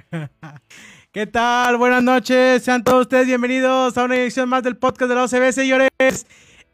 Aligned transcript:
¿Qué 1.12 1.26
tal? 1.26 1.76
Buenas 1.76 2.02
noches. 2.02 2.62
Sean 2.62 2.84
todos 2.84 3.02
ustedes 3.02 3.26
bienvenidos 3.26 3.96
a 3.96 4.04
una 4.04 4.16
edición 4.16 4.48
más 4.48 4.62
del 4.62 4.76
podcast 4.76 5.08
de 5.08 5.14
la 5.14 5.24
OCB, 5.24 5.52
señores. 5.52 5.90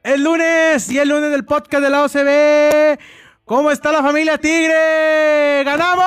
El 0.03 0.23
lunes 0.23 0.91
y 0.91 0.99
el 0.99 1.09
lunes 1.09 1.31
del 1.31 1.45
podcast 1.45 1.83
de 1.83 1.91
la 1.91 2.05
OCB. 2.05 2.99
¿Cómo 3.45 3.71
está 3.71 3.93
la 3.93 4.03
familia 4.03 4.39
Tigre? 4.39 5.65
¡Ganamos! 5.65 6.05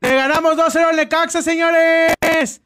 Le 0.00 0.14
ganamos 0.14 0.56
2-0 0.56 0.88
al 0.90 0.96
Necaxa, 0.96 1.42
señores. 1.42 2.62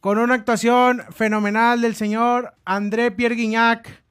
Con 0.00 0.18
una 0.18 0.34
actuación 0.34 1.02
fenomenal 1.12 1.80
del 1.80 1.94
señor 1.94 2.54
André 2.64 3.10
Pierre 3.10 3.36
Guignac. 3.36 4.01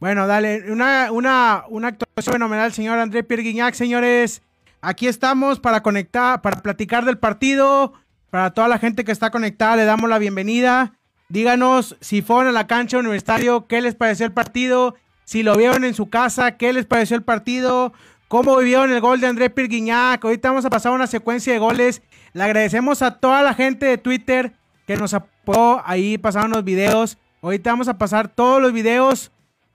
Bueno, 0.00 0.26
dale, 0.26 0.72
una, 0.72 1.12
una, 1.12 1.64
una 1.68 1.88
actuación 1.88 2.32
fenomenal, 2.32 2.72
señor 2.72 2.98
André 2.98 3.22
Pierre 3.22 3.74
señores. 3.74 4.40
Aquí 4.80 5.06
estamos 5.06 5.60
para 5.60 5.82
conectar, 5.82 6.40
para 6.40 6.62
platicar 6.62 7.04
del 7.04 7.18
partido. 7.18 7.92
Para 8.30 8.52
toda 8.52 8.66
la 8.66 8.78
gente 8.78 9.04
que 9.04 9.12
está 9.12 9.30
conectada, 9.30 9.76
le 9.76 9.84
damos 9.84 10.08
la 10.08 10.18
bienvenida. 10.18 10.94
Díganos 11.28 11.98
si 12.00 12.22
fueron 12.22 12.46
a 12.46 12.52
la 12.52 12.66
cancha 12.66 12.96
universitario, 12.96 13.66
qué 13.66 13.82
les 13.82 13.94
pareció 13.94 14.24
el 14.24 14.32
partido. 14.32 14.94
Si 15.24 15.42
lo 15.42 15.54
vieron 15.54 15.84
en 15.84 15.92
su 15.92 16.08
casa, 16.08 16.56
qué 16.56 16.72
les 16.72 16.86
pareció 16.86 17.14
el 17.14 17.22
partido. 17.22 17.92
Cómo 18.28 18.56
vivieron 18.56 18.90
el 18.90 19.02
gol 19.02 19.20
de 19.20 19.26
André 19.26 19.50
Pirguiñac. 19.50 20.24
Ahorita 20.24 20.48
vamos 20.48 20.64
a 20.64 20.70
pasar 20.70 20.92
una 20.92 21.08
secuencia 21.08 21.52
de 21.52 21.58
goles. 21.58 22.00
Le 22.32 22.42
agradecemos 22.42 23.02
a 23.02 23.18
toda 23.18 23.42
la 23.42 23.52
gente 23.52 23.84
de 23.84 23.98
Twitter 23.98 24.54
que 24.86 24.96
nos 24.96 25.12
apoyó. 25.12 25.82
Ahí 25.84 26.16
pasaron 26.16 26.52
los 26.52 26.64
videos. 26.64 27.18
Ahorita 27.42 27.70
vamos 27.70 27.88
a 27.88 27.98
pasar 27.98 28.28
todos 28.28 28.62
los 28.62 28.72
videos 28.72 29.30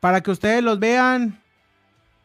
para 0.06 0.22
que 0.22 0.30
ustedes 0.30 0.64
los 0.64 0.78
vean 0.78 1.42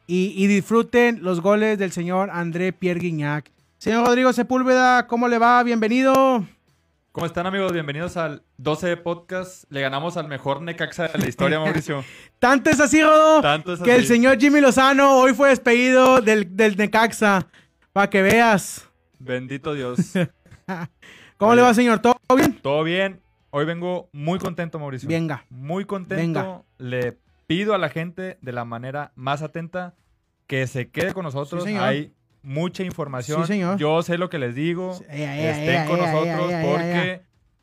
y, 0.06 0.46
disfruten 0.48 1.20
los 1.22 1.40
goles 1.40 1.78
del 1.78 1.92
señor 1.92 2.28
André 2.30 2.74
Pierre 2.74 3.00
Guignac. 3.00 3.50
Señor 3.78 4.06
Rodrigo 4.06 4.34
Sepúlveda, 4.34 5.06
¿cómo 5.06 5.28
le 5.28 5.38
va? 5.38 5.62
Bienvenido. 5.62 6.44
¿Cómo 7.10 7.24
están 7.24 7.46
amigos? 7.46 7.72
Bienvenidos 7.72 8.18
al 8.18 8.42
12 8.58 8.98
Podcast. 8.98 9.64
Le 9.70 9.80
ganamos 9.80 10.18
al 10.18 10.28
mejor 10.28 10.60
Necaxa 10.60 11.08
de 11.08 11.18
la 11.20 11.26
historia, 11.26 11.58
Mauricio. 11.64 12.04
Tanto 12.38 12.68
es 12.68 12.80
así, 12.80 13.02
Rodo, 13.02 13.40
que 13.82 13.94
el 13.94 14.04
señor 14.04 14.38
Jimmy 14.38 14.60
Lozano 14.60 15.16
hoy 15.16 15.32
fue 15.32 15.48
despedido 15.48 16.20
del, 16.20 16.54
del 16.54 16.76
Necaxa. 16.76 17.46
Para 17.94 18.10
que 18.10 18.20
veas. 18.20 18.86
Bendito 19.18 19.72
Dios. 19.72 20.12
¿Cómo 21.38 21.54
le 21.54 21.62
va, 21.62 21.72
señor? 21.72 22.00
¿Todo 22.00 22.18
bien? 22.36 22.58
Todo 22.60 22.84
bien. 22.84 23.22
Hoy 23.48 23.64
vengo 23.64 24.10
muy 24.12 24.38
contento, 24.38 24.78
Mauricio. 24.78 25.08
Venga. 25.08 25.46
Muy 25.48 25.86
contento. 25.86 26.20
Venga. 26.20 26.62
Le 26.76 27.16
pido 27.50 27.74
a 27.74 27.78
la 27.78 27.88
gente 27.88 28.38
de 28.40 28.52
la 28.52 28.64
manera 28.64 29.10
más 29.16 29.42
atenta 29.42 29.96
que 30.46 30.68
se 30.68 30.88
quede 30.88 31.12
con 31.12 31.24
nosotros. 31.24 31.66
Hay 31.66 32.14
mucha 32.44 32.84
información. 32.84 33.44
Yo 33.76 34.04
sé 34.04 34.18
lo 34.18 34.30
que 34.30 34.38
les 34.38 34.54
digo. 34.54 34.96
Estén 35.08 35.88
con 35.88 35.98
nosotros 35.98 36.52
porque 36.62 37.22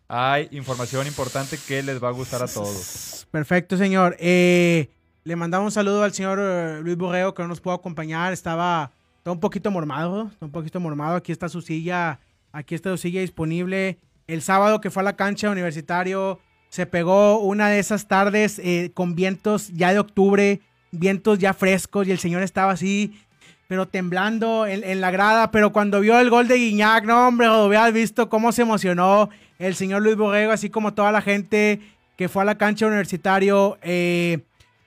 hay 0.09 0.49
información 0.51 1.07
importante 1.07 1.57
que 1.69 1.83
les 1.83 2.03
va 2.03 2.09
a 2.09 2.11
gustar 2.11 2.43
a 2.43 2.47
todos. 2.49 3.29
Perfecto, 3.31 3.77
señor. 3.77 4.17
Eh, 4.19 4.89
le 5.23 5.35
mandamos 5.37 5.67
un 5.67 5.71
saludo 5.71 6.03
al 6.03 6.11
señor 6.11 6.37
eh, 6.41 6.81
Luis 6.83 6.97
Borreo 6.97 7.33
que 7.33 7.43
no 7.43 7.47
nos 7.47 7.61
pudo 7.61 7.75
acompañar. 7.75 8.33
Estaba, 8.33 8.91
un 9.23 9.39
poquito 9.39 9.71
mormado, 9.71 10.29
un 10.41 10.51
poquito 10.51 10.81
mormado. 10.81 11.15
Aquí 11.15 11.31
está 11.31 11.47
su 11.47 11.61
silla, 11.61 12.19
aquí 12.51 12.75
está 12.75 12.89
su 12.89 12.97
silla 12.97 13.21
disponible. 13.21 13.99
El 14.27 14.41
sábado 14.41 14.81
que 14.81 14.91
fue 14.91 14.99
a 14.99 15.05
la 15.05 15.15
cancha 15.15 15.49
universitario 15.49 16.41
se 16.69 16.85
pegó 16.85 17.39
una 17.39 17.69
de 17.69 17.79
esas 17.79 18.07
tardes 18.07 18.59
eh, 18.59 18.91
con 18.93 19.15
vientos 19.15 19.69
ya 19.69 19.93
de 19.93 19.99
octubre, 19.99 20.61
vientos 20.91 21.39
ya 21.39 21.53
frescos 21.53 22.07
y 22.07 22.11
el 22.11 22.19
señor 22.19 22.43
estaba 22.43 22.71
así, 22.73 23.19
pero 23.67 23.87
temblando 23.87 24.65
en, 24.65 25.01
la 25.01 25.11
grada. 25.11 25.51
Pero 25.51 25.71
cuando 25.71 25.99
vio 25.99 26.19
el 26.19 26.29
gol 26.29 26.47
de 26.47 26.55
Guiñac, 26.55 27.05
no 27.05 27.27
hombre, 27.27 27.47
había 27.47 27.89
visto 27.91 28.29
cómo 28.29 28.51
se 28.51 28.61
emocionó 28.61 29.29
el 29.59 29.75
señor 29.75 30.01
Luis 30.01 30.15
Borrego, 30.15 30.51
así 30.51 30.69
como 30.69 30.93
toda 30.93 31.11
la 31.11 31.21
gente 31.21 31.81
que 32.15 32.29
fue 32.29 32.41
a 32.41 32.45
la 32.45 32.57
cancha 32.57 32.87
universitario. 32.87 33.77
Eh, 33.81 34.39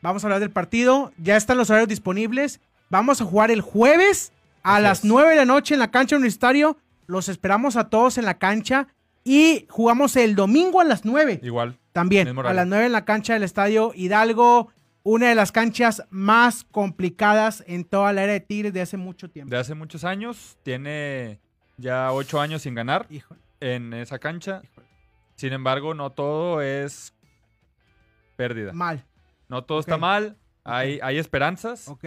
vamos 0.02 0.24
a 0.24 0.26
hablar 0.26 0.40
del 0.40 0.50
partido. 0.50 1.12
Ya 1.18 1.36
están 1.36 1.56
los 1.58 1.70
horarios 1.70 1.88
disponibles. 1.88 2.60
Vamos 2.88 3.20
a 3.20 3.24
jugar 3.24 3.50
el 3.50 3.60
jueves 3.60 4.32
a 4.62 4.80
las 4.80 5.04
9 5.04 5.30
de 5.30 5.36
la 5.36 5.44
noche 5.44 5.74
en 5.74 5.80
la 5.80 5.90
cancha 5.90 6.16
universitario. 6.16 6.76
Los 7.06 7.28
esperamos 7.28 7.76
a 7.76 7.88
todos 7.88 8.18
en 8.18 8.24
la 8.24 8.38
cancha. 8.38 8.88
Y 9.24 9.66
jugamos 9.68 10.16
el 10.16 10.34
domingo 10.34 10.80
a 10.80 10.84
las 10.84 11.04
9. 11.04 11.40
Igual. 11.42 11.78
También, 11.92 12.38
a 12.38 12.52
las 12.52 12.66
9 12.66 12.86
en 12.86 12.92
la 12.92 13.04
cancha 13.04 13.34
del 13.34 13.42
Estadio 13.42 13.92
Hidalgo. 13.94 14.72
Una 15.02 15.30
de 15.30 15.34
las 15.34 15.50
canchas 15.50 16.04
más 16.10 16.64
complicadas 16.64 17.64
en 17.66 17.84
toda 17.84 18.12
la 18.12 18.24
era 18.24 18.32
de 18.34 18.40
Tigres 18.40 18.72
de 18.72 18.82
hace 18.82 18.96
mucho 18.96 19.30
tiempo. 19.30 19.50
De 19.50 19.56
hace 19.56 19.74
muchos 19.74 20.04
años. 20.04 20.58
Tiene 20.62 21.40
ya 21.78 22.12
8 22.12 22.40
años 22.40 22.62
sin 22.62 22.74
ganar 22.74 23.06
en 23.60 23.94
esa 23.94 24.18
cancha. 24.18 24.62
Sin 25.36 25.54
embargo, 25.54 25.94
no 25.94 26.10
todo 26.10 26.60
es 26.60 27.14
pérdida. 28.36 28.72
Mal. 28.72 29.06
No 29.48 29.64
todo 29.64 29.80
está 29.80 29.96
mal. 29.96 30.36
Hay, 30.64 31.00
hay 31.02 31.18
esperanzas. 31.18 31.88
Ok. 31.88 32.04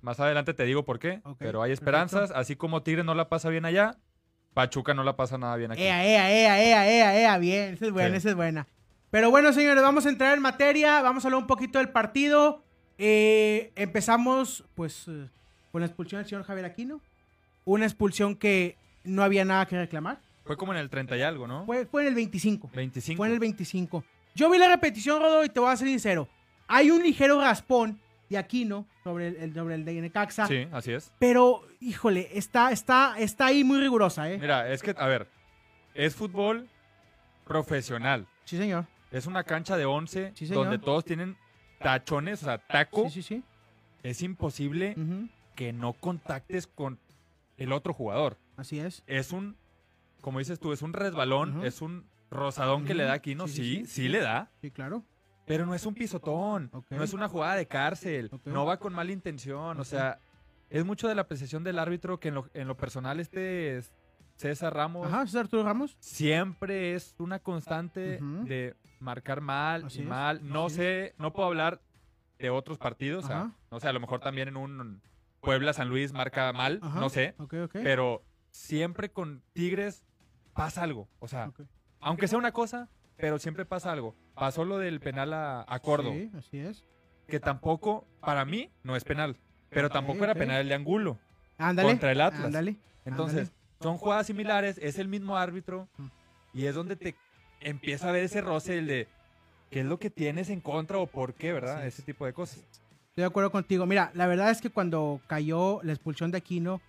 más 0.00 0.20
adelante 0.20 0.54
te 0.54 0.64
digo 0.64 0.84
por 0.84 0.98
qué. 0.98 1.20
Pero 1.38 1.62
hay 1.62 1.72
esperanzas. 1.72 2.30
Así 2.30 2.56
como 2.56 2.82
Tigres 2.82 3.04
no 3.04 3.14
la 3.14 3.28
pasa 3.28 3.48
bien 3.48 3.64
allá, 3.64 3.98
Pachuca 4.54 4.94
no 4.94 5.02
la 5.02 5.16
pasa 5.16 5.38
nada 5.38 5.56
bien 5.56 5.72
aquí. 5.72 5.82
Ea, 5.82 6.04
ea, 6.04 6.30
ea, 6.30 6.62
ea, 6.62 6.88
ea, 6.90 7.20
ea, 7.20 7.38
bien. 7.38 7.74
Esa 7.74 7.86
es 7.86 7.92
buena, 7.92 8.16
esa 8.16 8.28
es 8.30 8.34
buena. 8.34 8.66
Pero 9.10 9.30
bueno, 9.30 9.52
señores, 9.52 9.82
vamos 9.82 10.06
a 10.06 10.08
entrar 10.08 10.34
en 10.34 10.42
materia. 10.42 11.00
Vamos 11.02 11.24
a 11.24 11.28
hablar 11.28 11.40
un 11.40 11.46
poquito 11.46 11.78
del 11.78 11.90
partido. 11.90 12.62
Eh, 12.98 13.72
empezamos, 13.76 14.64
pues, 14.74 15.06
eh, 15.08 15.28
con 15.70 15.80
la 15.80 15.86
expulsión 15.86 16.20
del 16.20 16.28
señor 16.28 16.44
Javier 16.44 16.66
Aquino. 16.66 17.00
Una 17.64 17.84
expulsión 17.84 18.36
que 18.36 18.76
no 19.04 19.22
había 19.22 19.44
nada 19.44 19.66
que 19.66 19.76
reclamar. 19.76 20.20
Fue 20.44 20.56
como 20.56 20.72
en 20.72 20.78
el 20.78 20.90
30 20.90 21.16
y 21.16 21.22
algo, 21.22 21.46
¿no? 21.46 21.64
Fue, 21.64 21.86
fue 21.86 22.02
en 22.02 22.08
el 22.08 22.14
25. 22.14 22.70
25. 22.74 23.16
Fue 23.16 23.26
en 23.28 23.32
el 23.32 23.38
25. 23.38 24.04
Yo 24.34 24.50
vi 24.50 24.58
la 24.58 24.68
repetición, 24.68 25.20
Rodo, 25.20 25.44
y 25.44 25.48
te 25.48 25.60
voy 25.60 25.70
a 25.70 25.76
ser 25.76 25.88
sincero. 25.88 26.28
Hay 26.66 26.90
un 26.90 27.02
ligero 27.02 27.40
raspón 27.40 28.00
de 28.32 28.38
Aquino 28.38 28.86
sobre 29.04 29.28
el, 29.28 29.54
sobre 29.54 29.76
el 29.76 29.84
de 29.84 30.00
Necaxa. 30.00 30.46
Sí, 30.46 30.66
así 30.72 30.92
es. 30.92 31.12
Pero, 31.18 31.66
híjole, 31.80 32.28
está, 32.32 32.72
está, 32.72 33.14
está 33.18 33.46
ahí 33.46 33.62
muy 33.62 33.80
rigurosa, 33.80 34.30
¿eh? 34.30 34.38
Mira, 34.38 34.70
es 34.70 34.82
que, 34.82 34.94
a 34.96 35.06
ver, 35.06 35.28
es 35.94 36.14
fútbol 36.14 36.68
profesional. 37.46 38.26
Sí, 38.44 38.56
señor. 38.56 38.86
Es 39.10 39.26
una 39.26 39.44
cancha 39.44 39.76
de 39.76 39.84
11 39.84 40.32
donde 40.48 40.78
todos 40.78 41.04
tienen 41.04 41.36
tachones, 41.78 42.42
o 42.42 42.46
sea, 42.46 42.58
taco. 42.58 43.04
Sí, 43.04 43.22
sí, 43.22 43.22
sí. 43.22 43.42
Es 44.02 44.22
imposible 44.22 44.96
que 45.54 45.72
no 45.72 45.92
contactes 45.92 46.66
con 46.66 46.98
el 47.56 47.72
otro 47.72 47.92
jugador. 47.92 48.38
Así 48.56 48.80
es. 48.80 49.02
Es 49.06 49.32
un, 49.32 49.56
como 50.20 50.38
dices 50.38 50.58
tú, 50.58 50.72
es 50.72 50.82
un 50.82 50.92
resbalón, 50.92 51.64
es 51.64 51.82
un 51.82 52.06
rosadón 52.30 52.84
que 52.84 52.94
le 52.94 53.04
da 53.04 53.12
Aquino. 53.12 53.46
Sí, 53.46 53.84
sí, 53.86 54.08
le 54.08 54.20
da. 54.20 54.50
Sí, 54.60 54.70
claro. 54.70 55.04
Pero 55.46 55.66
no 55.66 55.74
es 55.74 55.84
un 55.86 55.94
pisotón, 55.94 56.70
no 56.90 57.02
es 57.02 57.12
una 57.12 57.28
jugada 57.28 57.56
de 57.56 57.66
cárcel, 57.66 58.30
no 58.44 58.64
va 58.64 58.78
con 58.78 58.92
mala 58.92 59.12
intención, 59.12 59.78
o 59.78 59.84
sea, 59.84 60.18
es 60.70 60.84
mucho 60.84 61.08
de 61.08 61.14
la 61.14 61.22
apreciación 61.22 61.64
del 61.64 61.78
árbitro 61.78 62.18
que 62.18 62.28
en 62.28 62.68
lo, 62.68 62.76
personal 62.76 63.20
este 63.20 63.82
César 64.36 64.74
Ramos. 64.74 65.06
Ajá, 65.06 65.26
César 65.26 65.42
Arturo 65.42 65.64
Ramos. 65.64 65.96
Siempre 66.00 66.94
es 66.94 67.14
una 67.18 67.40
constante 67.40 68.18
de 68.20 68.76
marcar 69.00 69.40
mal 69.40 69.86
y 69.92 70.02
mal. 70.02 70.40
no 70.42 70.70
sé, 70.70 71.14
no 71.18 71.32
puedo 71.32 71.48
hablar 71.48 71.80
de 72.38 72.50
otros 72.50 72.78
partidos, 72.78 73.24
o 73.24 73.28
sea, 73.28 73.52
no 73.70 73.80
sé, 73.80 73.88
a 73.88 73.92
lo 73.92 74.00
mejor 74.00 74.20
también 74.20 74.48
en 74.48 74.56
un 74.56 75.02
Puebla 75.40 75.72
San 75.72 75.88
Luis 75.88 76.12
marca 76.12 76.52
mal, 76.52 76.80
no 76.80 77.08
sé, 77.08 77.34
pero 77.72 78.24
siempre 78.50 79.10
con 79.10 79.42
Tigres 79.52 80.04
pasa 80.54 80.82
algo, 80.82 81.08
o 81.18 81.28
sea, 81.28 81.52
aunque 82.00 82.28
sea 82.28 82.38
una 82.38 82.52
cosa, 82.52 82.88
pero 83.22 83.38
siempre 83.38 83.64
pasa 83.64 83.92
algo. 83.92 84.16
Pasó 84.34 84.64
lo 84.64 84.78
del 84.78 84.98
penal 84.98 85.32
a, 85.32 85.64
a 85.68 85.78
Córdoba. 85.78 86.16
Sí, 86.16 86.30
así 86.36 86.58
es. 86.58 86.84
Que 87.28 87.38
tampoco, 87.38 88.04
para 88.20 88.44
mí, 88.44 88.72
no 88.82 88.96
es 88.96 89.04
penal. 89.04 89.36
Pero 89.70 89.90
tampoco 89.90 90.24
era 90.24 90.34
penal 90.34 90.62
el 90.62 90.68
de 90.68 90.74
Angulo. 90.74 91.20
Ándale. 91.56 91.88
Contra 91.88 92.10
el 92.10 92.20
Atlas. 92.20 92.46
Ándale. 92.46 92.78
Entonces, 93.04 93.52
son 93.80 93.96
jugadas 93.96 94.26
similares, 94.26 94.76
es 94.82 94.98
el 94.98 95.06
mismo 95.06 95.36
árbitro. 95.36 95.88
Y 96.52 96.66
es 96.66 96.74
donde 96.74 96.96
te 96.96 97.14
empieza 97.60 98.08
a 98.08 98.12
ver 98.12 98.24
ese 98.24 98.40
roce, 98.40 98.78
el 98.78 98.88
de 98.88 99.08
qué 99.70 99.80
es 99.80 99.86
lo 99.86 100.00
que 100.00 100.10
tienes 100.10 100.50
en 100.50 100.60
contra 100.60 100.98
o 100.98 101.06
por 101.06 101.34
qué, 101.34 101.52
¿verdad? 101.52 101.86
Ese 101.86 102.02
tipo 102.02 102.26
de 102.26 102.32
cosas. 102.32 102.58
Estoy 102.58 103.22
de 103.22 103.26
acuerdo 103.26 103.52
contigo. 103.52 103.86
Mira, 103.86 104.10
la 104.14 104.26
verdad 104.26 104.50
es 104.50 104.60
que 104.60 104.70
cuando 104.70 105.20
cayó 105.28 105.78
la 105.84 105.92
expulsión 105.92 106.32
de 106.32 106.38
Aquino, 106.38 106.80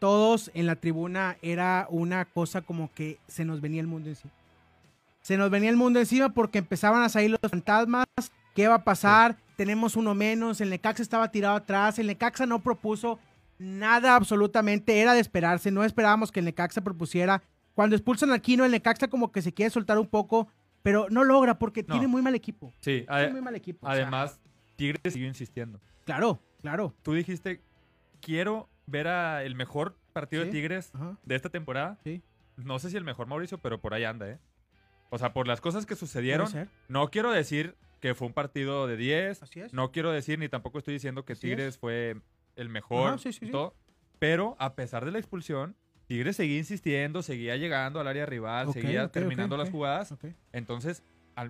todos 0.00 0.50
en 0.52 0.66
la 0.66 0.74
tribuna 0.74 1.36
era 1.42 1.86
una 1.90 2.24
cosa 2.24 2.60
como 2.60 2.92
que 2.92 3.20
se 3.28 3.44
nos 3.44 3.60
venía 3.60 3.80
el 3.80 3.86
mundo 3.86 4.08
encima 4.08 4.32
se 5.26 5.36
nos 5.36 5.50
venía 5.50 5.70
el 5.70 5.76
mundo 5.76 5.98
encima 5.98 6.28
porque 6.28 6.58
empezaban 6.58 7.02
a 7.02 7.08
salir 7.08 7.32
los 7.32 7.50
fantasmas. 7.50 8.06
¿Qué 8.54 8.68
va 8.68 8.76
a 8.76 8.84
pasar? 8.84 9.36
Tenemos 9.56 9.96
uno 9.96 10.14
menos. 10.14 10.60
El 10.60 10.70
Necaxa 10.70 11.02
estaba 11.02 11.32
tirado 11.32 11.56
atrás. 11.56 11.98
El 11.98 12.06
Necaxa 12.06 12.46
no 12.46 12.62
propuso 12.62 13.18
nada 13.58 14.14
absolutamente. 14.14 15.00
Era 15.00 15.14
de 15.14 15.20
esperarse. 15.20 15.72
No 15.72 15.82
esperábamos 15.82 16.30
que 16.30 16.38
el 16.38 16.46
Necaxa 16.46 16.80
propusiera. 16.80 17.42
Cuando 17.74 17.96
expulsan 17.96 18.30
a 18.30 18.34
Aquino, 18.34 18.64
el 18.64 18.70
Necaxa 18.70 19.08
como 19.08 19.32
que 19.32 19.42
se 19.42 19.52
quiere 19.52 19.70
soltar 19.70 19.98
un 19.98 20.06
poco, 20.06 20.46
pero 20.84 21.08
no 21.10 21.24
logra 21.24 21.58
porque 21.58 21.82
tiene 21.82 22.06
muy 22.06 22.22
mal 22.22 22.36
equipo. 22.36 22.72
Sí, 22.78 23.04
tiene 23.08 23.32
muy 23.32 23.42
mal 23.42 23.56
equipo. 23.56 23.84
Además, 23.88 24.38
Tigres 24.76 25.12
siguió 25.12 25.26
insistiendo. 25.26 25.80
Claro, 26.04 26.40
claro. 26.60 26.94
Tú 27.02 27.14
dijiste, 27.14 27.64
quiero 28.20 28.68
ver 28.86 29.08
a 29.08 29.42
el 29.42 29.56
mejor 29.56 29.98
partido 30.12 30.44
de 30.44 30.52
Tigres 30.52 30.92
de 31.24 31.34
esta 31.34 31.48
temporada. 31.48 31.98
Sí. 32.04 32.22
No 32.56 32.78
sé 32.78 32.90
si 32.90 32.96
el 32.96 33.02
mejor 33.02 33.26
Mauricio, 33.26 33.58
pero 33.58 33.80
por 33.80 33.92
ahí 33.92 34.04
anda, 34.04 34.30
¿eh? 34.30 34.38
O 35.16 35.18
sea, 35.18 35.32
por 35.32 35.48
las 35.48 35.62
cosas 35.62 35.86
que 35.86 35.96
sucedieron, 35.96 36.46
no 36.88 37.10
quiero 37.10 37.30
decir 37.30 37.74
que 38.00 38.14
fue 38.14 38.26
un 38.26 38.34
partido 38.34 38.86
de 38.86 38.98
10. 38.98 39.42
Así 39.42 39.60
es. 39.60 39.72
No 39.72 39.90
quiero 39.90 40.12
decir, 40.12 40.38
ni 40.38 40.50
tampoco 40.50 40.78
estoy 40.78 40.92
diciendo 40.92 41.24
que 41.24 41.34
Tigres 41.34 41.78
fue 41.78 42.16
el 42.54 42.68
mejor. 42.68 43.18
sí, 43.18 43.32
sí, 43.32 43.50
todo, 43.50 43.74
pero 44.18 44.56
a 44.58 44.74
pesar 44.74 45.06
de 45.06 45.12
la 45.12 45.18
expulsión, 45.18 45.74
Tigres 46.06 46.36
seguía 46.36 46.58
insistiendo, 46.58 47.22
seguía 47.22 47.56
llegando 47.56 47.98
al 47.98 48.08
área 48.08 48.26
rival, 48.26 48.70
seguía 48.74 49.08
terminando 49.08 49.56
las 49.56 49.70
jugadas. 49.70 50.14
Entonces, 50.52 51.02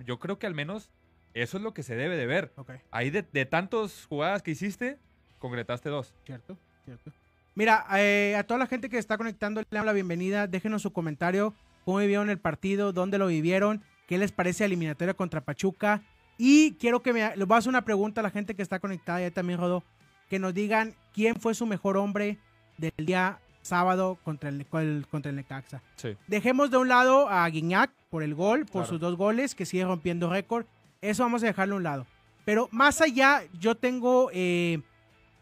yo 0.05 0.17
creo 0.17 0.39
que 0.39 0.47
al 0.47 0.53
menos 0.53 0.89
eso 1.33 1.57
es 1.57 1.63
lo 1.63 1.73
que 1.73 1.83
se 1.83 1.97
debe 1.97 2.15
de 2.15 2.25
ver. 2.25 2.53
Ahí 2.89 3.09
de, 3.09 3.23
de 3.23 3.45
tantas 3.45 4.05
jugadas 4.05 4.43
que 4.43 4.51
hiciste, 4.51 4.97
concretaste 5.39 5.89
dos. 5.89 6.15
Cierto, 6.23 6.57
cierto. 6.85 7.11
Mira, 7.53 7.85
eh, 7.97 8.35
a 8.37 8.43
toda 8.43 8.59
la 8.59 8.67
gente 8.67 8.87
que 8.87 8.97
está 8.97 9.17
conectando, 9.17 9.59
le 9.61 9.67
damos 9.71 9.87
la 9.87 9.93
bienvenida. 9.93 10.47
Déjenos 10.47 10.83
su 10.83 10.93
comentario. 10.93 11.53
¿Cómo 11.87 11.99
vivieron 11.99 12.29
el 12.29 12.37
partido? 12.37 12.91
¿Dónde 12.91 13.17
lo 13.17 13.27
vivieron? 13.27 13.81
¿Qué 14.07 14.17
les 14.17 14.33
parece 14.33 14.63
la 14.63 14.65
eliminatoria 14.65 15.13
contra 15.13 15.39
Pachuca? 15.39 16.01
Y 16.37 16.73
quiero 16.73 17.01
que 17.01 17.13
me. 17.13 17.33
Les 17.37 17.47
voy 17.47 17.55
a 17.55 17.59
hacer 17.59 17.69
una 17.69 17.85
pregunta 17.85 18.19
a 18.19 18.23
la 18.23 18.29
gente 18.29 18.55
que 18.55 18.61
está 18.61 18.79
conectada. 18.79 19.21
Ya 19.21 19.31
también, 19.31 19.57
Rodo. 19.57 19.85
Que 20.29 20.37
nos 20.37 20.53
digan 20.53 20.95
quién 21.13 21.37
fue 21.37 21.55
su 21.55 21.65
mejor 21.65 21.95
hombre 21.95 22.39
del 22.77 22.91
día 22.97 23.39
sábado 23.61 24.19
contra 24.25 24.49
el, 24.49 24.65
contra 25.09 25.29
el 25.29 25.37
Necaxa. 25.37 25.81
Dejemos 26.27 26.71
de 26.71 26.75
un 26.75 26.89
lado 26.89 27.29
a 27.29 27.47
Guiñac 27.47 27.89
por 28.09 28.21
el 28.21 28.35
gol, 28.35 28.65
por 28.65 28.85
sus 28.85 28.99
dos 28.99 29.15
goles, 29.15 29.55
que 29.55 29.65
sigue 29.65 29.85
rompiendo 29.85 30.29
récord. 30.29 30.65
Eso 30.99 31.23
vamos 31.23 31.41
a 31.43 31.45
dejarlo 31.45 31.75
a 31.75 31.77
un 31.77 31.83
lado. 31.83 32.05
Pero 32.43 32.67
más 32.69 32.99
allá, 32.99 33.43
yo 33.61 33.75
tengo 33.75 34.29
eh, 34.33 34.81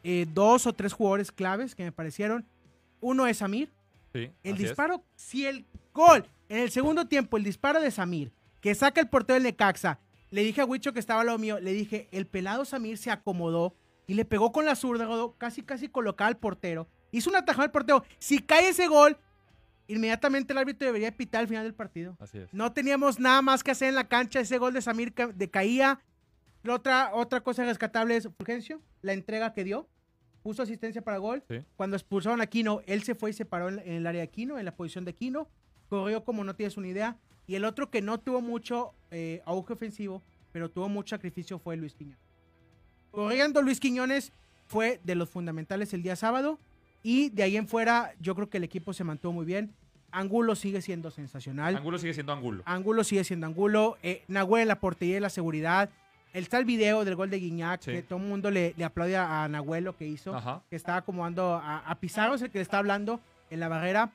eh, 0.03 0.27
dos 0.31 0.67
o 0.67 0.73
tres 0.73 0.93
jugadores 0.93 1.31
claves 1.31 1.73
que 1.73 1.85
me 1.85 1.91
parecieron. 1.91 2.45
Uno 3.01 3.25
es 3.25 3.37
Samir. 3.37 3.71
el 4.13 4.57
disparo, 4.57 5.03
si 5.15 5.47
el 5.47 5.65
gol 5.91 6.23
en 6.49 6.59
el 6.59 6.71
segundo 6.71 7.07
tiempo, 7.07 7.37
el 7.37 7.43
disparo 7.43 7.81
de 7.81 7.91
Samir, 7.91 8.31
que 8.61 8.75
saca 8.75 9.01
el 9.01 9.09
portero 9.09 9.35
del 9.35 9.43
Necaxa, 9.43 9.99
le 10.31 10.43
dije 10.43 10.61
a 10.61 10.65
Huicho 10.65 10.93
que 10.93 10.99
estaba 10.99 11.23
lo 11.23 11.37
mío, 11.37 11.59
le 11.59 11.73
dije, 11.73 12.07
el 12.11 12.27
pelado 12.27 12.65
Samir 12.65 12.97
se 12.97 13.11
acomodó 13.11 13.75
y 14.07 14.15
le 14.15 14.25
pegó 14.25 14.51
con 14.51 14.65
la 14.65 14.75
zurda, 14.75 15.07
casi 15.37 15.63
casi 15.63 15.87
colocaba 15.87 16.27
al 16.27 16.37
portero 16.37 16.87
Hizo 17.15 17.29
un 17.29 17.37
atajado 17.37 17.63
al 17.63 17.71
portero. 17.71 18.03
Si 18.19 18.39
cae 18.39 18.67
ese 18.67 18.87
gol, 18.87 19.17
inmediatamente 19.87 20.51
el 20.51 20.59
árbitro 20.59 20.85
debería 20.85 21.15
pitar 21.15 21.39
al 21.39 21.47
final 21.47 21.63
del 21.63 21.73
partido. 21.73 22.17
Así 22.19 22.39
es. 22.39 22.53
No 22.53 22.73
teníamos 22.73 23.21
nada 23.21 23.41
más 23.41 23.63
que 23.63 23.71
hacer 23.71 23.87
en 23.87 23.95
la 23.95 24.09
cancha. 24.09 24.41
Ese 24.41 24.57
gol 24.57 24.73
de 24.73 24.81
Samir 24.81 25.13
de 25.13 25.49
caía. 25.49 26.01
otra, 26.67 27.11
otra 27.13 27.39
cosa 27.39 27.63
rescatable 27.63 28.17
es 28.17 28.27
Fulgencio, 28.35 28.81
la 29.01 29.13
entrega 29.13 29.53
que 29.53 29.63
dio. 29.63 29.87
Puso 30.43 30.61
asistencia 30.61 31.01
para 31.01 31.17
gol. 31.17 31.41
Cuando 31.77 31.95
expulsaron 31.95 32.41
a 32.41 32.47
Quino, 32.47 32.81
él 32.85 33.03
se 33.03 33.15
fue 33.15 33.29
y 33.29 33.33
se 33.33 33.45
paró 33.45 33.69
en, 33.69 33.79
el 33.79 34.05
área 34.05 34.19
de 34.19 34.29
Quino, 34.29 34.59
en 34.59 34.65
la 34.65 34.75
posición 34.75 35.05
de 35.05 35.15
Quino. 35.15 35.47
Corrió 35.89 36.23
como 36.23 36.43
no 36.43 36.55
tienes 36.55 36.77
una 36.77 36.87
idea. 36.87 37.17
Y 37.47 37.55
el 37.55 37.65
otro 37.65 37.89
que 37.89 38.01
no 38.01 38.19
tuvo 38.19 38.41
mucho 38.41 38.93
eh, 39.11 39.41
auge 39.45 39.73
ofensivo, 39.73 40.21
pero 40.51 40.69
tuvo 40.69 40.89
mucho 40.89 41.15
sacrificio 41.15 41.59
fue 41.59 41.77
Luis 41.77 41.93
Quiñones. 41.93 42.19
Corriendo 43.11 43.61
Luis 43.61 43.79
Quiñones 43.79 44.31
fue 44.67 44.99
de 45.03 45.15
los 45.15 45.29
fundamentales 45.29 45.93
el 45.93 46.01
día 46.01 46.15
sábado. 46.15 46.59
Y 47.03 47.29
de 47.29 47.43
ahí 47.43 47.55
en 47.55 47.67
fuera, 47.67 48.13
yo 48.19 48.33
creo 48.33 48.49
que 48.49 48.57
el 48.57 48.63
equipo 48.63 48.91
se 48.93 49.03
mantuvo 49.03 49.31
muy 49.31 49.45
bien. 49.45 49.73
Angulo 50.11 50.55
sigue 50.55 50.81
siendo 50.81 51.11
sensacional. 51.11 51.75
Angulo 51.75 51.99
sigue 51.99 52.13
siendo 52.13 52.33
Angulo. 52.33 52.63
Angulo 52.65 53.03
sigue 53.03 53.23
siendo 53.23 53.45
Angulo. 53.45 53.97
Eh, 54.01 54.23
Nahuel 54.27 54.63
en 54.63 54.67
la 54.69 54.79
portería 54.79 55.17
y 55.17 55.19
la 55.19 55.29
seguridad. 55.29 55.89
Está 56.33 56.57
el 56.57 56.65
video 56.65 57.05
del 57.05 57.15
gol 57.15 57.29
de 57.29 57.39
Guiñac, 57.39 57.81
que 57.81 58.01
todo 58.01 58.19
el 58.19 58.25
mundo 58.25 58.49
le, 58.49 58.73
le, 58.75 58.83
aplaude 58.83 59.15
a 59.15 59.47
Nahuel 59.47 59.83
lo 59.83 59.95
que 59.95 60.07
hizo. 60.07 60.35
Que 60.69 60.75
estaba 60.75 60.97
acomodando 60.97 61.53
a, 61.55 61.79
a, 61.79 61.95
Pizarro, 61.95 62.35
es 62.35 62.41
el 62.41 62.49
que 62.49 62.57
le 62.57 62.63
está 62.63 62.79
hablando 62.79 63.21
en 63.49 63.59
la 63.59 63.67
barrera. 63.67 64.11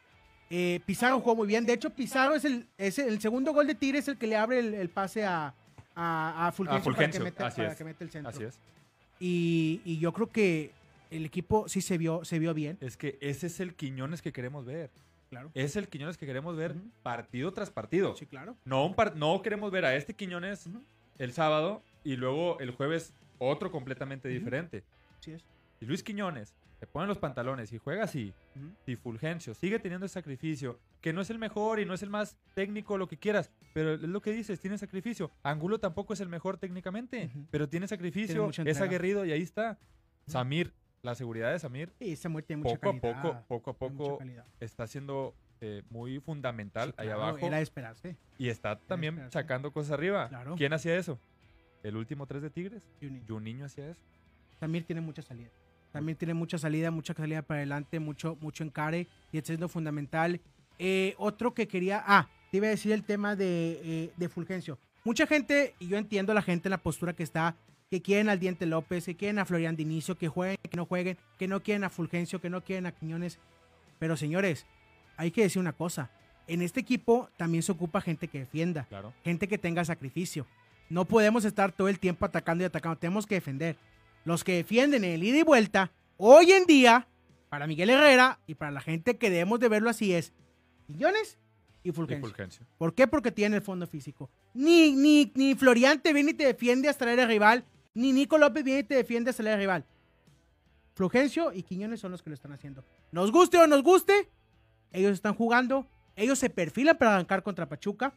Eh, 0.51 0.81
Pizarro 0.85 1.21
jugó 1.21 1.37
muy 1.37 1.47
bien. 1.47 1.65
De 1.65 1.73
hecho, 1.73 1.91
Pizarro 1.91 2.35
es 2.35 2.45
el, 2.45 2.67
es 2.77 2.99
el 2.99 3.21
segundo 3.21 3.53
gol 3.53 3.69
de 3.69 3.77
Tigres, 3.77 4.09
el 4.09 4.19
que 4.19 4.27
le 4.27 4.37
abre 4.37 4.59
el, 4.59 4.89
pase 4.89 5.25
a, 5.25 5.55
a, 5.95 6.53
Fulgencio, 6.53 6.93
para, 6.93 7.09
que 7.09 7.21
meta, 7.21 7.77
que 7.77 7.85
mete, 7.85 8.05
el 8.05 8.11
centro. 8.11 8.31
Así 8.31 8.43
es. 8.43 8.59
Y, 9.21 9.81
y 9.85 9.99
yo 9.99 10.13
creo 10.13 10.27
que 10.27 10.73
el 11.11 11.25
equipo 11.25 11.69
sí 11.69 11.81
se 11.81 11.99
vio, 11.99 12.25
se 12.25 12.41
vio 12.41 12.53
bien. 12.53 12.79
Es 12.81 12.97
que 12.97 13.17
ese 13.21 13.47
es 13.47 13.61
el 13.61 13.75
Quiñones 13.75 14.23
que 14.23 14.33
queremos 14.33 14.65
ver. 14.65 14.91
Claro. 15.29 15.53
Es 15.55 15.77
el 15.77 15.89
Quiñones 15.89 16.17
que 16.17 16.27
queremos 16.27 16.57
ver 16.57 16.75
partido 17.05 17.53
tras 17.53 17.71
partido. 17.71 18.17
Sí, 18.17 18.27
claro. 18.27 18.57
No, 18.65 18.85
un 18.87 18.97
no 19.15 19.43
queremos 19.43 19.71
ver 19.71 19.85
a 19.85 19.95
este 19.95 20.15
Quiñones 20.15 20.69
el 21.19 21.33
sábado 21.33 21.83
y 22.03 22.17
luego 22.17 22.59
el 22.59 22.73
jueves 22.73 23.13
otro 23.39 23.71
completamente 23.71 24.29
diferente. 24.29 24.83
Sí 25.21 25.33
es. 25.33 25.45
Y 25.81 25.85
Luis 25.85 26.03
Quiñones 26.03 26.55
se 26.81 26.87
pone 26.87 27.07
los 27.07 27.19
pantalones 27.19 27.73
y 27.75 27.79
juega 27.79 28.05
así, 28.05 28.33
y 28.87 28.97
Fulgencio 28.97 29.53
sigue 29.53 29.79
teniendo 29.79 30.07
ese 30.07 30.15
sacrificio, 30.15 30.81
que 31.03 31.13
no 31.13 31.21
es 31.21 31.29
el 31.29 31.39
mejor 31.39 31.79
y 31.79 31.85
no 31.85 31.93
es 31.93 32.03
el 32.03 32.09
más 32.09 32.39
técnico, 32.55 32.97
lo 32.97 33.07
que 33.07 33.19
quieras, 33.19 33.51
pero 33.75 33.95
es 33.95 34.01
lo 34.01 34.23
que 34.23 34.33
dices, 34.33 34.59
tiene 34.61 34.79
sacrificio. 34.79 35.31
Angulo 35.43 35.79
tampoco 35.79 36.15
es 36.15 36.21
el 36.21 36.31
mejor 36.31 36.57
técnicamente, 36.57 37.31
pero 37.51 37.69
tiene 37.69 37.87
sacrificio, 37.87 38.51
es 38.65 38.81
aguerrido 38.81 39.27
y 39.27 39.33
ahí 39.33 39.43
está. 39.43 39.79
Samir 40.27 40.73
la 41.03 41.15
seguridad 41.15 41.53
de 41.53 41.59
Samir 41.59 41.93
sí, 41.99 42.17
Samir 42.17 42.45
tiene 42.45 42.63
mucha 42.63 42.79
poco 42.79 43.09
a 43.09 43.23
poco, 43.23 43.45
poco 43.47 43.71
a 43.71 43.75
poco 43.75 44.19
está 44.59 44.87
siendo 44.87 45.35
eh, 45.61 45.83
muy 45.91 46.19
fundamental 46.21 46.95
ahí 46.97 47.09
abajo. 47.09 47.39
Era 47.47 47.61
esperarse. 47.61 48.17
Y 48.39 48.49
está 48.49 48.79
también 48.79 49.31
sacando 49.31 49.71
cosas 49.71 49.93
arriba. 49.93 50.31
¿Quién 50.57 50.73
hacía 50.73 50.97
eso? 50.97 51.19
El 51.83 51.97
último 51.97 52.27
tres 52.27 52.41
de 52.41 52.49
Tigres. 52.49 52.83
un 53.29 53.45
niño 53.45 53.67
hacía 53.67 53.91
eso. 53.91 54.01
Samir 54.59 54.85
tiene 54.87 55.03
mucha 55.03 55.21
salida. 55.21 55.51
También 55.93 56.17
tiene 56.17 56.35
mucha 56.35 56.59
salida, 56.59 56.91
mucha 56.91 57.15
salida 57.15 57.43
para 57.43 57.59
adelante, 57.59 57.99
mucho, 57.99 58.37
mucho 58.41 58.65
encare 58.65 59.07
y 59.33 59.39
está 59.39 59.49
siendo 59.49 59.69
fundamental. 59.69 60.41
Eh, 60.79 61.15
otro 61.19 61.53
que 61.53 61.69
quería, 61.69 62.03
ah, 62.07 62.29
te 62.51 62.59
iba 62.59 62.67
a 62.67 62.71
decir 62.71 62.93
el 62.93 63.05
tema 63.05 63.37
de, 63.37 63.81
eh, 63.83 64.13
de 64.17 64.29
Fulgencio. 64.29 64.79
Mucha 65.05 65.27
gente, 65.27 65.75
y 65.79 65.89
yo 65.89 65.99
entiendo 65.99 66.33
a 66.33 66.35
la 66.35 66.43
gente 66.43 66.69
en 66.69 66.71
la 66.71 66.79
postura 66.79 67.15
que 67.15 67.23
está, 67.23 67.57
que 67.91 68.03
quieren 68.03 68.29
al 68.29 68.39
Diente 68.39 68.67
López, 68.67 69.05
que 69.05 69.17
quieren 69.17 69.39
a 69.39 69.45
Florian 69.45 69.75
Dinicio, 69.75 70.17
que 70.17 70.29
jueguen, 70.29 70.59
que 70.63 70.77
no 70.77 70.87
jueguen, 70.87 71.19
que 71.39 71.49
no 71.49 71.61
quieren 71.63 71.85
a 71.85 71.91
Fulgencio, 71.91 72.41
que 72.41 72.49
no 72.49 72.63
quieren 72.63 72.87
a 72.87 72.93
Quiñones. 72.93 73.39
Pero 73.99 74.17
señores, 74.17 74.67
hay 75.17 75.33
que 75.33 75.43
decir 75.43 75.61
una 75.61 75.73
cosa. 75.73 76.11
En 76.47 76.63
este 76.63 76.81
equipo 76.81 77.29
también 77.37 77.63
se 77.63 77.73
ocupa 77.73 78.01
gente 78.01 78.29
que 78.29 78.41
defienda, 78.41 78.87
gente 79.25 79.49
que 79.49 79.59
tenga 79.59 79.85
sacrificio. 79.85 80.47
No 80.89 81.05
podemos 81.05 81.45
estar 81.45 81.73
todo 81.73 81.89
el 81.89 81.99
tiempo 81.99 82.25
atacando 82.25 82.63
y 82.63 82.67
atacando, 82.67 82.97
tenemos 82.97 83.27
que 83.27 83.37
defender. 83.37 83.77
Los 84.25 84.45
que 84.45 84.57
defienden 84.57 85.05
el 85.05 85.23
ida 85.23 85.39
y 85.39 85.43
vuelta, 85.43 85.93
hoy 86.17 86.53
en 86.53 86.67
día, 86.67 87.09
para 87.49 87.67
Miguel 87.67 87.91
Herrera 87.91 88.41
y 88.47 88.55
para 88.55 88.71
la 88.71 88.81
gente 88.81 89.19
que 89.19 89.31
debemos 89.31 89.61
de 89.61 89.69
verlo 89.69 89.91
así 89.91 90.13
es 90.13 90.33
Quiñones 90.87 91.39
y 91.83 91.93
Fulgencio. 91.93 92.67
¿Por 92.79 92.95
qué? 92.95 93.07
Porque 93.07 93.33
tiene 93.33 93.57
el 93.57 93.63
fondo 93.63 93.87
físico. 93.87 94.31
Ni, 94.55 94.93
ni, 94.93 95.33
ni 95.35 95.55
Florian 95.55 96.01
te 96.01 96.13
viene 96.13 96.33
y 96.33 96.35
te 96.35 96.45
defiende 96.45 96.89
hasta 96.89 97.11
el 97.11 97.27
rival 97.27 97.65
ni 97.95 98.13
Nico 98.13 98.39
López 98.39 98.65
viene 98.65 98.81
y 98.81 98.85
te 98.85 98.95
defiende 98.95 99.35
a 99.37 99.43
la 99.43 99.57
rival. 99.57 99.85
Fulgencio 100.95 101.53
y 101.53 101.63
Quiñones 101.63 102.01
son 102.01 102.13
los 102.13 102.23
que 102.23 102.31
lo 102.31 102.35
están 102.35 102.53
haciendo. 102.53 102.85
Nos 103.13 103.33
guste 103.33 103.59
o 103.59 103.67
nos 103.67 103.83
guste, 103.83 104.29
ellos 104.93 105.13
están 105.13 105.35
jugando. 105.35 105.87
Ellos 106.17 106.39
se 106.39 106.51
perfilan 106.51 106.99
para 106.99 107.15
arrancar 107.15 107.43
contra 107.43 107.69
Pachuca. 107.69 108.13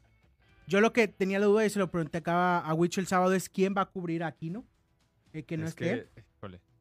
Yo 0.67 0.81
lo 0.81 0.91
que 0.91 1.07
tenía 1.07 1.39
la 1.39 1.45
duda 1.45 1.65
y 1.65 1.69
se 1.69 1.79
lo 1.79 1.89
pregunté 1.89 2.17
acá 2.17 2.59
a 2.59 2.73
Wicho 2.73 2.99
el 2.99 3.07
sábado 3.07 3.33
es 3.33 3.47
quién 3.47 3.73
va 3.77 3.81
a 3.81 3.85
cubrir 3.85 4.23
a 4.23 4.27
Aquino. 4.27 4.65
Eh, 5.33 5.43
que 5.43 5.57
no 5.57 5.65
es, 5.65 5.75
que, 5.75 6.07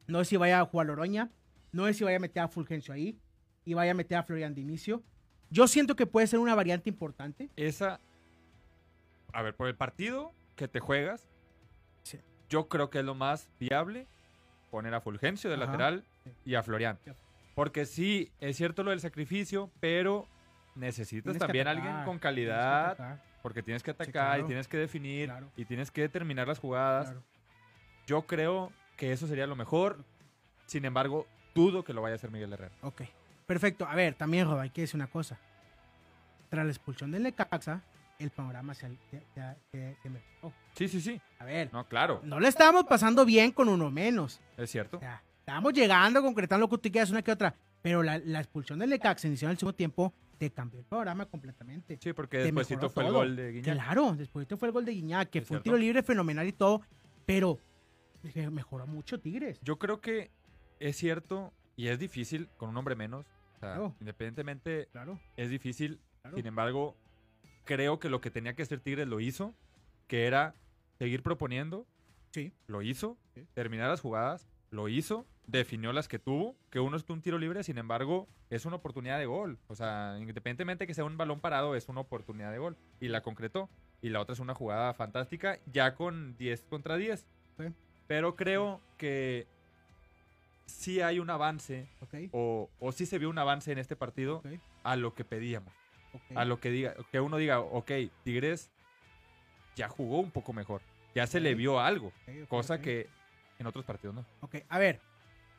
No 0.07 0.21
es 0.21 0.27
si 0.27 0.37
vaya 0.37 0.59
a 0.59 0.65
jugar 0.65 0.87
Loroña. 0.87 1.29
No 1.71 1.87
es 1.87 1.97
si 1.97 2.03
vaya 2.03 2.17
a 2.17 2.19
meter 2.19 2.43
a 2.43 2.47
Fulgencio 2.47 2.93
ahí. 2.93 3.17
Y 3.65 3.73
vaya 3.73 3.91
a 3.91 3.95
meter 3.95 4.17
a 4.17 4.23
Florian 4.23 4.53
de 4.53 4.61
inicio. 4.61 5.03
Yo 5.49 5.67
siento 5.67 5.95
que 5.95 6.05
puede 6.05 6.27
ser 6.27 6.39
una 6.39 6.55
variante 6.55 6.89
importante. 6.89 7.49
Esa. 7.55 7.99
A 9.31 9.41
ver, 9.41 9.55
por 9.55 9.67
el 9.67 9.75
partido 9.75 10.33
que 10.55 10.67
te 10.67 10.79
juegas, 10.79 11.27
yo 12.49 12.67
creo 12.67 12.89
que 12.89 12.99
es 12.99 13.05
lo 13.05 13.15
más 13.15 13.49
viable 13.59 14.07
poner 14.69 14.93
a 14.93 15.01
Fulgencio 15.01 15.49
de 15.49 15.57
lateral 15.57 16.03
y 16.45 16.55
a 16.55 16.63
Florian. 16.63 16.99
Porque 17.55 17.85
sí, 17.85 18.31
es 18.39 18.57
cierto 18.57 18.83
lo 18.83 18.91
del 18.91 18.99
sacrificio, 18.99 19.71
pero 19.79 20.27
necesitas 20.75 21.37
también 21.37 21.67
alguien 21.67 22.03
con 22.05 22.19
calidad. 22.19 23.21
porque 23.41 23.61
tienes 23.61 23.83
que 23.83 23.91
atacar 23.91 24.39
y 24.39 24.43
tienes 24.43 24.67
que 24.67 24.77
definir 24.77 25.31
y 25.55 25.65
tienes 25.65 25.91
que 25.91 26.01
determinar 26.01 26.47
las 26.47 26.59
jugadas. 26.59 27.13
Yo 28.05 28.23
creo 28.23 28.71
que 28.97 29.11
eso 29.11 29.27
sería 29.27 29.47
lo 29.47 29.55
mejor. 29.55 30.03
Sin 30.65 30.85
embargo, 30.85 31.27
dudo 31.53 31.83
que 31.83 31.93
lo 31.93 32.01
vaya 32.01 32.13
a 32.13 32.17
hacer 32.17 32.31
Miguel 32.31 32.53
Herrera. 32.53 32.73
Ok, 32.81 33.03
perfecto. 33.45 33.85
A 33.85 33.95
ver, 33.95 34.15
también, 34.15 34.47
Rob, 34.47 34.59
hay 34.59 34.69
que 34.69 34.81
decir 34.81 34.95
una 34.95 35.07
cosa. 35.07 35.39
Tras 36.49 36.65
la 36.65 36.71
expulsión 36.71 37.11
del 37.11 37.23
Necaxa, 37.23 37.81
el 38.19 38.29
panorama 38.29 38.73
se, 38.73 38.97
Sí, 40.75 40.87
sí, 40.87 41.01
sí. 41.01 41.21
A 41.39 41.45
ver. 41.45 41.71
No, 41.73 41.87
claro. 41.87 42.21
No 42.23 42.39
le 42.39 42.47
estábamos 42.47 42.85
pasando 42.85 43.25
bien 43.25 43.51
con 43.51 43.69
uno 43.69 43.89
menos. 43.91 44.41
Es 44.57 44.71
cierto. 44.71 44.99
estábamos 45.39 45.73
llegando, 45.73 46.21
concretando 46.21 46.65
lo 46.65 46.69
que 46.69 46.77
tú 46.77 46.91
quieras, 46.91 47.11
una 47.11 47.21
que 47.21 47.31
otra. 47.31 47.55
Pero 47.81 48.01
la, 48.01 48.17
expulsión 48.39 48.79
del 48.79 48.89
Necaxa 48.89 49.27
inició 49.27 49.47
en 49.47 49.51
el 49.51 49.57
segundo 49.57 49.75
tiempo 49.75 50.13
te 50.37 50.49
cambió 50.49 50.79
el 50.79 50.85
panorama 50.85 51.25
completamente. 51.25 51.97
Sí, 52.01 52.13
porque 52.13 52.37
después 52.39 52.67
fue 52.93 53.05
el 53.05 53.11
gol 53.11 53.35
de 53.35 53.51
Guiñac. 53.51 53.75
Claro, 53.75 54.15
después 54.15 54.47
fue 54.57 54.67
el 54.67 54.71
gol 54.71 54.85
de 54.85 54.91
Guiñac, 54.93 55.29
que 55.29 55.41
fue 55.41 55.57
un 55.57 55.63
tiro 55.63 55.77
libre 55.77 56.01
fenomenal 56.01 56.47
y 56.47 56.53
todo. 56.53 56.81
Pero 57.25 57.59
Mejoró 58.51 58.87
mucho 58.87 59.19
Tigres. 59.19 59.59
Yo 59.61 59.77
creo 59.77 60.01
que 60.01 60.31
es 60.79 60.97
cierto 60.97 61.53
y 61.75 61.87
es 61.87 61.99
difícil 61.99 62.49
con 62.57 62.69
un 62.69 62.77
hombre 62.77 62.95
menos. 62.95 63.25
O 63.55 63.59
sea, 63.59 63.93
independientemente, 63.99 64.87
claro. 64.91 65.19
es 65.37 65.49
difícil. 65.49 65.99
Sin 66.35 66.45
embargo, 66.45 66.95
creo 67.65 67.99
que 67.99 68.09
lo 68.09 68.21
que 68.21 68.31
tenía 68.31 68.55
que 68.55 68.63
hacer 68.63 68.79
Tigres 68.79 69.07
lo 69.07 69.19
hizo, 69.19 69.53
que 70.07 70.25
era 70.27 70.55
seguir 70.99 71.23
proponiendo. 71.23 71.85
Sí. 72.31 72.53
Lo 72.67 72.81
hizo. 72.81 73.17
Terminar 73.53 73.89
las 73.89 74.01
jugadas. 74.01 74.47
Lo 74.71 74.87
hizo. 74.87 75.25
Definió 75.47 75.93
las 75.93 76.07
que 76.07 76.19
tuvo. 76.19 76.55
Que 76.69 76.79
uno 76.79 76.97
es 76.97 77.07
un 77.09 77.21
tiro 77.21 77.37
libre, 77.37 77.63
sin 77.63 77.77
embargo, 77.77 78.27
es 78.49 78.65
una 78.65 78.77
oportunidad 78.77 79.19
de 79.19 79.25
gol. 79.25 79.59
O 79.67 79.75
sea, 79.75 80.17
independientemente 80.19 80.87
que 80.87 80.93
sea 80.93 81.05
un 81.05 81.17
balón 81.17 81.41
parado, 81.41 81.75
es 81.75 81.89
una 81.89 82.01
oportunidad 82.01 82.51
de 82.51 82.57
gol. 82.57 82.77
Y 82.99 83.09
la 83.09 83.21
concretó. 83.21 83.69
Y 84.01 84.09
la 84.09 84.19
otra 84.19 84.33
es 84.33 84.39
una 84.39 84.55
jugada 84.55 84.93
fantástica, 84.93 85.59
ya 85.71 85.95
con 85.95 86.35
10 86.37 86.63
contra 86.63 86.97
10. 86.97 87.25
Pero 88.13 88.35
creo 88.35 88.79
que 88.99 89.47
sí 90.67 91.01
hay 91.01 91.17
un 91.17 91.31
avance, 91.31 91.87
o, 92.31 92.69
o 92.79 92.91
sí 92.91 93.07
se 93.07 93.17
vio 93.17 93.27
un 93.27 93.39
avance 93.39 93.71
en 93.71 93.79
este 93.79 93.95
partido 93.95 94.43
a 94.83 94.95
lo 94.95 95.15
que 95.15 95.25
pedíamos. 95.25 95.73
A 96.35 96.45
lo 96.45 96.59
que 96.59 96.69
diga, 96.69 96.93
que 97.11 97.19
uno 97.19 97.37
diga, 97.37 97.59
ok, 97.59 97.91
Tigres 98.23 98.69
ya 99.75 99.89
jugó 99.89 100.19
un 100.19 100.29
poco 100.29 100.53
mejor. 100.53 100.83
Ya 101.15 101.25
se 101.25 101.39
le 101.39 101.55
vio 101.55 101.79
algo. 101.79 102.13
cosa 102.49 102.79
que 102.79 103.07
en 103.57 103.65
otros 103.65 103.83
partidos 103.83 104.13
no. 104.13 104.23
Ok, 104.41 104.57
a 104.69 104.77
ver. 104.77 104.99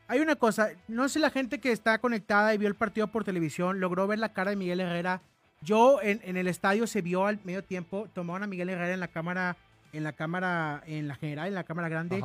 Hay 0.06 0.20
una 0.20 0.36
cosa, 0.36 0.70
no 0.86 1.08
sé 1.08 1.18
la 1.18 1.30
gente 1.30 1.58
que 1.58 1.72
está 1.72 1.98
conectada 1.98 2.54
y 2.54 2.58
vio 2.58 2.68
el 2.68 2.76
partido 2.76 3.08
por 3.08 3.24
televisión, 3.24 3.80
logró 3.80 4.06
ver 4.06 4.20
la 4.20 4.32
cara 4.32 4.50
de 4.50 4.56
Miguel 4.56 4.78
Herrera. 4.78 5.22
Yo 5.60 6.00
en, 6.00 6.36
el 6.36 6.46
estadio 6.46 6.86
se 6.86 7.02
vio 7.02 7.26
al 7.26 7.40
medio 7.42 7.64
tiempo, 7.64 8.06
tomaron 8.14 8.44
a 8.44 8.46
Miguel 8.46 8.68
Herrera 8.68 8.94
en 8.94 9.00
la 9.00 9.08
cámara, 9.08 9.56
en 9.92 10.04
la 10.04 10.12
cámara, 10.12 10.84
en 10.86 11.08
la 11.08 11.16
general, 11.16 11.48
en 11.48 11.54
la 11.54 11.64
cámara 11.64 11.88
grande. 11.88 12.22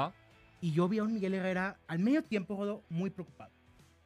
Y 0.61 0.71
yo 0.71 0.87
vi 0.87 0.99
a 0.99 1.03
un 1.03 1.13
Miguel 1.13 1.33
Herrera 1.33 1.77
al 1.87 1.99
medio 1.99 2.23
tiempo, 2.23 2.83
muy 2.89 3.09
preocupado. 3.09 3.51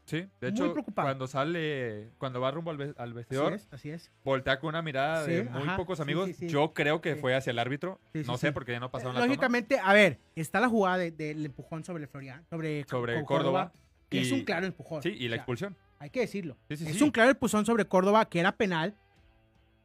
Sí, 0.06 0.28
de 0.42 0.50
hecho, 0.50 0.76
cuando 0.94 1.28
sale, 1.28 2.10
cuando 2.18 2.42
va 2.42 2.52
rumbo 2.52 2.72
al, 2.72 3.14
vestidor, 3.14 3.58
así 3.72 3.90
es, 3.90 4.12
voltea 4.26 4.60
con 4.60 4.70
una 4.70 4.82
mirada 4.82 5.26
de 5.26 5.46
muy 5.46 5.68
pocos 5.78 6.02
amigos. 6.02 6.38
Yo 6.40 6.74
creo 6.74 7.00
que 7.00 7.16
fue 7.16 7.36
hacia 7.36 7.52
el 7.52 7.60
árbitro. 7.60 8.00
no 8.14 8.38
sé, 8.38 8.52
porque 8.52 8.74
ya 8.74 8.80
no 8.80 8.92
pasaron 8.92 9.16
la 9.16 9.26
Lógicamente, 9.26 9.80
a 9.80 9.94
ver, 9.94 10.20
está 10.36 10.60
la 10.60 10.68
jugada 10.68 10.98
del 10.98 11.46
empujón 11.46 11.86
sobre 11.86 12.08
Florian, 12.08 12.46
sobre, 12.50 12.84
sobre 12.84 13.24
Córdoba. 13.24 13.72
que 14.10 14.22
es 14.22 14.32
un 14.32 14.44
claro 14.44 14.66
empujón. 14.66 15.02
Sí, 15.02 15.10
y 15.10 15.30
la 15.30 15.38
expulsión. 15.38 15.76
Hay 16.00 16.10
que 16.10 16.20
decirlo. 16.20 16.58
es 16.68 17.02
un 17.02 17.12
claro 17.12 17.32
empujón 17.32 17.66
sobre 17.66 17.86
Córdoba 17.86 18.26
que 18.26 18.40
era 18.40 18.52
penal. 18.52 18.96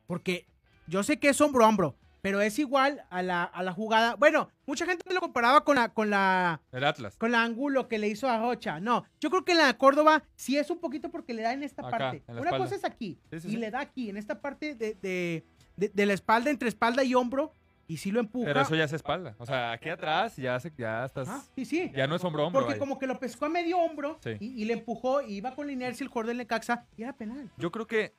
Porque 0.09 0.47
yo 0.87 1.03
sé 1.03 1.19
que 1.21 1.29
es 1.29 1.41
hombro 1.41 1.65
a 1.65 1.69
hombro, 1.69 1.95
pero 2.21 2.41
es 2.41 2.59
igual 2.59 3.05
a 3.11 3.23
la, 3.23 3.45
a 3.45 3.63
la 3.63 3.73
jugada. 3.73 4.17
Bueno, 4.17 4.51
mucha 4.67 4.87
gente 4.87 5.13
lo 5.13 5.21
comparaba 5.21 5.65
con 5.65 5.77
la, 5.77 5.89
con 5.91 6.11
la. 6.11 6.61
El 6.73 6.85
Atlas. 6.85 7.17
Con 7.17 7.33
la 7.33 7.43
ángulo 7.43 7.89
que 7.89 7.99
le 7.99 8.09
hizo 8.09 8.29
a 8.29 8.39
Rocha. 8.39 8.81
No, 8.81 9.05
yo 9.21 9.31
creo 9.31 9.45
que 9.45 9.55
la 9.55 9.77
Córdoba 9.77 10.25
sí 10.35 10.57
es 10.57 10.71
un 10.71 10.79
poquito 10.79 11.11
porque 11.11 11.35
le 11.35 11.43
da 11.43 11.53
en 11.53 11.63
esta 11.63 11.89
parte. 11.89 12.23
Una 12.29 12.57
cosa 12.57 12.75
es 12.75 12.85
aquí. 12.85 13.19
y 13.31 13.57
le 13.57 13.71
da 13.71 13.81
aquí, 13.81 14.11
en 14.11 14.17
esta 14.17 14.41
parte 14.41 14.75
de, 14.75 14.95
de, 14.95 15.45
de, 15.77 16.07
la 16.07 16.13
espalda, 16.13 16.51
entre 16.51 16.69
espalda 16.69 17.05
y 17.05 17.15
hombro. 17.15 17.53
Y 17.91 17.97
sí 17.97 18.11
lo 18.11 18.21
empuja. 18.21 18.45
Pero 18.45 18.61
eso 18.61 18.75
ya 18.75 18.85
es 18.85 18.93
espalda. 18.93 19.35
O 19.39 19.47
sea, 19.47 19.73
aquí 19.73 19.89
atrás 19.89 20.37
ya, 20.37 20.61
se, 20.61 20.71
ya 20.77 21.07
estás. 21.07 21.27
Ah, 21.27 21.43
sí, 21.55 21.65
sí. 21.65 21.91
Ya 21.97 22.07
no 22.07 22.17
es 22.17 22.25
hombro 22.25 22.47
hombro. 22.47 22.61
Porque 22.61 22.79
como 22.79 22.99
que 22.99 23.07
lo 23.07 23.19
pescó 23.19 23.47
a 23.47 23.49
medio 23.49 23.79
hombro 23.79 24.19
y, 24.41 24.67
le 24.67 24.75
empujó 24.75 25.23
y 25.23 25.37
iba 25.37 25.55
con 25.55 25.67
la 25.67 25.73
inercia 25.73 26.05
el 26.05 26.11
jugador 26.11 26.27
del 26.27 26.37
Necaxa 26.37 26.85
y 26.99 27.05
era 27.05 27.15
penal. 27.15 27.51
Yo 27.57 27.73
creo 27.73 27.87
que. 27.87 28.13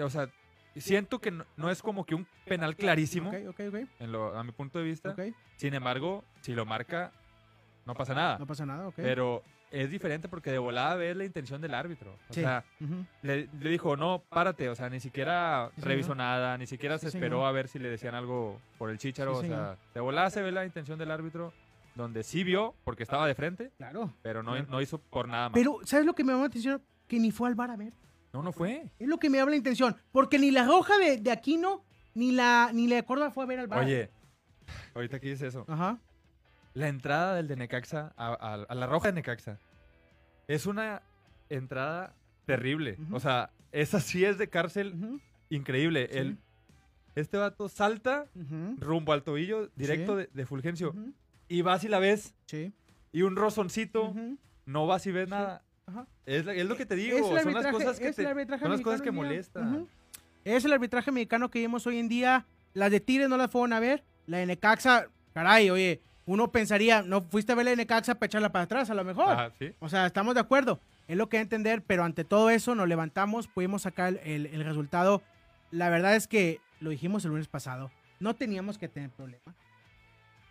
O 0.00 0.08
sea, 0.08 0.28
Siento 0.76 1.20
que 1.20 1.30
no, 1.30 1.70
es 1.70 1.82
como 1.82 2.04
que 2.04 2.14
un 2.14 2.26
penal 2.46 2.76
clarísimo. 2.76 3.32
En 3.32 4.12
lo, 4.12 4.36
a 4.36 4.44
mi 4.44 4.52
punto 4.52 4.78
de 4.78 4.84
vista. 4.84 5.14
Sin 5.56 5.74
embargo, 5.74 6.24
si 6.40 6.54
lo 6.54 6.66
marca, 6.66 7.12
no 7.86 7.94
pasa 7.94 8.14
nada. 8.14 8.38
No 8.38 8.46
pasa 8.46 8.66
nada, 8.66 8.88
ok. 8.88 8.94
Pero 8.96 9.42
es 9.70 9.90
diferente 9.90 10.28
porque 10.28 10.50
de 10.52 10.58
volada 10.58 10.94
ves 10.94 11.16
la 11.16 11.24
intención 11.24 11.60
del 11.60 11.74
árbitro. 11.74 12.16
O 12.28 12.32
sea, 12.32 12.64
le, 13.22 13.48
dijo, 13.60 13.96
no, 13.96 14.22
párate. 14.28 14.68
O 14.68 14.74
sea, 14.74 14.88
ni 14.88 15.00
siquiera 15.00 15.70
revisó 15.76 16.14
nada, 16.14 16.56
ni 16.58 16.66
siquiera 16.66 16.98
se 16.98 17.08
esperó 17.08 17.46
a 17.46 17.52
ver 17.52 17.68
si 17.68 17.78
le 17.78 17.90
decían 17.90 18.14
algo 18.14 18.60
por 18.78 18.90
el 18.90 18.98
chicharo. 18.98 19.38
o 19.38 19.42
sea, 19.42 19.76
de 19.92 20.00
volada 20.00 20.30
se 20.30 20.42
ve 20.42 20.52
la 20.52 20.64
intención 20.64 20.98
del 20.98 21.10
árbitro 21.10 21.52
donde 21.94 22.24
sí 22.24 22.42
vio, 22.42 22.74
porque 22.84 23.02
estaba 23.02 23.26
de 23.26 23.34
frente. 23.34 23.70
Claro. 23.76 24.12
Pero 24.22 24.42
no, 24.42 24.60
no 24.62 24.80
hizo 24.80 24.98
por 24.98 25.28
nada 25.28 25.48
más. 25.48 25.54
Pero, 25.54 25.78
¿sabes 25.84 26.04
lo 26.06 26.14
que 26.14 26.24
me 26.24 26.32
llamó 26.32 26.42
la 26.42 26.48
atención? 26.48 26.82
Que 27.06 27.18
ni 27.18 27.30
fue 27.30 27.48
al 27.48 27.54
bar 27.54 27.70
a 27.70 27.76
ver. 27.76 27.92
No, 28.34 28.42
no 28.42 28.50
fue. 28.50 28.90
Es 28.98 29.06
lo 29.06 29.18
que 29.18 29.30
me 29.30 29.38
habla 29.38 29.50
la 29.50 29.58
intención. 29.58 29.96
Porque 30.10 30.40
ni 30.40 30.50
la 30.50 30.66
roja 30.66 30.98
de, 30.98 31.18
de 31.18 31.30
Aquino, 31.30 31.84
ni 32.14 32.32
la, 32.32 32.72
ni 32.74 32.88
la 32.88 32.96
de 32.96 33.04
Córdoba 33.04 33.30
fue 33.30 33.44
a 33.44 33.46
ver 33.46 33.60
al 33.60 33.68
bar. 33.68 33.84
Oye, 33.84 34.10
ahorita 34.92 35.20
que 35.20 35.28
dice 35.30 35.46
eso. 35.46 35.64
Ajá. 35.68 36.00
La 36.72 36.88
entrada 36.88 37.36
del 37.36 37.46
de 37.46 37.54
Necaxa 37.54 38.12
a, 38.16 38.74
la 38.74 38.86
roja 38.88 39.06
de 39.06 39.14
Necaxa 39.14 39.60
es 40.48 40.66
una 40.66 41.02
entrada 41.48 42.16
terrible. 42.44 42.98
O 43.12 43.20
sea, 43.20 43.52
esa 43.70 44.00
sí 44.00 44.24
es 44.24 44.36
de 44.36 44.48
cárcel 44.50 45.20
increíble. 45.48 46.08
El, 46.10 46.38
este 47.14 47.36
vato 47.36 47.68
salta 47.68 48.26
rumbo 48.78 49.12
al 49.12 49.22
tobillo 49.22 49.68
directo 49.76 50.16
de, 50.16 50.46
Fulgencio. 50.46 50.92
Y 51.46 51.62
vas 51.62 51.84
y 51.84 51.88
la 51.88 52.00
ves. 52.00 52.34
Sí. 52.46 52.72
Y 53.12 53.22
un 53.22 53.36
rozoncito. 53.36 54.12
No 54.66 54.88
vas 54.88 55.06
y 55.06 55.12
ves 55.12 55.28
nada. 55.28 55.63
Es, 56.26 56.44
lo 56.44 56.76
que 56.76 56.86
te 56.86 56.96
digo, 56.96 57.18
son 57.18 57.34
las 57.34 57.44
cosas 57.66 57.98
que, 57.98 58.12
son 58.12 58.70
las 58.70 58.80
cosas 58.80 59.02
que 59.02 59.10
molestan. 59.10 59.86
Es 60.44 60.64
el 60.64 60.72
arbitraje 60.72 61.10
mexicano 61.10 61.50
que 61.50 61.60
vemos 61.60 61.86
hoy 61.86 61.98
en 61.98 62.08
día. 62.08 62.46
Las 62.72 62.90
de 62.90 63.00
Tigres 63.00 63.28
no 63.28 63.36
las 63.36 63.50
fueron 63.50 63.72
a 63.72 63.80
ver. 63.80 64.02
La 64.26 64.38
de 64.38 64.46
Necaxa, 64.46 65.08
caray, 65.32 65.70
oye, 65.70 66.00
uno 66.26 66.50
pensaría, 66.50 67.02
no 67.02 67.22
fuiste 67.22 67.52
a 67.52 67.54
ver 67.54 67.66
la 67.66 67.70
de 67.72 67.76
Necaxa 67.76 68.14
para 68.14 68.26
echarla 68.26 68.52
para 68.52 68.64
atrás, 68.64 68.90
a 68.90 68.94
lo 68.94 69.04
mejor. 69.04 69.52
O 69.80 69.88
sea, 69.88 70.06
estamos 70.06 70.34
de 70.34 70.40
acuerdo. 70.40 70.80
Es 71.06 71.16
lo 71.16 71.28
que 71.28 71.36
hay 71.36 71.42
que 71.42 71.54
entender, 71.54 71.82
pero 71.82 72.04
ante 72.04 72.24
todo 72.24 72.48
eso 72.48 72.74
nos 72.74 72.88
levantamos, 72.88 73.46
pudimos 73.46 73.82
sacar 73.82 74.18
el, 74.24 74.46
el 74.46 74.64
resultado. 74.64 75.22
La 75.70 75.90
verdad 75.90 76.16
es 76.16 76.26
que 76.26 76.60
lo 76.80 76.90
dijimos 76.90 77.24
el 77.24 77.32
lunes 77.32 77.48
pasado, 77.48 77.90
no 78.20 78.34
teníamos 78.34 78.78
que 78.78 78.88
tener 78.88 79.10
problema. 79.10 79.54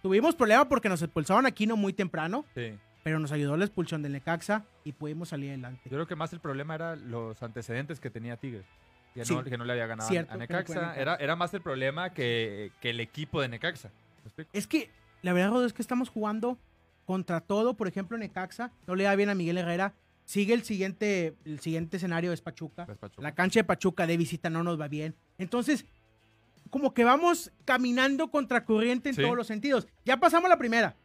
Tuvimos 0.03 0.35
problema 0.35 0.67
porque 0.69 0.89
nos 0.89 1.01
expulsaron 1.01 1.45
aquí 1.47 1.65
no 1.65 1.75
muy 1.75 1.93
temprano. 1.93 2.45
Sí 2.53 2.77
pero 3.03 3.19
nos 3.19 3.31
ayudó 3.31 3.57
la 3.57 3.65
expulsión 3.65 4.01
del 4.01 4.13
Necaxa 4.13 4.63
y 4.83 4.93
pudimos 4.93 5.29
salir 5.29 5.49
adelante. 5.49 5.81
Yo 5.85 5.91
creo 5.91 6.07
que 6.07 6.15
más 6.15 6.31
el 6.33 6.39
problema 6.39 6.75
era 6.75 6.95
los 6.95 7.41
antecedentes 7.43 7.99
que 7.99 8.09
tenía 8.09 8.37
Tigres. 8.37 8.65
Que, 9.13 9.23
no, 9.25 9.43
que 9.43 9.57
no 9.57 9.65
le 9.65 9.73
había 9.73 9.85
ganado 9.85 10.09
a 10.09 10.37
Necaxa. 10.37 10.95
Era, 10.95 11.15
era 11.17 11.35
más 11.35 11.53
el 11.53 11.61
problema 11.61 12.13
que, 12.13 12.71
que 12.81 12.89
el 12.89 12.99
equipo 12.99 13.41
de 13.41 13.49
Necaxa. 13.49 13.91
Es 14.53 14.65
que 14.65 14.89
la 15.21 15.33
verdad 15.33 15.63
es 15.65 15.73
que 15.73 15.81
estamos 15.81 16.09
jugando 16.09 16.57
contra 17.05 17.41
todo. 17.41 17.75
Por 17.75 17.87
ejemplo, 17.87 18.17
Necaxa 18.17 18.71
no 18.87 18.95
le 18.95 19.03
da 19.03 19.15
bien 19.15 19.29
a 19.29 19.35
Miguel 19.35 19.57
Herrera. 19.57 19.93
Sigue 20.25 20.53
el 20.53 20.63
siguiente, 20.63 21.35
el 21.45 21.59
siguiente 21.59 21.97
escenario 21.97 22.31
es 22.31 22.41
Pachuca. 22.41 22.87
La 23.17 23.35
cancha 23.35 23.59
de 23.59 23.65
Pachuca 23.65 24.07
de 24.07 24.17
visita 24.17 24.49
no 24.49 24.63
nos 24.63 24.79
va 24.79 24.87
bien. 24.87 25.15
Entonces, 25.37 25.85
como 26.69 26.93
que 26.93 27.03
vamos 27.03 27.51
caminando 27.65 28.31
contra 28.31 28.63
corriente 28.65 29.09
en 29.09 29.15
todos 29.15 29.35
los 29.35 29.47
sentidos. 29.47 29.87
Ya 30.05 30.17
pasamos 30.17 30.49
la 30.49 30.57
primera. 30.57 30.95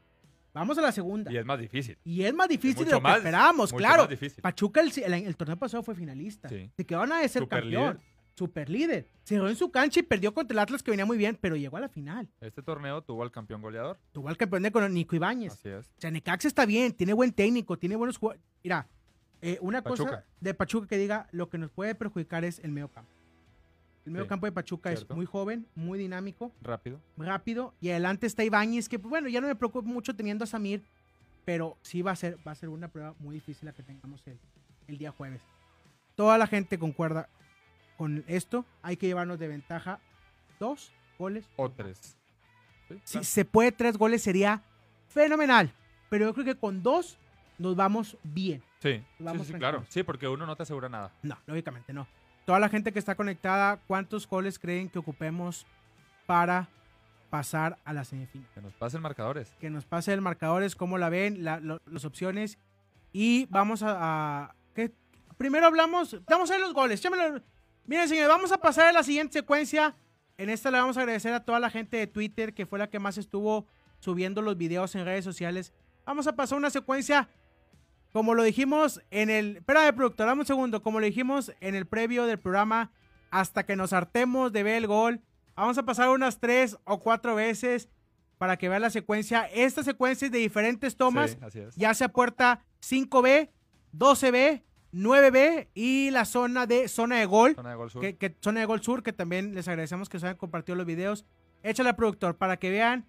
Vamos 0.59 0.77
a 0.77 0.83
la 0.83 0.91
segunda. 0.91 1.33
Y 1.33 1.37
es 1.37 1.45
más 1.45 1.59
difícil. 1.59 1.97
Y 2.05 2.25
es 2.25 2.35
más 2.35 2.49
difícil 2.49 2.85
de 2.85 2.91
lo 2.91 3.01
que 3.01 3.13
esperábamos, 3.13 3.73
claro. 3.73 4.09
Pachuca 4.43 4.81
el, 4.81 5.37
torneo 5.37 5.57
pasado 5.57 5.83
fue 5.83 5.95
finalista. 5.95 6.49
Sí. 6.49 6.71
Se 6.77 6.85
quedó 6.85 7.03
a 7.03 7.29
ser 7.29 7.47
campeón. 7.47 8.01
Super 8.35 8.69
líder. 8.69 9.09
Cerró 9.25 9.49
en 9.49 9.57
su 9.57 9.71
cancha 9.71 9.99
y 9.99 10.05
perdió 10.05 10.33
contra 10.33 10.55
el 10.55 10.59
Atlas 10.61 10.83
que 10.83 10.93
venía 10.93 11.05
muy 11.05 11.19
bien, 11.19 11.37
pero 11.41 11.57
llegó 11.57 11.77
a 11.77 11.81
la 11.81 11.89
final. 11.89 12.29
Este 12.41 12.63
torneo 12.63 13.03
tuvo 13.03 13.25
al 13.25 13.33
campeón 13.33 13.63
goleador. 13.63 13.99
Tuvo 14.13 14.29
al 14.29 14.37
campeón 14.37 14.63
de 14.63 14.71
con 14.71 14.95
Nico 14.95 15.17
Ibáñez. 15.17 15.55
Así 15.55 15.69
es. 15.69 15.87
O 15.87 16.01
sea, 16.01 16.13
Necaxa 16.13 16.47
está 16.47 16.65
bien, 16.65 16.93
tiene 16.93 17.15
buen 17.15 17.33
técnico, 17.33 17.77
tiene 17.77 17.97
buenos 17.97 18.17
jugadores. 18.17 18.45
Mira, 18.63 18.87
eh, 19.43 19.59
una 19.61 19.83
cosa 19.83 20.25
de 20.41 20.55
Pachuca 20.55 20.87
que 20.87 20.99
diga, 20.99 21.29
lo 21.33 21.49
que 21.49 21.59
nos 21.59 21.71
puede 21.73 21.97
perjudicar 21.97 22.45
es 22.45 22.61
el 22.61 22.71
medio 22.71 22.89
campo. 22.89 23.11
El 24.07 24.13
medio 24.13 24.27
campo 24.27 24.47
de 24.47 24.53
Pachuca 24.53 24.91
es 24.91 25.09
muy 25.11 25.27
joven, 25.27 25.67
muy 25.75 25.99
dinámico. 25.99 26.51
Rápido. 26.63 27.01
Rápido. 27.17 27.75
Y 27.81 27.91
adelante 27.91 28.27
está 28.27 28.43
Ibáñez, 28.43 28.89
que 28.89 28.99
pues, 28.99 29.11
bueno, 29.11 29.29
ya 29.29 29.41
no 29.41 29.49
me 29.49 29.55
preocupo 29.55 29.87
mucho 29.87 30.17
teniendo 30.17 30.45
a 30.45 30.47
Samir, 30.47 30.83
pero 31.45 31.77
sí 31.83 32.01
va 32.01 32.13
a 32.13 32.17
ser, 32.17 32.39
va 32.47 32.53
a 32.53 32.55
ser 32.55 32.71
una 32.71 32.89
prueba 32.89 33.15
muy 33.19 33.35
difícil 33.35 33.67
la 33.67 33.73
que 33.73 33.83
tengamos 33.83 34.27
el, 34.27 34.39
el 34.87 34.99
día 34.99 35.13
jueves. 35.13 35.43
Toda 36.15 36.39
la 36.39 36.47
gente 36.47 36.79
concuerda 36.79 37.29
con 37.99 38.25
esto. 38.29 38.65
Hay 38.83 38.97
que 38.97 39.07
llevarnos 39.07 39.39
de 39.39 39.49
ventaja 39.49 40.01
dos 40.59 40.91
goles. 41.19 41.47
O 41.57 41.71
tres. 41.71 42.17
Si 43.05 43.23
se 43.25 43.45
puede 43.45 43.73
tres 43.73 43.99
goles 43.99 44.23
sería 44.23 44.63
fenomenal. 45.09 45.71
Pero 46.09 46.25
yo 46.27 46.33
creo 46.33 46.47
que 46.47 46.57
con 46.57 46.83
dos 46.83 47.19
nos 47.59 47.77
vamos 47.77 48.17
bien. 48.23 48.63
Sí, 48.81 49.03
sí, 49.45 49.53
claro. 49.55 49.85
Sí, 49.89 50.03
porque 50.03 50.27
uno 50.29 50.47
no 50.47 50.57
te 50.57 50.63
asegura 50.63 50.89
nada. 50.89 51.13
No, 51.23 51.37
lógicamente 51.47 51.93
no 51.93 52.07
toda 52.49 52.61
la 52.61 52.71
gente 52.71 52.93
que 52.93 52.99
está 52.99 53.15
conectada, 53.15 53.79
¿cuántos 53.87 54.27
goles 54.27 54.59
creen 54.59 54.89
que 54.89 54.99
ocupemos 54.99 55.67
para 56.25 56.67
pasar 57.29 57.77
a 57.85 57.93
la 57.93 58.05
semifinal? 58.07 58.49
Que 58.55 58.63
nos 58.63 58.73
pasen 58.73 59.03
marcadores. 59.03 59.53
Que 59.61 59.69
nos 59.69 59.85
pase 59.85 60.15
el 60.15 60.23
marcadores, 60.23 60.75
cómo 60.75 60.97
la 60.97 61.11
ven, 61.11 61.45
las 61.45 62.05
opciones. 62.07 62.57
Y 63.13 63.45
vamos 63.51 63.83
a, 63.85 64.55
primero 65.37 65.67
hablamos, 65.67 66.17
vamos 66.27 66.51
a 66.51 66.55
ver 66.55 66.63
los 66.63 66.73
goles. 66.73 67.07
Miren, 67.85 68.09
señores, 68.09 68.29
vamos 68.31 68.51
a 68.51 68.57
pasar 68.57 68.87
a 68.87 68.93
la 68.93 69.03
siguiente 69.03 69.41
secuencia. 69.41 69.95
En 70.39 70.49
esta 70.49 70.71
le 70.71 70.79
vamos 70.79 70.97
a 70.97 71.01
agradecer 71.01 71.35
a 71.35 71.45
toda 71.45 71.61
la 71.61 71.69
gente 71.69 71.99
de 71.99 72.07
Twitter, 72.07 72.55
que 72.55 72.65
fue 72.65 72.79
la 72.79 72.89
que 72.89 72.99
más 72.99 73.19
estuvo 73.19 73.67
subiendo 73.99 74.41
los 74.41 74.57
videos 74.57 74.95
en 74.95 75.05
redes 75.05 75.23
sociales. 75.23 75.75
Vamos 76.07 76.27
a 76.27 76.35
pasar 76.35 76.57
una 76.57 76.71
secuencia, 76.71 77.29
como 78.13 78.35
lo 78.35 78.43
dijimos 78.43 79.03
en 79.11 79.31
el... 79.31 79.59
Espérame, 79.59 79.95
productor, 79.95 80.27
dame 80.27 80.41
un 80.41 80.47
segundo. 80.47 80.83
Como 80.83 81.01
lo 81.01 81.07
dijimos 81.07 81.53
en 81.61 81.75
el 81.75 81.87
previo 81.87 82.27
del 82.27 82.39
programa, 82.39 82.91
hasta 83.31 83.65
que 83.65 83.77
nos 83.77 83.93
hartemos 83.93 84.53
de 84.53 84.63
ver 84.63 84.77
el 84.77 84.87
gol. 84.87 85.21
Vamos 85.57 85.77
a 85.79 85.85
pasar 85.85 86.09
unas 86.09 86.39
tres 86.39 86.77
o 86.85 87.01
cuatro 87.01 87.35
veces 87.35 87.89
para 88.39 88.57
que 88.57 88.69
vea 88.69 88.79
la 88.79 88.91
secuencia. 88.91 89.45
Esta 89.53 89.83
secuencia 89.83 90.27
es 90.27 90.33
de 90.33 90.39
diferentes 90.39 90.97
tomas, 90.97 91.37
ya 91.77 91.93
sea 91.95 92.09
puerta 92.09 92.65
5B, 92.81 93.51
12B, 93.93 94.63
9B 94.93 95.69
y 95.75 96.11
la 96.11 96.25
zona 96.25 96.67
de 96.67 96.89
zona 96.89 97.17
de 97.17 97.27
gol. 97.27 97.55
Zona 97.57 97.71
de 97.71 97.77
gol 97.77 97.91
sur. 97.91 98.01
Que, 98.01 98.37
zona 98.41 98.61
de 98.61 98.67
gol 98.67 98.83
sur, 98.83 99.03
que 99.03 99.13
también 99.13 99.55
les 99.55 99.69
agradecemos 99.69 100.09
que 100.09 100.19
se 100.19 100.27
hayan 100.27 100.39
compartido 100.39 100.77
los 100.77 100.87
videos. 100.87 101.25
Échale 101.63 101.91
al 101.91 101.97
productor 101.97 102.37
para 102.37 102.57
que 102.57 102.71
vean 102.71 103.05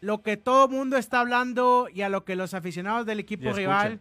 lo 0.00 0.22
que 0.22 0.38
todo 0.38 0.64
el 0.64 0.70
mundo 0.70 0.96
está 0.96 1.20
hablando 1.20 1.88
y 1.92 2.00
a 2.02 2.08
lo 2.08 2.24
que 2.24 2.34
los 2.34 2.54
aficionados 2.54 3.04
del 3.04 3.20
equipo 3.20 3.52
rival 3.52 4.00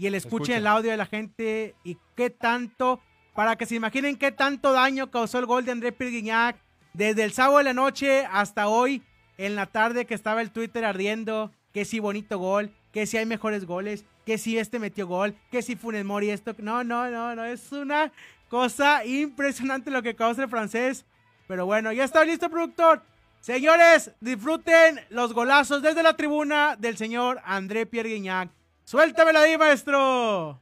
y 0.00 0.06
el 0.06 0.14
escuchen, 0.14 0.56
el 0.56 0.66
audio 0.66 0.90
de 0.90 0.96
la 0.96 1.04
gente 1.04 1.74
y 1.84 1.98
qué 2.16 2.30
tanto, 2.30 3.00
para 3.34 3.56
que 3.56 3.66
se 3.66 3.74
imaginen 3.74 4.16
qué 4.16 4.32
tanto 4.32 4.72
daño 4.72 5.10
causó 5.10 5.38
el 5.38 5.44
gol 5.44 5.66
de 5.66 5.72
André 5.72 5.92
Pirguiñac 5.92 6.56
desde 6.94 7.22
el 7.22 7.32
sábado 7.32 7.58
de 7.58 7.64
la 7.64 7.74
noche 7.74 8.26
hasta 8.32 8.68
hoy 8.68 9.02
en 9.36 9.56
la 9.56 9.66
tarde 9.66 10.06
que 10.06 10.14
estaba 10.14 10.40
el 10.40 10.52
Twitter 10.52 10.86
ardiendo, 10.86 11.50
que 11.74 11.84
si 11.84 12.00
bonito 12.00 12.38
gol, 12.38 12.72
que 12.92 13.04
si 13.04 13.18
hay 13.18 13.26
mejores 13.26 13.66
goles, 13.66 14.06
que 14.24 14.38
si 14.38 14.56
este 14.56 14.78
metió 14.78 15.06
gol, 15.06 15.36
que 15.50 15.60
si 15.60 15.76
Funes 15.76 16.06
Mori 16.06 16.30
esto. 16.30 16.54
No, 16.56 16.82
no, 16.82 17.10
no, 17.10 17.36
no, 17.36 17.44
es 17.44 17.70
una 17.70 18.10
cosa 18.48 19.04
impresionante 19.04 19.90
lo 19.90 20.02
que 20.02 20.16
causa 20.16 20.44
el 20.44 20.48
francés. 20.48 21.04
Pero 21.46 21.66
bueno, 21.66 21.92
ya 21.92 22.04
está 22.04 22.24
listo, 22.24 22.48
productor. 22.48 23.02
Señores, 23.40 24.12
disfruten 24.20 24.98
los 25.10 25.34
golazos 25.34 25.82
desde 25.82 26.02
la 26.02 26.16
tribuna 26.16 26.76
del 26.76 26.96
señor 26.96 27.42
André 27.44 27.84
Pierre 27.84 28.08
Guignac. 28.08 28.48
Suéltamela 28.90 29.42
ahí, 29.42 29.56
maestro. 29.56 30.60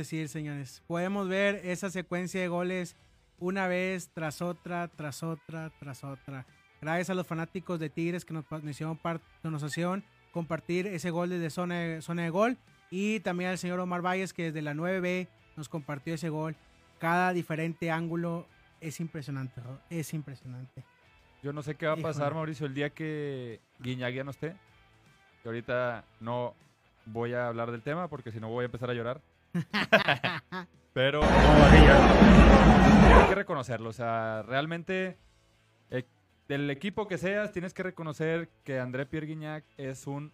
Decir, 0.00 0.28
señores? 0.28 0.82
Podemos 0.86 1.28
ver 1.28 1.60
esa 1.64 1.90
secuencia 1.90 2.40
de 2.40 2.48
goles 2.48 2.96
una 3.38 3.68
vez 3.68 4.10
tras 4.12 4.42
otra, 4.42 4.88
tras 4.88 5.22
otra, 5.22 5.70
tras 5.78 6.04
otra. 6.04 6.46
Gracias 6.80 7.10
a 7.10 7.14
los 7.14 7.26
fanáticos 7.26 7.78
de 7.78 7.90
Tigres 7.90 8.24
que 8.24 8.34
nos, 8.34 8.44
hicieron, 8.64 8.98
nos 9.42 9.62
hicieron 9.62 10.04
compartir 10.32 10.86
ese 10.86 11.10
gol 11.10 11.28
desde 11.28 11.50
zona 11.50 11.78
de, 11.78 12.02
zona 12.02 12.22
de 12.22 12.30
gol. 12.30 12.58
Y 12.90 13.20
también 13.20 13.50
al 13.50 13.58
señor 13.58 13.78
Omar 13.80 14.04
Valles 14.04 14.32
que 14.32 14.44
desde 14.44 14.62
la 14.62 14.74
9B 14.74 15.28
nos 15.56 15.68
compartió 15.68 16.14
ese 16.14 16.28
gol. 16.28 16.56
Cada 16.98 17.32
diferente 17.32 17.90
ángulo 17.90 18.46
es 18.80 19.00
impresionante, 19.00 19.60
es 19.90 20.12
impresionante. 20.14 20.84
Yo 21.42 21.52
no 21.52 21.62
sé 21.62 21.74
qué 21.74 21.86
va 21.86 21.94
a 21.94 21.96
pasar, 21.96 22.34
Mauricio, 22.34 22.66
el 22.66 22.74
día 22.74 22.90
que 22.90 23.60
Guiñagui 23.78 24.22
no 24.24 24.30
esté. 24.30 24.54
Que 25.42 25.48
ahorita 25.48 26.04
no 26.20 26.54
voy 27.06 27.32
a 27.32 27.48
hablar 27.48 27.70
del 27.70 27.82
tema 27.82 28.08
porque 28.08 28.30
si 28.30 28.40
no 28.40 28.48
voy 28.48 28.62
a 28.62 28.66
empezar 28.66 28.90
a 28.90 28.94
llorar. 28.94 29.20
Pero 30.92 31.20
hay 31.22 33.28
que 33.28 33.34
reconocerlo. 33.34 33.90
O 33.90 33.92
sea, 33.92 34.42
realmente 34.42 35.18
eh, 35.90 36.04
del 36.48 36.70
equipo 36.70 37.08
que 37.08 37.18
seas, 37.18 37.52
tienes 37.52 37.74
que 37.74 37.82
reconocer 37.82 38.48
que 38.64 38.80
André 38.80 39.06
Pierre 39.06 39.26
Guignac 39.26 39.64
es 39.76 40.06
un 40.06 40.32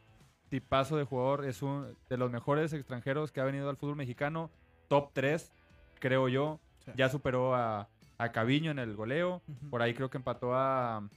tipazo 0.49 0.97
de 0.97 1.05
jugador, 1.05 1.45
es 1.45 1.63
un 1.63 1.97
de 2.09 2.17
los 2.17 2.31
mejores 2.31 2.73
extranjeros 2.73 3.33
que 3.33 3.41
ha 3.41 3.45
venido 3.45 3.69
al 3.69 3.77
fútbol 3.77 3.97
mexicano, 3.97 4.51
top 4.89 5.11
3, 5.13 5.53
creo 5.99 6.29
yo. 6.29 6.61
Ya 6.95 7.09
superó 7.09 7.55
a, 7.55 7.89
a 8.17 8.33
Caviño 8.33 8.71
en 8.71 8.79
el 8.79 8.95
goleo. 8.95 9.43
Por 9.71 9.83
ahí 9.83 9.93
creo 9.93 10.09
que 10.09 10.19
empató 10.19 10.55
a. 10.55 11.09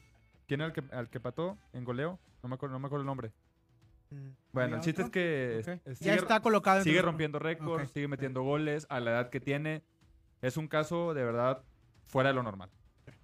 ¿Quién 0.47 0.61
era 0.61 0.67
el 0.67 0.73
que, 0.73 0.83
al 0.95 1.09
que 1.09 1.19
empató 1.19 1.57
en 1.73 1.85
goleo? 1.85 2.17
No 2.41 2.49
me 2.49 2.55
acuerdo, 2.55 2.73
no 2.73 2.79
me 2.79 2.87
acuerdo 2.87 3.01
el 3.01 3.07
nombre. 3.07 3.31
Mm. 4.11 4.29
Bueno, 4.51 4.75
el 4.77 4.81
chiste 4.81 5.03
es 5.03 5.09
que 5.09 5.79
ya 5.99 6.15
está 6.15 6.39
colocado. 6.39 6.83
Sigue 6.83 7.01
rompiendo 7.01 7.39
récords, 7.39 7.91
sigue 7.91 8.07
metiendo 8.07 8.41
goles 8.41 8.87
a 8.89 8.99
la 8.99 9.11
edad 9.11 9.29
que 9.29 9.39
tiene. 9.39 9.83
Es 10.41 10.57
un 10.57 10.67
caso 10.67 11.13
de 11.13 11.23
verdad 11.23 11.63
fuera 12.07 12.29
de 12.29 12.35
lo 12.35 12.43
normal. 12.43 12.69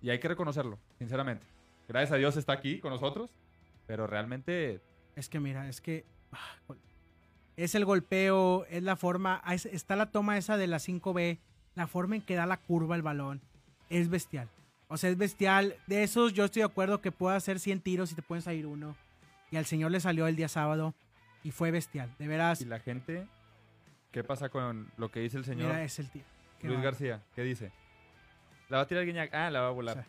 Y 0.02 0.10
hay 0.10 0.20
que 0.20 0.28
reconocerlo, 0.28 0.80
sinceramente. 0.98 1.46
Gracias 1.88 2.12
a 2.12 2.16
Dios 2.18 2.38
está 2.38 2.54
aquí 2.54 2.80
con 2.80 2.92
nosotros, 2.92 3.32
pero 3.88 4.08
realmente... 4.08 4.82
Es 5.16 5.30
que 5.30 5.40
mira, 5.40 5.68
es 5.68 5.82
que... 5.82 6.06
Ah, 6.32 6.76
es 7.56 7.74
el 7.74 7.86
golpeo, 7.86 8.66
es 8.66 8.84
la 8.84 8.96
forma, 8.96 9.42
ah, 9.44 9.56
está 9.56 9.96
la 9.96 10.12
toma 10.12 10.38
esa 10.38 10.58
de 10.58 10.68
la 10.68 10.78
5B, 10.78 11.40
la 11.76 11.88
forma 11.88 12.18
en 12.18 12.22
que 12.22 12.36
da 12.36 12.46
la 12.46 12.58
curva 12.58 12.96
el 12.96 13.02
balón, 13.02 13.42
es 13.90 14.10
bestial. 14.10 14.50
O 14.88 14.98
sea, 14.98 15.10
es 15.10 15.18
bestial. 15.18 15.76
De 15.88 16.04
esos 16.04 16.34
yo 16.34 16.46
estoy 16.46 16.62
de 16.62 16.66
acuerdo 16.66 17.02
que 17.02 17.12
pueda 17.12 17.38
hacer 17.38 17.60
100 17.60 17.80
tiros 17.82 18.12
y 18.12 18.16
te 18.16 18.22
pueden 18.22 18.42
salir 18.42 18.68
uno 18.68 18.96
y 19.52 19.58
al 19.58 19.66
señor 19.66 19.92
le 19.92 20.00
salió 20.00 20.28
el 20.28 20.36
día 20.36 20.48
sábado 20.48 20.96
y 21.44 21.52
fue 21.52 21.72
bestial, 21.72 22.14
de 22.18 22.28
veras. 22.28 22.62
¿Y 22.62 22.66
la 22.66 22.80
gente? 22.80 23.28
¿Qué 24.12 24.24
pasa 24.24 24.50
con 24.50 24.92
lo 24.98 25.10
que 25.10 25.20
dice 25.20 25.38
el 25.38 25.46
señor? 25.46 25.68
Mira, 25.68 25.84
es 25.84 26.00
el 26.00 26.10
tío. 26.10 26.24
Luis 26.62 26.82
García, 26.82 27.22
¿qué 27.36 27.44
dice? 27.44 27.72
¿La 28.70 28.78
va 28.78 28.84
a 28.84 28.88
tirar 28.88 29.06
Guiñac? 29.06 29.34
Ah, 29.34 29.50
la 29.52 29.62
va 29.62 29.68
a 29.68 29.72
volar. 29.72 30.06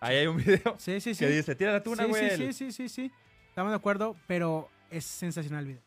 Ahí 0.00 0.16
hay 0.16 0.26
un 0.26 0.38
video 0.38 0.76
sí, 0.78 1.00
sí, 1.00 1.14
sí. 1.14 1.24
que 1.24 1.30
dice, 1.30 1.54
tírala 1.54 1.82
tú 1.82 1.92
una, 1.92 2.06
güey. 2.06 2.30
Sí, 2.30 2.36
sí, 2.36 2.52
sí, 2.52 2.72
sí, 2.72 2.88
sí. 2.88 3.12
Estamos 3.48 3.70
de 3.70 3.76
acuerdo, 3.76 4.16
pero 4.26 4.68
es 4.90 5.04
sensacional 5.04 5.64
el 5.64 5.66
video. 5.68 5.82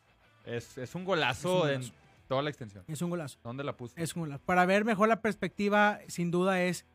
Es, 0.46 0.78
es 0.78 0.94
un 0.94 1.04
golazo 1.04 1.68
en 1.68 1.82
toda 2.28 2.42
la 2.42 2.50
extensión. 2.50 2.84
Es 2.86 3.02
un 3.02 3.10
golazo. 3.10 3.38
¿Dónde 3.42 3.64
la 3.64 3.76
puso? 3.76 3.94
Es 3.96 4.14
un 4.14 4.22
golazo. 4.22 4.44
Para 4.44 4.64
ver 4.66 4.84
mejor 4.84 5.08
la 5.08 5.20
perspectiva, 5.20 5.98
sin 6.06 6.30
duda 6.30 6.62
es, 6.62 6.86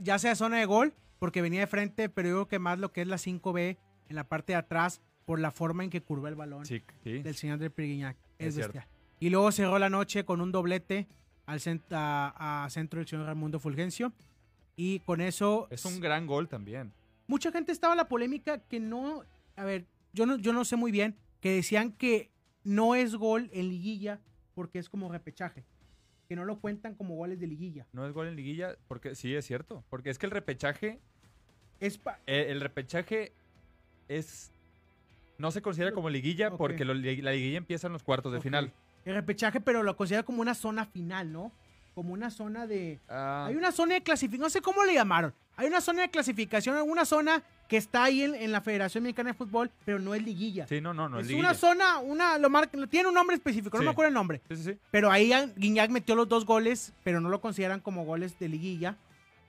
ya 0.00 0.18
sea 0.18 0.34
zona 0.34 0.58
de 0.58 0.66
gol, 0.66 0.94
porque 1.18 1.42
venía 1.42 1.60
de 1.60 1.66
frente, 1.66 2.08
pero 2.08 2.28
yo 2.28 2.34
creo 2.34 2.48
que 2.48 2.58
más 2.58 2.78
lo 2.78 2.92
que 2.92 3.02
es 3.02 3.06
la 3.06 3.16
5B 3.16 3.78
en 4.08 4.16
la 4.16 4.24
parte 4.24 4.52
de 4.52 4.58
atrás, 4.58 5.00
por 5.24 5.40
la 5.40 5.50
forma 5.50 5.84
en 5.84 5.90
que 5.90 6.00
curva 6.00 6.28
el 6.28 6.34
balón 6.34 6.64
del 7.04 7.34
señor 7.34 7.58
de 7.58 7.70
Priguignac. 7.70 8.16
Es, 8.38 8.56
bestial. 8.56 8.86
Y 9.20 9.30
luego 9.30 9.50
cerró 9.52 9.78
la 9.78 9.88
noche 9.88 10.24
con 10.24 10.40
un 10.40 10.52
doblete 10.52 11.06
al 11.46 11.60
a, 11.90 12.66
centro 12.70 12.98
del 12.98 13.08
señor 13.08 13.26
Raimundo 13.26 13.58
Fulgencio. 13.58 14.12
Y 14.76 15.00
con 15.00 15.20
eso... 15.20 15.68
Es 15.70 15.84
un 15.84 16.00
gran 16.00 16.26
gol 16.26 16.48
también. 16.48 16.92
Mucha 17.26 17.52
gente 17.52 17.72
estaba 17.72 17.94
en 17.94 17.98
la 17.98 18.08
polémica 18.08 18.58
que 18.58 18.80
no... 18.80 19.22
A 19.56 19.64
ver, 19.64 19.86
yo 20.12 20.26
no, 20.26 20.36
yo 20.36 20.52
no 20.52 20.64
sé 20.64 20.76
muy 20.76 20.90
bien, 20.90 21.16
que 21.40 21.52
decían 21.52 21.92
que 21.92 22.30
no 22.64 22.94
es 22.94 23.14
gol 23.14 23.50
en 23.52 23.68
liguilla 23.68 24.20
porque 24.54 24.78
es 24.78 24.88
como 24.88 25.10
repechaje. 25.10 25.64
Que 26.28 26.36
no 26.36 26.44
lo 26.44 26.58
cuentan 26.58 26.94
como 26.94 27.14
goles 27.14 27.38
de 27.38 27.46
liguilla. 27.46 27.86
No 27.92 28.06
es 28.06 28.12
gol 28.12 28.26
en 28.26 28.36
liguilla 28.36 28.76
porque 28.88 29.14
sí 29.14 29.34
es 29.34 29.46
cierto. 29.46 29.84
Porque 29.90 30.10
es 30.10 30.18
que 30.18 30.26
el 30.26 30.32
repechaje... 30.32 31.00
Es 31.80 32.00
eh, 32.26 32.46
el 32.48 32.60
repechaje 32.60 33.32
es... 34.08 34.53
No 35.38 35.50
se 35.50 35.62
considera 35.62 35.92
como 35.92 36.08
liguilla 36.10 36.50
porque 36.50 36.84
la 36.84 36.94
liguilla 36.94 37.58
empieza 37.58 37.86
en 37.86 37.92
los 37.92 38.02
cuartos 38.02 38.32
de 38.32 38.40
final 38.40 38.72
el 39.04 39.14
repechaje, 39.14 39.60
pero 39.60 39.82
lo 39.82 39.96
considera 39.96 40.22
como 40.22 40.40
una 40.40 40.54
zona 40.54 40.86
final, 40.86 41.32
¿no? 41.32 41.52
Como 41.94 42.12
una 42.12 42.30
zona 42.30 42.66
de... 42.66 42.98
Ah. 43.08 43.46
Hay 43.48 43.54
una 43.54 43.70
zona 43.70 43.94
de 43.94 44.02
clasificación, 44.02 44.42
no 44.42 44.50
sé 44.50 44.60
cómo 44.60 44.84
le 44.84 44.94
llamaron. 44.94 45.32
Hay 45.56 45.68
una 45.68 45.80
zona 45.80 46.02
de 46.02 46.10
clasificación, 46.10 46.76
una 46.88 47.04
zona 47.04 47.42
que 47.68 47.76
está 47.76 48.04
ahí 48.04 48.22
en, 48.22 48.50
la 48.50 48.60
Federación 48.60 49.04
Mexicana 49.04 49.30
de 49.30 49.34
Fútbol, 49.34 49.70
pero 49.84 49.98
no 50.00 50.14
es 50.14 50.22
liguilla. 50.22 50.66
Sí, 50.66 50.80
no, 50.80 50.92
no, 50.92 51.08
no 51.08 51.20
es, 51.20 51.28
es 51.28 51.34
una 51.34 51.54
zona, 51.54 51.98
una, 51.98 52.38
lo 52.38 52.88
tiene 52.88 53.08
un 53.08 53.14
nombre 53.14 53.36
específico, 53.36 53.78
no 53.78 53.84
me 53.84 53.90
acuerdo 53.90 54.08
el 54.08 54.14
nombre. 54.14 54.40
Sí, 54.48 54.56
sí, 54.56 54.62
sí. 54.64 54.78
Pero 54.90 55.10
ahí 55.10 55.32
Guiñac 55.56 55.90
metió 55.90 56.16
los 56.16 56.28
dos 56.28 56.44
goles, 56.44 56.92
pero 57.04 57.20
no 57.20 57.28
lo 57.28 57.40
consideran 57.40 57.80
como 57.80 58.04
goles 58.04 58.38
de 58.38 58.48
liguilla. 58.48 58.96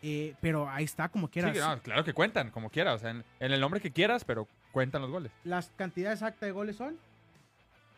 Eh, 0.07 0.35
pero 0.39 0.69
ahí 0.69 0.83
está, 0.83 1.09
como 1.09 1.29
quieras. 1.29 1.57
Sí, 1.57 1.81
claro 1.81 2.03
que 2.03 2.13
cuentan, 2.13 2.51
como 2.51 2.69
quieras. 2.69 2.97
O 2.97 2.99
sea, 2.99 3.09
en, 3.09 3.23
en, 3.39 3.51
el 3.51 3.59
nombre 3.59 3.81
que 3.81 3.89
quieras, 3.91 4.23
pero 4.23 4.47
cuentan 4.71 5.01
los 5.01 5.09
goles. 5.09 5.31
¿Las 5.43 5.71
cantidades 5.75 6.19
exactas 6.19 6.41
de 6.41 6.51
goles 6.51 6.75
son? 6.75 6.95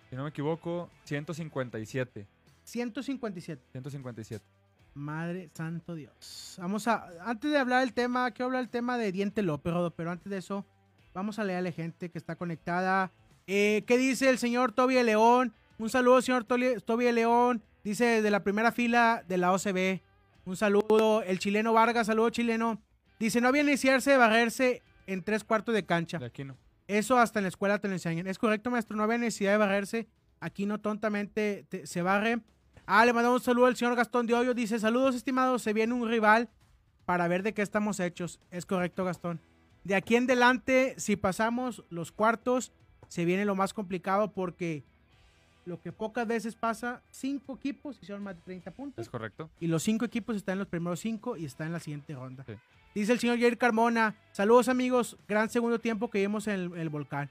si 0.10 0.16
no 0.16 0.24
me 0.24 0.30
equivoco, 0.30 0.90
157. 1.04 2.26
157. 2.64 3.62
157. 3.72 4.46
Madre 4.94 5.50
santo 5.54 5.96
Dios. 5.96 6.56
Vamos 6.60 6.88
a, 6.88 7.10
antes 7.26 7.52
de 7.52 7.58
hablar 7.58 7.82
del 7.82 7.94
tema, 7.94 8.32
quiero 8.32 8.46
hablar 8.46 8.64
del 8.64 8.70
tema 8.70 8.98
de 8.98 9.12
Diente 9.12 9.44
López, 9.44 9.74
pero 9.96 10.12
antes 10.12 10.30
de 10.30 10.38
eso, 10.38 10.66
vamos 11.14 11.40
a 11.40 11.44
leerle 11.44 11.72
gente 11.72 12.10
que 12.10 12.18
está 12.18 12.36
conectada. 12.36 13.12
Eh, 13.48 13.84
¿Qué 13.86 13.98
dice 13.98 14.30
el 14.30 14.38
señor 14.38 14.72
Toby 14.72 15.02
León? 15.04 15.54
Un 15.78 15.90
saludo, 15.90 16.22
señor 16.22 16.46
Toby 16.46 17.12
León. 17.12 17.62
Dice 17.84 18.22
de 18.22 18.32
la 18.32 18.44
primera 18.44 18.72
fila 18.72 19.24
de 19.28 19.38
la 19.38 19.52
OCB. 19.52 20.02
Un 20.48 20.56
saludo. 20.56 21.24
El 21.24 21.40
chileno 21.40 21.74
Vargas, 21.74 22.08
saludo 22.08 22.30
chileno. 22.30 22.82
Dice, 23.20 23.42
no 23.42 23.50
había 23.50 23.64
iniciarse 23.64 24.12
de 24.12 24.18
barrerse 24.18 24.82
en 25.06 25.22
tres 25.22 25.44
cuartos 25.44 25.76
de 25.76 25.86
cancha. 25.86 26.20
De 26.20 26.28
aquí 26.28 26.46
no. 26.46 26.56
Eso 26.88 27.20
hasta 27.20 27.40
en 27.40 27.44
la 27.44 27.50
escuela 27.50 27.80
te 27.80 27.90
lo 27.90 27.94
enseñan. 27.94 28.28
Es 28.28 28.40
correcto, 28.40 28.72
maestro, 28.72 28.96
no 28.96 29.04
había 29.04 29.18
necesidad 29.18 29.52
de 29.52 29.58
barrerse. 29.58 30.08
Aquí 30.40 30.66
no 30.66 30.80
tontamente 30.80 31.68
se 31.84 32.02
barre. 32.02 32.40
Ah, 32.86 33.06
le 33.06 33.12
mandamos 33.12 33.42
un 33.42 33.46
saludo 33.46 33.66
al 33.66 33.76
señor 33.76 33.98
Gastón 33.98 34.26
de 34.26 34.36
Hoyo. 34.36 34.54
Dice, 34.54 34.80
saludos 34.80 35.16
estimados, 35.16 35.64
se 35.64 35.74
viene 35.74 35.94
un 35.94 36.08
rival 36.08 36.50
para 37.04 37.28
ver 37.28 37.44
de 37.44 37.54
qué 37.54 37.62
estamos 37.62 38.00
hechos. 38.00 38.40
Es 38.50 38.66
correcto, 38.66 39.04
Gastón. 39.04 39.42
De 39.84 39.96
aquí 39.96 40.16
en 40.16 40.24
adelante, 40.24 40.96
si 40.98 41.18
pasamos 41.18 41.84
los 41.90 42.14
cuartos, 42.14 42.72
se 43.10 43.26
viene 43.26 43.44
lo 43.44 43.56
más 43.56 43.74
complicado 43.74 44.32
porque 44.32 44.86
lo 45.68 45.82
que 45.82 45.92
pocas 45.92 46.26
veces 46.26 46.56
pasa, 46.56 47.04
cinco 47.12 47.56
equipos 47.56 48.00
hicieron 48.02 48.24
más 48.24 48.36
de 48.36 48.42
30 48.42 48.72
puntos. 48.72 49.06
Es 49.06 49.10
correcto. 49.10 49.50
Y 49.60 49.68
los 49.68 49.84
cinco 49.84 50.06
equipos 50.06 50.36
están 50.38 50.54
en 50.54 50.60
los 50.60 50.68
primeros 50.68 51.00
cinco 51.02 51.36
y 51.36 51.46
están 51.46 51.68
en 51.68 51.74
la 51.74 51.80
siguiente 51.80 52.16
ronda. 52.16 52.46
Dice 52.96 53.12
el 53.12 53.20
señor 53.20 53.38
Jair 53.38 53.58
Carmona. 53.58 54.16
Saludos 54.32 54.70
amigos. 54.70 55.18
Gran 55.28 55.50
segundo 55.50 55.80
tiempo 55.80 56.10
que 56.10 56.20
vimos 56.20 56.48
en 56.48 56.74
el, 56.76 56.90
volcán. 56.90 57.30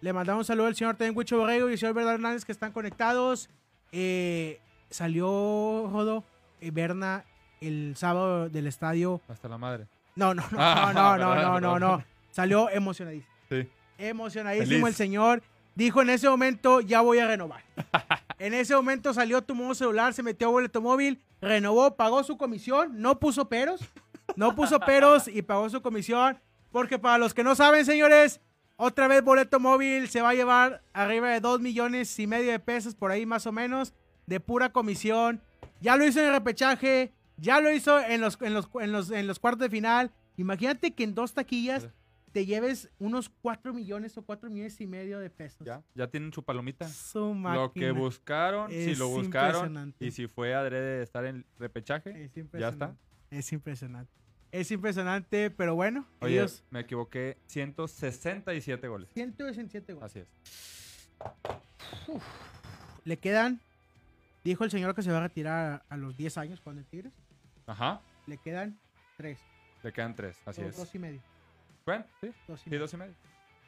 Le 0.00 0.12
mandamos 0.12 0.40
un 0.40 0.44
saludo 0.44 0.66
al 0.66 0.74
señor 0.74 0.96
Tenguicho 0.96 1.38
Borrego 1.38 1.68
y 1.68 1.72
al 1.72 1.78
señor 1.78 1.94
Bernardo 1.94 2.16
Hernández 2.16 2.44
que 2.44 2.52
están 2.52 2.72
conectados. 2.72 3.48
Eh, 3.92 4.60
salió 4.90 5.88
Rodo 5.90 6.24
eh, 6.60 6.72
Berna 6.72 7.24
el 7.60 7.94
sábado 7.96 8.48
del 8.48 8.66
estadio. 8.66 9.20
Hasta 9.28 9.48
la 9.48 9.56
madre. 9.56 9.86
No, 10.16 10.34
no, 10.34 10.42
no, 10.50 10.92
no, 10.92 11.16
no, 11.16 11.34
no, 11.34 11.60
no, 11.60 11.78
no, 11.78 12.04
Salió 12.32 12.68
emocionadísimo. 12.70 13.32
Sí. 13.48 13.68
Emocionadísimo 13.98 14.88
el 14.88 14.94
señor. 14.94 15.42
Dijo 15.78 16.02
en 16.02 16.10
ese 16.10 16.28
momento, 16.28 16.80
ya 16.80 17.02
voy 17.02 17.20
a 17.20 17.28
renovar. 17.28 17.62
en 18.40 18.52
ese 18.52 18.74
momento 18.74 19.14
salió, 19.14 19.42
tomó 19.42 19.76
celular, 19.76 20.12
se 20.12 20.24
metió 20.24 20.48
a 20.48 20.50
boleto 20.50 20.82
móvil, 20.82 21.22
renovó, 21.40 21.94
pagó 21.94 22.24
su 22.24 22.36
comisión, 22.36 23.00
no 23.00 23.20
puso 23.20 23.48
peros. 23.48 23.80
No 24.34 24.56
puso 24.56 24.80
peros 24.80 25.28
y 25.28 25.40
pagó 25.42 25.70
su 25.70 25.80
comisión. 25.80 26.40
Porque 26.72 26.98
para 26.98 27.18
los 27.18 27.32
que 27.32 27.44
no 27.44 27.54
saben, 27.54 27.86
señores, 27.86 28.40
otra 28.74 29.06
vez 29.06 29.22
boleto 29.22 29.60
móvil 29.60 30.08
se 30.08 30.20
va 30.20 30.30
a 30.30 30.34
llevar 30.34 30.82
arriba 30.92 31.28
de 31.28 31.38
2 31.38 31.60
millones 31.60 32.18
y 32.18 32.26
medio 32.26 32.50
de 32.50 32.58
pesos, 32.58 32.96
por 32.96 33.12
ahí 33.12 33.24
más 33.24 33.46
o 33.46 33.52
menos, 33.52 33.94
de 34.26 34.40
pura 34.40 34.72
comisión. 34.72 35.40
Ya 35.80 35.94
lo 35.94 36.04
hizo 36.04 36.18
en 36.18 36.26
el 36.26 36.32
repechaje, 36.32 37.12
ya 37.36 37.60
lo 37.60 37.70
hizo 37.70 38.00
en 38.00 38.20
los, 38.20 38.36
en 38.42 38.52
los, 38.52 38.68
en 38.80 38.90
los, 38.90 39.12
en 39.12 39.28
los 39.28 39.38
cuartos 39.38 39.60
de 39.60 39.70
final. 39.70 40.10
Imagínate 40.36 40.90
que 40.90 41.04
en 41.04 41.14
dos 41.14 41.34
taquillas 41.34 41.86
te 42.32 42.46
lleves 42.46 42.88
unos 42.98 43.28
4 43.28 43.72
millones 43.74 44.16
o 44.16 44.22
4 44.22 44.50
millones 44.50 44.80
y 44.80 44.86
medio 44.86 45.18
de 45.18 45.30
pesos. 45.30 45.66
Ya, 45.66 45.82
ya 45.94 46.08
tienen 46.08 46.32
su 46.32 46.42
palomita. 46.42 46.88
Su 46.88 47.34
lo 47.34 47.72
que 47.72 47.90
buscaron, 47.90 48.70
si 48.70 48.94
lo 48.94 49.08
buscaron 49.08 49.94
y 49.98 50.10
si 50.10 50.26
fue 50.26 50.54
adrede 50.54 50.98
de 50.98 51.02
estar 51.02 51.24
en 51.24 51.44
repechaje, 51.58 52.30
ya 52.52 52.68
está. 52.68 52.96
Es 53.30 53.52
impresionante. 53.52 54.12
Es 54.50 54.70
impresionante, 54.70 55.50
pero 55.50 55.74
bueno. 55.74 56.06
Oye, 56.20 56.44
me 56.70 56.80
equivoqué. 56.80 57.36
167 57.46 58.88
goles. 58.88 59.10
167 59.12 59.92
goles. 59.92 60.10
Así 60.10 60.20
es. 60.20 60.28
Le 63.04 63.18
quedan. 63.18 63.60
Dijo 64.44 64.64
el 64.64 64.70
señor 64.70 64.94
que 64.94 65.02
se 65.02 65.10
va 65.10 65.18
a 65.18 65.22
retirar 65.22 65.84
a, 65.88 65.96
los 65.96 66.16
10 66.16 66.38
años 66.38 66.60
con 66.60 66.78
el 66.78 66.86
Tigres. 66.86 67.12
Ajá. 67.66 68.00
Le 68.26 68.38
quedan 68.38 68.78
3. 69.18 69.38
Le 69.82 69.92
quedan 69.92 70.14
3, 70.14 70.36
así 70.46 70.62
es. 70.62 70.76
Dos 70.76 70.94
y 70.94 70.98
medio. 70.98 71.20
Bueno, 71.88 72.04
sí. 72.20 72.30
Dos 72.46 72.66
y, 72.66 72.70
dos 72.76 72.92
y 72.92 72.96
medio. 72.98 73.14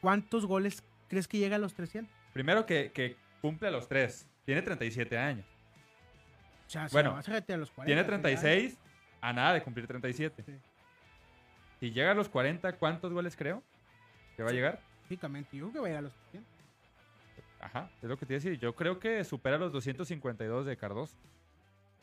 ¿Cuántos 0.03 0.45
goles 0.45 0.85
crees 1.09 1.27
que 1.27 1.39
llega 1.39 1.57
a 1.57 1.59
los 1.59 1.73
300? 1.73 2.15
Primero 2.35 2.67
que, 2.67 2.93
que 2.93 3.17
cumple 3.41 3.69
a 3.69 3.71
los 3.71 3.89
3. 3.89 4.29
Tiene 4.45 4.61
37 4.61 5.17
años. 5.17 5.47
O 6.67 6.71
sea, 6.71 6.87
bueno, 6.93 7.13
a 7.13 7.21
a 7.21 7.57
los 7.57 7.71
40, 7.71 7.87
tiene 7.87 8.05
36 8.05 8.77
a 9.23 9.33
nada 9.33 9.55
de 9.55 9.63
cumplir 9.63 9.87
37. 9.87 10.45
Si 11.81 11.91
llega 11.93 12.11
a 12.11 12.15
los 12.15 12.29
40, 12.29 12.77
¿cuántos 12.77 13.11
goles 13.11 13.35
creo 13.37 13.63
que 14.37 14.43
va 14.43 14.51
a 14.51 14.53
llegar? 14.53 14.83
Físicamente, 15.09 15.57
yo 15.57 15.71
creo 15.71 15.73
que 15.73 15.79
va 15.79 15.87
a 15.87 15.89
llegar 15.89 16.05
a 16.05 16.09
los 16.09 16.13
100. 16.31 16.45
Ajá, 17.61 17.91
es 18.03 18.09
lo 18.09 18.19
que 18.19 18.27
te 18.27 18.35
iba 18.35 18.37
a 18.39 18.43
decir. 18.45 18.59
Yo 18.59 18.75
creo 18.75 19.01
que 19.01 19.25
supera 19.25 19.57
los 19.57 19.73
252 19.73 20.67
de 20.67 20.77
Cardoso. 20.77 21.17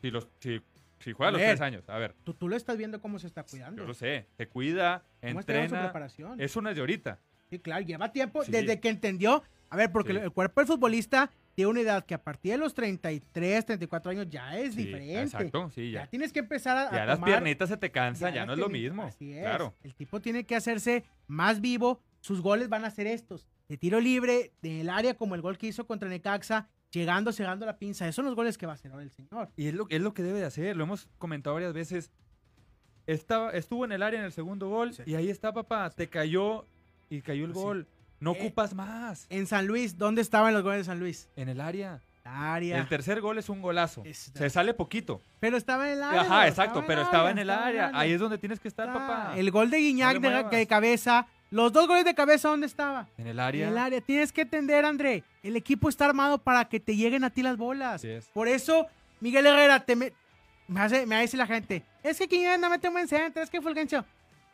Si, 0.01 0.09
los, 0.09 0.27
si, 0.39 0.63
si 0.99 1.13
juega 1.13 1.29
a 1.29 1.31
los 1.31 1.41
3 1.41 1.61
años, 1.61 1.89
a 1.89 1.97
ver. 1.97 2.15
Tú, 2.23 2.33
tú 2.33 2.47
lo 2.47 2.55
estás 2.55 2.77
viendo 2.77 3.01
cómo 3.01 3.19
se 3.19 3.27
está 3.27 3.43
cuidando. 3.43 3.81
Yo 3.81 3.87
lo 3.87 3.93
sé, 3.93 4.27
se 4.37 4.47
cuida, 4.47 5.03
entrena. 5.21 5.83
preparación? 5.83 6.39
Es 6.41 6.55
una 6.55 6.73
de 6.73 6.79
ahorita. 6.79 7.19
Sí, 7.49 7.59
claro, 7.59 7.85
lleva 7.85 8.11
tiempo 8.11 8.43
desde 8.43 8.79
que 8.79 8.89
entendió. 8.89 9.43
A 9.69 9.75
ver, 9.75 9.91
porque 9.91 10.13
el 10.13 10.31
cuerpo 10.31 10.61
del 10.61 10.67
futbolista 10.67 11.31
tiene 11.53 11.71
una 11.71 11.81
edad 11.81 12.05
que 12.05 12.13
a 12.13 12.23
partir 12.23 12.51
de 12.51 12.57
los 12.57 12.73
33, 12.73 13.65
34 13.65 14.11
años 14.11 14.27
ya 14.29 14.57
es 14.57 14.75
diferente. 14.75 15.21
Exacto, 15.21 15.71
sí, 15.71 15.91
ya. 15.91 16.03
ya. 16.03 16.07
tienes 16.07 16.31
que 16.31 16.39
empezar 16.39 16.77
a. 16.77 16.91
Ya 16.91 17.05
las 17.05 17.19
piernitas 17.19 17.69
se 17.69 17.77
te 17.77 17.91
cansan, 17.91 18.33
ya, 18.33 18.45
no 18.45 18.53
es 18.53 18.59
lo 18.59 18.69
mismo. 18.69 19.03
Así 19.03 19.33
es. 19.33 19.41
Claro. 19.41 19.73
El 19.83 19.95
tipo 19.95 20.21
tiene 20.21 20.45
que 20.45 20.55
hacerse 20.55 21.03
más 21.25 21.59
vivo. 21.59 22.01
Sus 22.19 22.41
goles 22.41 22.69
van 22.69 22.85
a 22.85 22.91
ser 22.91 23.07
estos: 23.07 23.47
de 23.67 23.77
tiro 23.77 23.99
libre, 23.99 24.51
del 24.61 24.89
área, 24.89 25.15
como 25.15 25.35
el 25.35 25.41
gol 25.41 25.57
que 25.57 25.67
hizo 25.67 25.87
contra 25.87 26.07
Necaxa, 26.07 26.69
llegando, 26.91 27.31
cerrando 27.31 27.65
la 27.65 27.77
pinza. 27.77 28.05
Esos 28.05 28.15
son 28.15 28.25
los 28.25 28.35
goles 28.35 28.57
que 28.57 28.65
va 28.65 28.73
a 28.73 28.75
hacer 28.75 28.91
ahora 28.91 29.03
el 29.03 29.11
señor. 29.11 29.49
Y 29.55 29.67
es 29.67 29.73
lo, 29.73 29.87
es 29.89 30.01
lo 30.01 30.13
que 30.13 30.23
debe 30.23 30.39
de 30.39 30.45
hacer. 30.45 30.75
Lo 30.75 30.83
hemos 30.83 31.07
comentado 31.17 31.53
varias 31.55 31.73
veces. 31.73 32.11
Estaba, 33.05 33.51
estuvo 33.51 33.85
en 33.85 33.93
el 33.93 34.03
área 34.03 34.19
en 34.19 34.25
el 34.25 34.33
segundo 34.33 34.69
gol 34.69 34.91
y 35.05 35.15
ahí 35.15 35.29
está, 35.29 35.53
papá. 35.53 35.89
Te 35.89 36.07
cayó 36.07 36.65
y 37.09 37.21
cayó 37.21 37.45
el 37.45 37.53
gol. 37.53 37.87
No 38.19 38.33
eh, 38.33 38.37
ocupas 38.39 38.73
más. 38.73 39.27
En 39.29 39.47
San 39.47 39.67
Luis, 39.67 39.97
¿dónde 39.97 40.21
estaban 40.21 40.53
los 40.53 40.63
goles 40.63 40.79
de 40.79 40.83
San 40.85 40.99
Luis? 40.99 41.29
En 41.35 41.49
el 41.49 41.61
área. 41.61 42.01
Área. 42.23 42.77
El 42.77 42.87
tercer 42.89 43.21
gol 43.21 43.37
es 43.37 43.47
un 43.47 43.61
golazo. 43.61 44.03
Se 44.11 44.49
sale 44.49 44.73
poquito. 44.73 45.21
Pero 45.39 45.55
estaba 45.55 45.87
en 45.87 45.97
el 45.97 46.03
área. 46.03 46.21
Ajá, 46.21 46.47
exacto, 46.47 46.83
pero 46.85 47.03
estaba 47.03 47.31
en 47.31 47.37
el 47.37 47.49
área. 47.49 47.91
Ahí 47.93 48.11
es 48.11 48.19
donde 48.19 48.37
tienes 48.37 48.59
que 48.59 48.67
estar, 48.67 48.91
papá. 48.91 49.33
El 49.37 49.49
gol 49.51 49.69
de 49.69 49.77
Guiñac 49.77 50.19
de, 50.19 50.67
cabeza. 50.67 51.27
Los 51.49 51.71
dos 51.71 51.87
goles 51.87 52.05
de 52.05 52.13
cabeza, 52.13 52.49
¿dónde 52.49 52.67
estaba? 52.67 53.07
En 53.17 53.27
el 53.27 53.39
área. 53.39 53.67
En 53.67 53.73
el 53.73 53.77
área. 53.77 54.01
Tienes 54.01 54.31
que 54.33 54.41
entender, 54.41 54.85
André. 54.85 55.23
El 55.43 55.55
equipo 55.55 55.89
está 55.89 56.05
armado 56.05 56.39
para 56.39 56.65
que 56.65 56.79
te 56.79 56.95
lleguen 56.95 57.23
a 57.23 57.29
ti 57.29 57.41
las 57.41 57.57
bolas. 57.57 58.05
Por 58.33 58.47
eso, 58.47 58.87
Miguel 59.19 59.45
Herrera, 59.45 59.85
te 59.85 59.95
me... 59.95 60.13
Me, 60.69 60.81
hace, 60.81 61.05
me 61.05 61.21
dice 61.21 61.37
la 61.37 61.47
gente, 61.47 61.85
es 62.03 62.17
que 62.17 62.27
Guiñac 62.27 62.59
no 62.59 62.69
mete 62.69 62.89
un 62.89 62.93
buen 62.93 63.07
centro, 63.07 63.41
es 63.41 63.49
que 63.49 63.61
Fulgencio. 63.61 64.03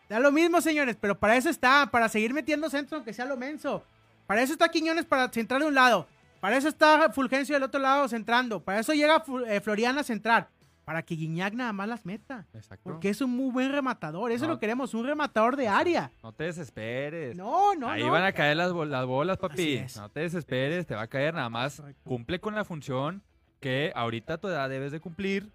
Da 0.07 0.19
lo 0.19 0.31
mismo, 0.31 0.61
señores, 0.61 0.95
pero 1.01 1.17
para 1.17 1.35
eso 1.35 1.49
está, 1.49 1.89
para 1.89 2.07
seguir 2.07 2.35
metiendo 2.35 2.69
centro, 2.69 2.97
aunque 2.97 3.13
sea 3.13 3.25
lo 3.25 3.35
menso. 3.35 3.83
Para 4.27 4.43
eso 4.43 4.53
está 4.53 4.69
Quiñones 4.69 5.05
para 5.05 5.29
centrar 5.29 5.61
de 5.61 5.67
un 5.67 5.73
lado. 5.73 6.07
Para 6.39 6.57
eso 6.57 6.67
está 6.67 7.11
Fulgencio 7.11 7.55
del 7.55 7.63
otro 7.63 7.79
lado 7.79 8.07
centrando. 8.07 8.59
Para 8.59 8.79
eso 8.79 8.93
llega 8.93 9.23
eh, 9.47 9.61
Floriana 9.61 10.01
a 10.01 10.03
centrar. 10.03 10.49
Para 10.85 11.01
que 11.01 11.15
Guiñac 11.15 11.53
nada 11.53 11.71
más 11.71 11.87
las 11.87 12.05
meta. 12.05 12.45
Exacto. 12.53 12.83
Porque 12.83 13.09
es 13.09 13.21
un 13.21 13.31
muy 13.31 13.51
buen 13.51 13.71
rematador. 13.71 14.31
Eso 14.31 14.47
lo 14.47 14.59
queremos, 14.59 14.93
un 14.93 15.05
rematador 15.05 15.55
de 15.55 15.67
área. 15.67 16.11
No 16.21 16.33
te 16.33 16.43
desesperes. 16.45 17.37
No, 17.37 17.73
no, 17.75 17.89
Ahí 17.89 18.03
van 18.03 18.23
a 18.23 18.33
caer 18.33 18.57
las, 18.57 18.73
las 18.73 19.05
bolas, 19.05 19.37
papi. 19.37 19.85
No 19.95 20.09
te 20.09 20.21
desesperes, 20.21 20.85
te 20.85 20.95
va 20.95 21.03
a 21.03 21.07
caer 21.07 21.33
nada 21.33 21.49
más. 21.49 21.81
Cumple 22.03 22.39
con 22.39 22.53
la 22.53 22.65
función 22.65 23.23
que 23.61 23.93
ahorita 23.95 24.39
tu 24.39 24.49
edad 24.49 24.69
debes 24.69 24.91
de 24.91 24.99
cumplir, 24.99 25.49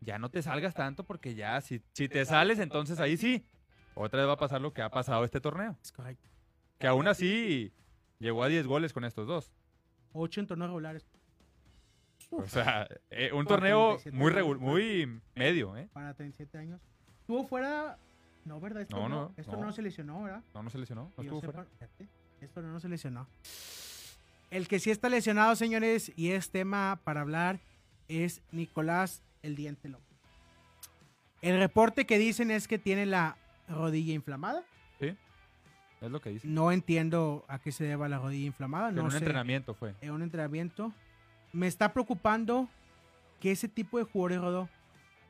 ya 0.00 0.20
no 0.20 0.28
te 0.30 0.40
salgas 0.40 0.72
tanto 0.72 1.02
porque 1.02 1.34
ya 1.34 1.60
si, 1.60 1.82
si 1.92 2.08
te 2.08 2.24
sales, 2.24 2.60
entonces 2.60 3.00
ahí 3.00 3.16
sí, 3.16 3.44
otra 3.94 4.20
vez 4.20 4.28
va 4.28 4.34
a 4.34 4.38
pasar 4.38 4.60
lo 4.60 4.72
que 4.72 4.82
ha 4.82 4.88
pasado 4.88 5.24
este 5.24 5.40
torneo. 5.40 5.76
Que 6.78 6.86
aún 6.86 7.08
así 7.08 7.72
llegó 8.20 8.44
a 8.44 8.48
10 8.48 8.68
goles 8.68 8.92
con 8.92 9.04
estos 9.04 9.26
dos. 9.26 9.52
8 10.12 10.40
en 10.40 10.46
torneos 10.46 10.68
regulares. 10.70 11.09
O 12.30 12.46
sea, 12.46 12.88
eh, 13.10 13.32
un 13.32 13.44
torneo 13.46 13.98
muy, 14.12 14.32
muy 14.58 15.20
medio, 15.34 15.76
¿eh? 15.76 15.88
Para 15.92 16.14
37 16.14 16.58
años. 16.58 16.80
Estuvo 17.20 17.44
fuera. 17.46 17.98
No, 18.44 18.60
¿verdad? 18.60 18.82
Esto 18.82 18.96
no, 18.96 19.08
no, 19.08 19.34
esto 19.36 19.56
no. 19.56 19.72
se 19.72 19.82
lesionó, 19.82 20.22
¿verdad? 20.22 20.42
No, 20.54 20.62
no 20.62 20.70
se 20.70 20.78
lesionó. 20.78 21.12
No 21.16 21.22
estuvo 21.22 21.40
fuera. 21.40 21.66
Esto 22.40 22.62
no 22.62 22.80
se 22.80 22.88
lesionó. 22.88 23.28
El 24.50 24.66
que 24.66 24.78
sí 24.80 24.90
está 24.90 25.08
lesionado, 25.08 25.54
señores, 25.54 26.12
y 26.16 26.30
es 26.30 26.50
tema 26.50 27.00
para 27.04 27.20
hablar, 27.20 27.60
es 28.08 28.42
Nicolás 28.50 29.22
el 29.42 29.54
Diente 29.56 29.88
López. 29.88 30.18
El 31.42 31.58
reporte 31.58 32.06
que 32.06 32.18
dicen 32.18 32.50
es 32.50 32.66
que 32.66 32.78
tiene 32.78 33.06
la 33.06 33.36
rodilla 33.68 34.12
inflamada. 34.12 34.64
Sí, 34.98 35.14
es 36.00 36.10
lo 36.10 36.20
que 36.20 36.30
dicen. 36.30 36.54
No 36.54 36.72
entiendo 36.72 37.44
a 37.48 37.58
qué 37.60 37.72
se 37.72 37.84
deba 37.84 38.08
la 38.08 38.18
rodilla 38.18 38.46
inflamada. 38.46 38.88
En 38.90 38.98
un 38.98 39.14
entrenamiento 39.14 39.74
fue. 39.74 39.94
En 40.00 40.10
un 40.10 40.22
entrenamiento. 40.22 40.92
Me 41.52 41.66
está 41.66 41.92
preocupando 41.92 42.68
que 43.40 43.50
ese 43.50 43.68
tipo 43.68 43.98
de 43.98 44.04
jugadores, 44.04 44.68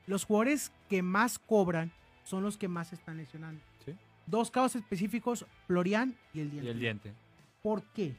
los 0.06 0.24
jugadores 0.24 0.72
que 0.88 1.02
más 1.02 1.38
cobran 1.38 1.92
son 2.24 2.42
los 2.42 2.56
que 2.56 2.68
más 2.68 2.88
se 2.88 2.96
están 2.96 3.16
lesionando. 3.16 3.60
¿Sí? 3.84 3.94
Dos 4.26 4.50
casos 4.50 4.76
específicos, 4.76 5.46
Florian 5.66 6.16
y 6.34 6.40
el 6.40 6.50
diente. 6.50 6.66
Y 6.66 6.70
el 6.70 6.78
diente. 6.78 7.14
¿Por 7.62 7.82
qué? 7.92 8.14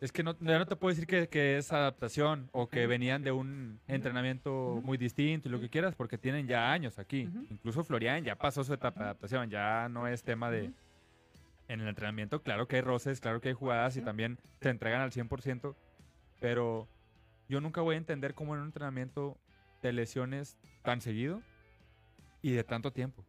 Es 0.00 0.12
que 0.12 0.22
no, 0.22 0.34
ya 0.40 0.58
no 0.58 0.66
te 0.66 0.76
puedo 0.76 0.94
decir 0.94 1.06
que, 1.28 1.58
es 1.58 1.72
adaptación 1.72 2.48
o 2.52 2.68
que 2.68 2.86
venían 2.86 3.22
de 3.22 3.32
un 3.32 3.78
entrenamiento 3.86 4.80
muy 4.82 4.96
distinto 4.96 5.48
y 5.48 5.52
lo 5.52 5.60
que 5.60 5.68
quieras, 5.68 5.94
porque 5.94 6.16
tienen 6.16 6.46
ya 6.46 6.72
años 6.72 6.98
aquí. 6.98 7.28
Incluso 7.50 7.84
Florian 7.84 8.24
ya 8.24 8.34
pasó 8.34 8.64
su 8.64 8.72
etapa 8.72 9.00
de 9.00 9.04
adaptación, 9.04 9.50
ya 9.50 9.88
no 9.90 10.08
es 10.08 10.22
tema 10.22 10.50
de... 10.50 10.72
En 11.70 11.80
el 11.80 11.86
entrenamiento, 11.86 12.42
claro 12.42 12.66
que 12.66 12.74
hay 12.74 12.82
roces, 12.82 13.20
claro 13.20 13.40
que 13.40 13.50
hay 13.50 13.54
jugadas 13.54 13.96
y 13.96 14.02
también 14.02 14.40
te 14.58 14.70
entregan 14.70 15.02
al 15.02 15.12
100%, 15.12 15.76
pero 16.40 16.88
yo 17.48 17.60
nunca 17.60 17.80
voy 17.80 17.94
a 17.94 17.98
entender 17.98 18.34
cómo 18.34 18.56
en 18.56 18.62
un 18.62 18.66
entrenamiento 18.66 19.38
te 19.80 19.92
lesiones 19.92 20.58
tan 20.82 21.00
seguido 21.00 21.42
y 22.42 22.50
de 22.50 22.64
tanto 22.64 22.92
tiempo. 22.92 23.24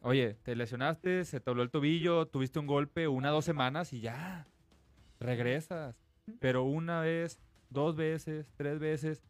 Oye, 0.00 0.38
te 0.42 0.56
lesionaste, 0.56 1.26
se 1.26 1.40
te 1.40 1.50
dobló 1.50 1.62
el 1.62 1.70
tobillo, 1.70 2.26
tuviste 2.26 2.58
un 2.58 2.66
golpe 2.66 3.06
una, 3.06 3.28
dos 3.28 3.44
semanas 3.44 3.92
y 3.92 4.00
ya 4.00 4.46
regresas. 5.20 5.94
Pero 6.40 6.62
una 6.62 7.02
vez, 7.02 7.38
dos 7.68 7.96
veces, 7.96 8.50
tres 8.56 8.78
veces. 8.78 9.22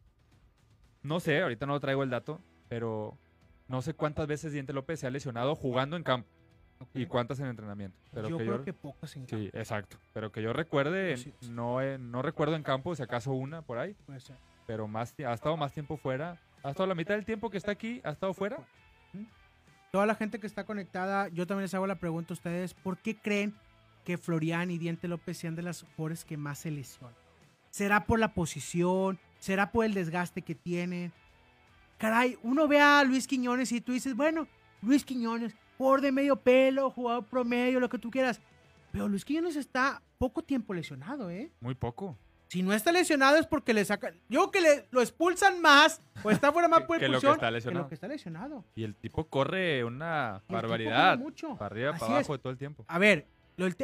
No 1.03 1.19
sé, 1.19 1.43
ahorita 1.43 1.67
no 1.67 1.81
traigo 1.81 2.05
el 2.05 2.11
dato, 2.11 2.41
pero 2.69 3.19
no 3.67 3.83
sé 3.83 3.95
cuántas 3.95 4.29
veces 4.29 4.53
Diente 4.53 4.73
López 4.73 5.01
se 5.01 5.09
ha 5.09 5.11
lesionado 5.11 5.57
jugando 5.57 5.97
en 5.97 6.05
campo. 6.05 6.42
Y 6.95 7.07
cuántas 7.07 7.41
en 7.41 7.47
entrenamiento. 7.47 7.97
Pero 8.13 8.29
yo 8.29 8.39
creo 8.39 8.65
que 8.65 8.73
pocas 8.73 9.15
en 9.17 9.27
campo. 9.27 9.37
Sí, 9.37 9.51
exacto. 9.53 9.97
Pero 10.13 10.33
que 10.33 10.43
yo 10.43 10.53
recuerde, 10.53 11.17
no, 11.51 11.81
no 11.99 12.23
recuerdo 12.23 12.57
en 12.57 12.63
campo, 12.63 12.95
si 12.95 13.03
acaso 13.03 13.33
una 13.33 13.63
por 13.63 13.79
ahí. 13.79 13.95
Puede 14.07 14.21
ser. 14.21 14.37
Pero 14.67 14.89
más, 14.89 15.15
ha 15.27 15.33
estado 15.33 15.57
más 15.57 15.73
tiempo 15.73 15.97
fuera. 15.97 16.41
Ha 16.63 16.71
estado 16.71 16.87
la 16.87 16.95
mitad 16.95 17.15
del 17.15 17.25
tiempo 17.25 17.51
que 17.51 17.59
está 17.59 17.73
aquí, 17.73 18.01
ha 18.05 18.11
estado 18.11 18.35
fuera. 18.35 18.59
Toda 19.91 20.07
la 20.07 20.15
gente 20.15 20.39
que 20.39 20.47
está 20.47 20.65
conectada, 20.65 21.29
yo 21.29 21.47
también 21.47 21.65
les 21.65 21.75
hago 21.75 21.87
la 21.87 21.97
pregunta 21.97 22.33
a 22.33 22.35
ustedes, 22.35 22.73
¿por 22.73 22.99
qué 22.99 23.17
creen 23.17 23.55
que 24.05 24.19
Florian 24.19 24.71
y 24.71 24.79
Diente 24.79 25.09
López 25.09 25.39
sean 25.39 25.55
de 25.55 25.63
las 25.63 25.83
jugadores 25.83 26.25
que 26.25 26.37
más 26.37 26.61
se 26.61 26.71
lesionan. 26.71 27.15
¿Será 27.71 28.05
por 28.05 28.19
la 28.19 28.35
posición? 28.35 29.19
¿Será 29.39 29.73
por 29.73 29.85
el 29.85 29.95
desgaste 29.95 30.43
que 30.43 30.55
tienen? 30.55 31.13
Caray, 31.99 32.39
uno 32.43 32.69
ve 32.69 32.81
a 32.81 33.05
Luis 33.05 33.27
Quiñones 33.27 33.73
y 33.73 33.81
tú 33.81 33.93
dices, 33.93 34.15
bueno, 34.15 34.47
Luis 34.83 35.05
Quiñones, 35.05 35.55
jugador 35.83 36.01
de 36.01 36.13
medio 36.13 36.37
pelo, 36.37 36.91
jugador 36.91 37.27
promedio, 37.27 37.81
lo 37.81 37.89
que 37.89 37.99
tú 37.99 38.11
quieras. 38.11 38.41
Pero 38.93 39.09
Luis 39.09 39.25
Quiñones 39.25 39.57
está 39.57 40.01
poco 40.19 40.43
tiempo 40.43 40.75
lesionado, 40.75 41.29
¿eh? 41.29 41.51
Muy 41.61 41.75
poco. 41.75 42.17
Si 42.47 42.63
no 42.63 42.73
está 42.73 42.93
lesionado 42.93 43.37
es 43.39 43.47
porque 43.47 43.73
le 43.75 43.85
sacan. 43.85 44.15
Yo 44.29 44.51
que 44.51 44.61
le, 44.61 44.87
lo 44.91 45.01
expulsan 45.01 45.61
más 45.61 46.03
o 46.23 46.31
está 46.31 46.53
fuera 46.53 46.69
más 46.69 46.83
por 46.87 46.99
que, 46.99 47.09
lo 47.09 47.21
que 47.21 47.27
está 47.27 47.51
lesionado. 47.51 47.89
que 47.89 47.95
está 47.95 48.07
lesionado. 48.07 48.65
Y 48.77 48.85
el 48.85 48.95
tipo 48.95 49.27
corre 49.27 49.83
una 49.83 50.43
barbaridad. 50.49 51.19
Mucho. 51.19 51.57
Para 51.57 51.67
arriba, 51.67 51.93
para 51.95 52.13
abajo 52.13 52.35
de 52.35 52.39
todo 52.39 52.53
el 52.53 52.59
tiempo. 52.59 52.85
A 52.87 52.99
ver, 52.99 53.27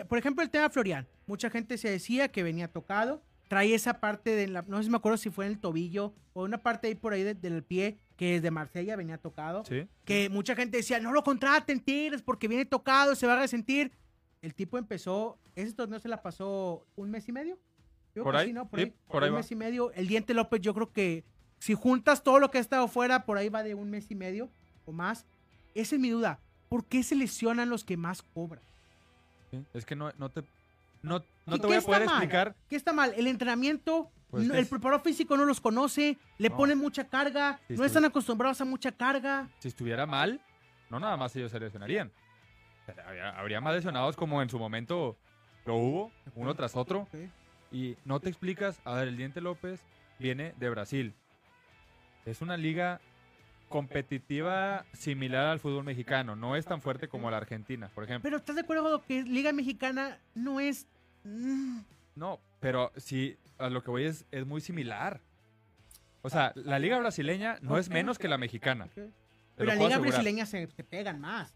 por 0.06 0.18
ejemplo, 0.18 0.44
el 0.44 0.50
tema 0.50 0.70
Florian. 0.70 1.08
Mucha 1.26 1.50
gente 1.50 1.78
se 1.78 1.90
decía 1.90 2.28
que 2.28 2.42
venía 2.42 2.68
tocado. 2.68 3.22
Trae 3.48 3.74
esa 3.74 4.00
parte 4.00 4.36
de 4.36 4.46
la. 4.46 4.62
No 4.68 4.76
sé 4.76 4.84
si 4.84 4.90
me 4.90 4.98
acuerdo 4.98 5.16
si 5.16 5.30
fue 5.30 5.46
en 5.46 5.52
el 5.52 5.58
tobillo 5.58 6.12
o 6.34 6.44
una 6.44 6.58
parte 6.58 6.86
ahí 6.88 6.94
por 6.94 7.14
ahí 7.14 7.24
del 7.24 7.64
pie 7.64 7.98
que 8.18 8.32
desde 8.32 8.50
Marsella 8.50 8.96
venía 8.96 9.16
tocado. 9.16 9.62
Que 10.04 10.28
mucha 10.28 10.56
gente 10.56 10.78
decía, 10.78 10.98
no 10.98 11.12
lo 11.12 11.22
contraten, 11.22 11.78
Tigres, 11.78 12.20
porque 12.20 12.48
viene 12.48 12.64
tocado, 12.66 13.14
se 13.14 13.28
va 13.28 13.34
a 13.34 13.38
resentir. 13.38 13.92
El 14.42 14.54
tipo 14.54 14.76
empezó. 14.76 15.38
Ese 15.54 15.72
torneo 15.72 16.00
se 16.00 16.08
la 16.08 16.20
pasó 16.20 16.84
un 16.96 17.12
mes 17.12 17.28
y 17.28 17.32
medio. 17.32 17.58
por, 18.20 18.34
ahí, 18.34 18.52
¿no? 18.52 18.68
por, 18.68 18.80
ahí, 18.80 19.30
un 19.30 19.36
mes 19.36 19.52
y 19.52 19.54
medio. 19.54 19.92
El 19.92 20.08
Diente 20.08 20.34
López, 20.34 20.60
yo 20.60 20.74
creo 20.74 20.92
que 20.92 21.24
si 21.60 21.74
juntas 21.74 22.24
todo 22.24 22.40
lo 22.40 22.50
que 22.50 22.58
ha 22.58 22.60
estado 22.60 22.88
fuera, 22.88 23.24
por 23.24 23.38
ahí 23.38 23.48
va 23.48 23.62
de 23.62 23.76
un 23.76 23.88
mes 23.88 24.10
y 24.10 24.16
medio 24.16 24.50
o 24.84 24.90
más. 24.90 25.24
Esa 25.76 25.94
es 25.94 26.00
mi 26.00 26.10
duda. 26.10 26.40
¿Por 26.68 26.86
qué 26.86 27.04
se 27.04 27.14
lesionan 27.14 27.70
los 27.70 27.84
que 27.84 27.96
más 27.96 28.22
cobran? 28.22 28.64
Es 29.72 29.86
que 29.86 29.94
no, 29.94 30.10
no 30.18 30.28
te, 30.28 30.42
no, 31.02 31.22
no 31.46 31.58
te 31.58 31.66
voy 31.68 31.76
a 31.76 31.82
poder 31.82 32.02
explicar. 32.02 32.56
¿Qué 32.68 32.74
está 32.74 32.92
mal? 32.92 33.14
El 33.16 33.28
entrenamiento, 33.28 34.10
pues 34.30 34.48
el 34.48 34.66
preparador 34.66 35.02
físico 35.02 35.36
no 35.36 35.44
los 35.44 35.60
conoce, 35.60 36.18
le 36.36 36.50
ponen 36.50 36.78
mucha 36.78 37.04
carga, 37.04 37.60
no 37.68 37.84
están 37.84 38.04
acostumbrados 38.04 38.60
a 38.60 38.64
mucha 38.64 38.92
carga. 38.92 39.48
Si 39.58 39.68
estuviera 39.68 40.06
mal, 40.06 40.40
no 40.90 41.00
nada 41.00 41.16
más 41.16 41.34
ellos 41.36 41.50
se 41.50 41.58
lesionarían. 41.58 42.10
Habría, 43.36 43.60
más 43.60 43.74
lesionados 43.74 44.16
como 44.16 44.40
en 44.42 44.48
su 44.48 44.58
momento 44.58 45.16
lo 45.66 45.76
hubo, 45.76 46.12
uno 46.34 46.54
tras 46.54 46.76
otro. 46.76 47.06
Y 47.70 47.96
no 48.04 48.20
te 48.20 48.28
explicas, 48.28 48.80
a 48.84 48.94
ver, 48.94 49.08
el 49.08 49.16
Diente 49.16 49.40
López 49.40 49.80
viene 50.18 50.54
de 50.58 50.70
Brasil. 50.70 51.14
Es 52.24 52.40
una 52.40 52.56
liga 52.56 53.00
competitiva 53.68 54.86
similar 54.92 55.46
al 55.46 55.60
fútbol 55.60 55.84
mexicano. 55.84 56.34
No 56.36 56.56
es 56.56 56.64
tan 56.64 56.80
fuerte 56.80 57.08
como 57.08 57.30
la 57.30 57.36
Argentina, 57.36 57.90
por 57.94 58.04
ejemplo. 58.04 58.22
Pero 58.22 58.38
¿estás 58.38 58.56
de 58.56 58.62
acuerdo 58.62 59.02
que 59.02 59.22
Liga 59.22 59.52
Mexicana 59.52 60.18
no 60.34 60.60
es... 60.60 60.86
Mm? 61.24 61.80
No, 62.14 62.40
pero 62.60 62.90
sí, 62.96 63.36
a 63.58 63.68
lo 63.68 63.82
que 63.82 63.90
voy 63.90 64.04
es, 64.04 64.26
es 64.30 64.46
muy 64.46 64.60
similar. 64.60 65.20
O 66.22 66.30
sea, 66.30 66.52
la 66.56 66.78
Liga 66.78 66.98
Brasileña 66.98 67.58
no 67.62 67.78
es 67.78 67.88
menos 67.88 68.18
que 68.18 68.28
la 68.28 68.38
mexicana. 68.38 68.88
Pero 68.94 69.74
la 69.74 69.74
Liga 69.74 69.98
Brasileña 69.98 70.46
se, 70.46 70.66
pegan 70.68 71.20
más. 71.20 71.54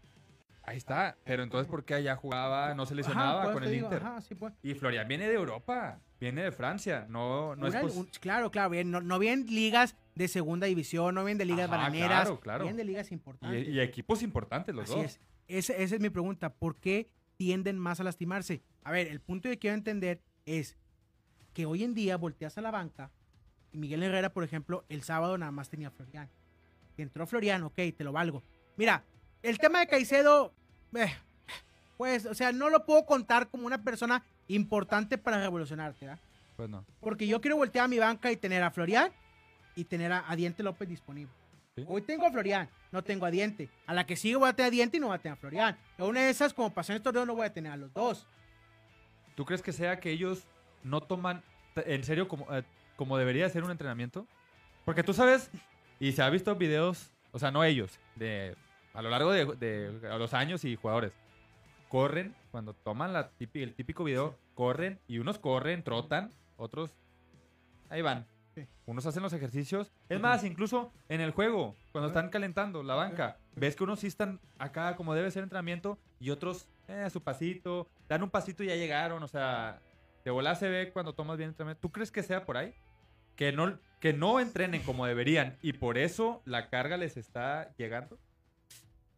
Ahí 0.65 0.77
está, 0.77 1.17
pero 1.25 1.43
entonces 1.43 1.69
¿por 1.69 1.83
qué 1.83 1.95
allá 1.95 2.15
jugaba, 2.15 2.73
no 2.73 2.85
se 2.85 2.95
lesionaba 2.95 3.51
con 3.51 3.65
el 3.65 3.73
Inter? 3.75 4.01
Pues. 4.39 4.53
Y 4.63 4.73
Florian 4.75 5.05
viene 5.09 5.27
de 5.27 5.33
Europa, 5.33 5.99
viene 6.21 6.41
de 6.41 6.53
Francia, 6.53 7.05
no, 7.09 7.53
no 7.57 7.67
es 7.67 7.75
Claro, 8.21 8.49
claro, 8.49 8.69
bien, 8.69 8.89
no, 8.89 9.01
no 9.01 9.19
bien 9.19 9.45
ligas 9.47 9.97
de 10.15 10.29
segunda 10.29 10.65
división, 10.65 11.15
no 11.15 11.25
vienen 11.25 11.37
de 11.37 11.45
ligas 11.45 11.69
bananeras, 11.69 12.31
vienen 12.45 12.77
de 12.77 12.85
ligas 12.85 13.11
importantes. 13.11 13.67
Y, 13.67 13.79
equipos 13.81 14.23
importantes 14.23 14.73
los 14.73 14.87
dos. 14.87 15.03
Es. 15.03 15.19
Esa, 15.47 15.73
es 15.73 15.99
mi 15.99 16.09
pregunta, 16.09 16.53
¿por 16.53 16.77
qué 16.77 17.09
tienden 17.35 17.77
más 17.77 17.99
a 17.99 18.05
lastimarse? 18.05 18.63
A 18.83 18.91
ver, 18.91 19.07
el 19.07 19.19
punto 19.19 19.49
que 19.49 19.59
quiero 19.59 19.75
entender 19.75 20.21
es 20.45 20.77
que 21.53 21.65
hoy 21.65 21.83
en 21.83 21.93
día 21.93 22.17
volteas 22.17 22.57
a 22.57 22.61
la 22.61 22.71
banca 22.71 23.11
y 23.71 23.77
Miguel 23.77 24.03
Herrera, 24.03 24.31
por 24.31 24.43
ejemplo, 24.43 24.85
el 24.89 25.03
sábado 25.03 25.37
nada 25.37 25.51
más 25.51 25.69
tenía 25.69 25.87
a 25.87 25.91
Florian. 25.91 26.29
Entró 26.97 27.25
Florian, 27.25 27.63
ok, 27.63 27.75
te 27.97 28.03
lo 28.03 28.11
valgo. 28.11 28.43
Mira, 28.77 29.03
el 29.41 29.57
tema 29.57 29.79
de 29.79 29.87
Caicedo, 29.87 30.53
eh, 30.95 31.11
pues, 31.97 32.25
o 32.25 32.35
sea, 32.35 32.51
no 32.51 32.69
lo 32.69 32.85
puedo 32.85 33.05
contar 33.05 33.49
como 33.49 33.65
una 33.65 33.83
persona 33.83 34.23
importante 34.47 35.17
para 35.17 35.39
revolucionarte, 35.41 36.05
¿verdad? 36.05 36.21
Pues 36.55 36.69
no. 36.69 36.85
Porque 36.99 37.25
yo 37.27 37.41
quiero 37.41 37.57
voltear 37.57 37.85
a 37.85 37.87
mi 37.87 37.97
banca 37.97 38.31
y 38.31 38.37
tener 38.37 38.61
a 38.61 38.69
Florian 38.69 39.11
y 39.75 39.85
tener 39.85 40.11
a, 40.11 40.35
Diente 40.35 40.61
López 40.61 40.87
disponible. 40.87 41.33
Hoy 41.87 42.03
tengo 42.03 42.27
a 42.27 42.31
Florian, 42.31 42.69
no 42.91 43.03
tengo 43.03 43.25
a 43.25 43.31
Diente. 43.31 43.69
A 43.87 43.95
la 43.95 44.05
que 44.05 44.15
sigue 44.15 44.35
voy 44.35 44.49
a 44.49 44.53
tener 44.53 44.67
a 44.67 44.71
Diente 44.71 44.97
y 44.97 44.99
no 44.99 45.07
voy 45.07 45.15
a 45.15 45.19
tener 45.19 45.35
a 45.35 45.41
Florian. 45.41 45.77
Una 45.97 46.21
de 46.21 46.29
esas, 46.29 46.53
como 46.53 46.71
pasó 46.71 46.91
en 46.91 46.97
este 46.97 47.05
torneo, 47.05 47.25
no 47.25 47.33
voy 47.33 47.47
a 47.47 47.53
tener 47.53 47.71
a 47.71 47.77
los 47.77 47.91
dos. 47.91 48.27
¿Tú 49.35 49.45
crees 49.45 49.63
que 49.63 49.73
sea 49.73 49.99
que 49.99 50.11
ellos 50.11 50.45
no 50.83 51.01
toman 51.01 51.43
en 51.75 52.03
serio 52.03 52.27
como, 52.27 52.53
eh, 52.55 52.63
como 52.95 53.17
debería 53.17 53.49
ser 53.49 53.63
un 53.63 53.71
entrenamiento? 53.71 54.27
Porque 54.85 55.03
tú 55.03 55.13
sabes, 55.13 55.49
y 55.99 56.11
se 56.11 56.21
ha 56.21 56.29
visto 56.29 56.55
videos, 56.55 57.11
o 57.31 57.39
sea, 57.39 57.51
no 57.51 57.63
ellos, 57.63 57.99
de 58.15 58.55
a 58.93 59.01
lo 59.01 59.09
largo 59.09 59.31
de, 59.31 59.99
los 60.17 60.33
años 60.33 60.63
y 60.65 60.75
jugadores. 60.75 61.13
Corren, 61.89 62.35
cuando 62.51 62.73
toman 62.73 63.13
la 63.13 63.31
el 63.39 63.73
típico 63.73 64.03
video, 64.03 64.37
corren 64.55 64.99
y 65.07 65.19
unos 65.19 65.39
corren, 65.39 65.83
trotan, 65.83 66.31
otros 66.57 66.91
ahí 67.89 68.01
van. 68.01 68.25
Unos 68.85 69.05
hacen 69.05 69.23
los 69.23 69.33
ejercicios. 69.33 69.91
Es 70.09 70.19
más, 70.19 70.43
incluso 70.43 70.91
en 71.09 71.21
el 71.21 71.31
juego, 71.31 71.75
cuando 71.91 72.09
están 72.09 72.29
calentando 72.29 72.83
la 72.83 72.95
banca, 72.95 73.37
ves 73.55 73.75
que 73.75 73.83
unos 73.83 73.99
sí 73.99 74.07
están 74.07 74.39
acá 74.59 74.95
como 74.95 75.15
debe 75.15 75.31
ser 75.31 75.43
entrenamiento 75.43 75.97
y 76.19 76.29
otros, 76.29 76.67
eh, 76.87 77.03
a 77.05 77.09
su 77.09 77.21
pasito, 77.21 77.87
dan 78.07 78.21
un 78.21 78.29
pasito 78.29 78.63
y 78.63 78.67
ya 78.67 78.75
llegaron. 78.75 79.23
O 79.23 79.27
sea, 79.27 79.79
de 80.23 80.31
volar 80.31 80.55
se 80.55 80.69
ve 80.69 80.91
cuando 80.91 81.13
tomas 81.13 81.37
bien 81.37 81.49
entrenamiento. 81.49 81.81
¿Tú 81.81 81.91
crees 81.91 82.11
que 82.11 82.23
sea 82.23 82.45
por 82.45 82.57
ahí? 82.57 82.73
Que 83.35 83.51
no, 83.51 83.79
que 83.99 84.13
no 84.13 84.39
entrenen 84.39 84.83
como 84.83 85.05
deberían 85.05 85.57
y 85.61 85.73
por 85.73 85.97
eso 85.97 86.41
la 86.45 86.69
carga 86.69 86.97
les 86.97 87.17
está 87.17 87.73
llegando. 87.77 88.19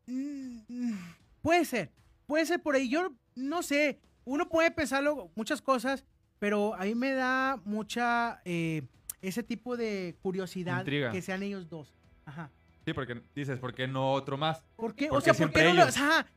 Mm, 0.07 0.93
puede 1.41 1.65
ser, 1.65 1.91
puede 2.25 2.45
ser 2.45 2.61
por 2.61 2.75
ahí. 2.75 2.89
Yo 2.89 3.13
no 3.35 3.63
sé, 3.63 3.99
uno 4.23 4.47
puede 4.47 4.71
pensarlo 4.71 5.31
muchas 5.35 5.61
cosas, 5.61 6.05
pero 6.39 6.73
a 6.75 6.85
mí 6.85 6.95
me 6.95 7.13
da 7.13 7.59
mucha 7.65 8.41
eh, 8.45 8.83
ese 9.21 9.43
tipo 9.43 9.77
de 9.77 10.15
curiosidad 10.21 10.85
que 10.85 11.21
sean 11.21 11.43
ellos 11.43 11.69
dos. 11.69 11.93
Ajá. 12.25 12.51
Sí, 12.85 12.93
porque 12.93 13.19
dices, 13.33 13.57
¿por 13.57 13.73
qué 13.73 13.87
no 13.87 14.13
otro 14.13 14.37
más? 14.37 14.63
¿Por 14.75 14.93
qué? 14.93 15.09
O 15.09 15.19
sea, 15.19 15.33
¿por 15.33 15.51
qué, 15.51 15.73
no, 15.73 15.85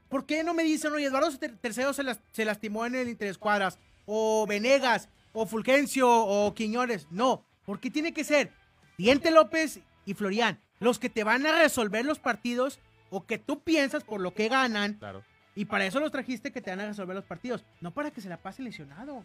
¿por 0.09 0.25
qué, 0.25 0.43
no, 0.43 0.55
me 0.55 0.63
dicen, 0.63 0.91
oye, 0.93 1.05
Eduardo 1.05 1.31
Tercero 1.61 1.93
se, 1.93 2.03
se 2.33 2.45
lastimó 2.47 2.87
en 2.87 2.95
el 2.95 3.09
Interescuadras? 3.11 3.79
O 4.11 4.47
Venegas, 4.49 5.11
o 5.35 5.45
Fulgencio, 5.45 6.09
o 6.11 6.55
Quiñones. 6.55 7.07
No, 7.11 7.45
porque 7.67 7.91
tiene 7.91 8.15
que 8.15 8.25
ser 8.25 8.53
Diente 8.97 9.31
López 9.31 9.81
y 10.07 10.15
Florian, 10.15 10.59
los 10.81 10.99
que 10.99 11.11
te 11.11 11.25
van 11.25 11.45
a 11.45 11.59
resolver 11.59 12.07
los 12.07 12.19
partidos 12.19 12.81
o 13.11 13.27
que 13.27 13.37
tú 13.37 13.61
piensas 13.63 14.03
por 14.05 14.21
lo 14.21 14.33
que 14.33 14.49
ganan. 14.49 14.95
Claro. 14.95 15.23
Y 15.55 15.67
para 15.67 15.85
eso 15.85 16.01
los 16.01 16.11
trajiste 16.11 16.53
que 16.53 16.61
te 16.63 16.71
van 16.71 16.81
a 16.81 16.87
resolver 16.87 17.15
los 17.15 17.25
partidos, 17.25 17.65
no 17.81 17.93
para 17.93 18.11
que 18.11 18.21
se 18.21 18.29
la 18.29 18.39
pase 18.39 18.63
lesionado. 18.63 19.25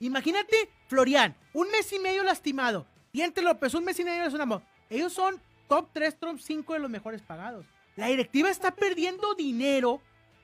Imagínate, 0.00 0.70
Florian, 0.88 1.34
un 1.54 1.70
mes 1.70 1.92
y 1.92 1.98
medio 1.98 2.22
lastimado. 2.22 2.86
Diente 3.12 3.42
López, 3.42 3.74
un 3.74 3.84
mes 3.84 3.98
y 3.98 4.04
medio 4.04 4.24
lesionado. 4.24 4.62
Ellos 4.90 5.12
son 5.12 5.40
top 5.68 5.88
3, 5.92 6.18
top 6.18 6.38
5 6.38 6.74
de 6.74 6.78
los 6.78 6.90
mejores 6.90 7.22
pagados. 7.22 7.64
La 7.96 8.08
directiva 8.08 8.50
está 8.50 8.74
perdiendo 8.74 9.34
dinero 9.34 10.00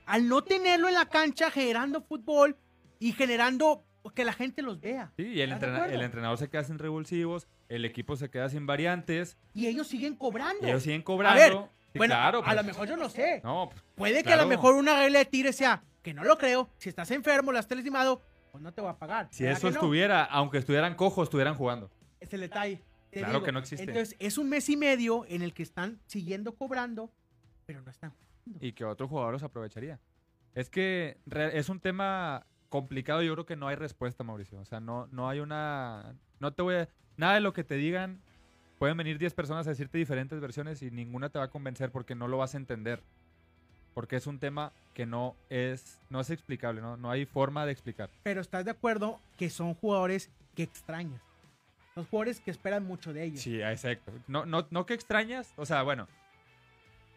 al 0.07 0.29
no 0.29 0.43
tenerlo 0.43 0.89
en 0.89 0.95
la 0.95 1.09
cancha 1.09 1.51
generando 1.51 2.03
fútbol 2.03 2.57
y 2.99 3.13
generando 3.13 3.85
que 4.15 4.25
la 4.25 4.33
gente 4.33 4.63
los 4.63 4.81
vea. 4.81 5.13
Sí, 5.17 5.25
y 5.25 5.41
el, 5.41 5.53
entrenador 5.53 6.39
se 6.39 6.49
queda 6.49 6.65
sin 6.65 6.79
revulsivos, 6.79 7.49
el 7.69 7.85
equipo 7.85 8.17
se 8.17 8.31
queda 8.31 8.49
sin 8.49 8.67
variantes. 8.67 9.39
Y 9.55 9.67
ellos 9.67 9.87
siguen 9.87 10.15
cobrando. 10.15 10.67
ellos 10.67 10.83
siguen 10.83 11.03
cobrando. 11.03 11.71
bueno, 11.95 12.15
a 12.15 12.31
lo 12.33 12.43
pues. 12.43 12.67
mejor 12.67 12.89
yo 12.89 12.97
no 12.97 13.09
sé. 13.09 13.41
No, 13.43 13.71
pues, 13.71 13.83
Puede 13.95 14.23
que 14.23 14.33
a 14.33 14.37
lo 14.37 14.47
mejor 14.47 14.75
una 14.75 14.99
regla 14.99 15.21
de 15.21 15.25
tire 15.25 15.53
sea, 15.53 15.83
que 16.03 16.13
no 16.13 16.25
lo 16.25 16.37
creo, 16.37 16.69
si 16.77 16.89
estás 16.89 17.11
enfermo, 17.11 17.53
la 17.53 17.61
has 17.61 17.71
lastimado, 17.71 18.21
pues 18.53 18.63
no 18.63 18.73
te 18.73 18.83
va 18.83 18.91
a 18.91 18.99
pagar. 18.99 19.29
Si 19.31 19.47
eso 19.47 19.69
estuviera, 19.69 20.25
aunque 20.25 20.59
estuvieran 20.59 20.95
cojos, 20.95 21.27
estuvieran 21.27 21.55
jugando. 21.55 21.91
Es 22.21 22.33
el 22.35 22.41
detalle 22.41 22.83
claro 23.21 23.43
que 23.43 23.53
no 23.53 23.59
existe. 23.61 23.85
Entonces, 23.85 24.17
es 24.19 24.39
un 24.39 24.49
mes 24.49 24.69
y 24.69 24.77
medio 24.77 25.25
en 25.29 25.43
el 25.43 25.55
que 25.55 25.63
están 25.63 26.01
siguiendo 26.07 26.55
cobrando, 26.55 27.13
pero 27.67 27.81
no 27.83 27.91
están 27.91 28.13
Y 28.61 28.73
que 28.73 28.85
otro 28.85 29.09
jugador 29.09 29.33
los 29.33 29.43
aprovecharía. 29.43 30.01
Es 30.55 30.71
que 30.71 31.19
es 31.53 31.69
un 31.69 31.81
tema 31.81 32.47
complicado, 32.75 33.23
yo 33.23 33.35
creo 33.35 33.47
que 33.47 33.55
no 33.55 33.69
hay 33.69 33.77
respuesta, 33.77 34.25
Mauricio. 34.25 34.59
O 34.59 34.65
sea, 34.65 34.81
no, 34.81 35.07
no 35.13 35.29
hay 35.29 35.39
una... 35.39 36.17
No 36.41 36.53
te 36.53 36.61
voy 36.61 36.75
a... 36.75 36.89
Nada 37.17 37.35
de 37.35 37.41
lo 37.41 37.53
que 37.53 37.63
te 37.63 37.77
digan, 37.77 38.21
pueden 38.81 38.97
venir 38.97 39.17
10 39.17 39.33
personas 39.33 39.65
a 39.69 39.71
decirte 39.71 39.97
diferentes 39.97 40.41
versiones 40.41 40.83
y 40.83 40.91
ninguna 40.91 41.29
te 41.29 41.39
va 41.39 41.45
a 41.45 41.51
convencer 41.51 41.93
porque 41.93 42.17
no 42.17 42.27
lo 42.27 42.39
vas 42.39 42.55
a 42.55 42.57
entender. 42.57 43.01
Porque 43.95 44.17
es 44.17 44.27
un 44.27 44.41
tema 44.41 44.73
que 44.93 45.07
no 45.07 45.37
es, 45.51 46.01
no 46.11 46.19
es 46.19 46.31
explicable, 46.31 46.81
¿no? 46.81 46.97
No 46.97 47.13
hay 47.13 47.27
forma 47.27 47.65
de 47.65 47.71
explicar. 47.71 48.11
Pero 48.25 48.41
estás 48.41 48.65
de 48.65 48.73
acuerdo 48.73 49.21
que 49.39 49.51
son 49.51 49.75
jugadores 49.75 50.29
que 50.57 50.65
extrañas. 50.65 51.23
Los 51.95 52.09
jugadores 52.09 52.41
que 52.41 52.51
esperan 52.51 52.85
mucho 52.85 53.13
de 53.13 53.23
ellos. 53.23 53.41
Sí, 53.41 53.63
exacto. 53.63 54.11
No, 54.27 54.47
no, 54.47 54.67
no 54.71 54.85
que 54.85 54.95
extrañas, 54.95 55.55
o 55.57 55.65
sea, 55.65 55.85
bueno, 55.85 56.09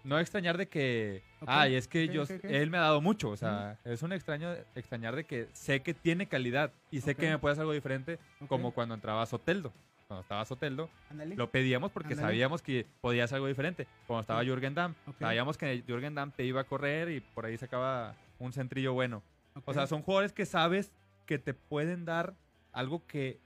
no 0.04 0.20
extrañar 0.20 0.58
de 0.58 0.68
que, 0.68 1.24
ay, 1.46 1.76
es 1.76 1.88
que 1.88 2.08
yo, 2.08 2.24
él 2.44 2.70
me 2.70 2.78
ha 2.78 2.82
dado 2.82 3.02
mucho, 3.02 3.30
o 3.30 3.38
sea, 3.38 3.78
es 3.84 4.02
un 4.04 4.14
extraño 4.14 4.54
extrañar 4.76 5.16
de 5.16 5.26
que 5.26 5.48
sé 5.54 5.82
que 5.82 5.94
tiene 5.94 6.28
calidad 6.28 6.72
y 6.92 7.02
sé 7.02 7.16
que 7.16 7.30
me 7.30 7.40
puede 7.40 7.54
hacer 7.54 7.62
algo 7.62 7.74
diferente, 7.74 8.20
como 8.48 8.72
cuando 8.72 8.96
entraba 8.96 9.26
Soteldo. 9.26 9.74
Cuando 10.08 10.22
estaba 10.22 10.46
Soteldo, 10.46 10.90
lo 11.36 11.50
pedíamos 11.50 11.92
porque 11.92 12.16
sabíamos 12.16 12.62
que 12.62 12.86
podía 13.02 13.26
hacer 13.26 13.36
algo 13.36 13.48
diferente. 13.48 13.88
Cuando 14.08 14.22
estaba 14.22 14.44
Jürgen 14.44 14.74
Damm, 14.74 14.96
sabíamos 15.20 15.58
que 15.58 15.84
Jürgen 15.86 16.16
Damm 16.16 16.32
te 16.32 16.46
iba 16.46 16.62
a 16.62 16.64
correr 16.64 17.10
y 17.10 17.20
por 17.20 17.46
ahí 17.46 17.58
sacaba 17.58 18.16
un 18.40 18.54
centrillo 18.54 18.94
bueno. 18.94 19.22
O 19.66 19.74
sea, 19.74 19.88
son 19.88 20.02
jugadores 20.02 20.32
que 20.32 20.46
sabes 20.46 20.92
que 21.26 21.40
te 21.40 21.54
pueden 21.54 22.06
dar 22.06 22.36
algo 22.72 23.06
que 23.06 23.40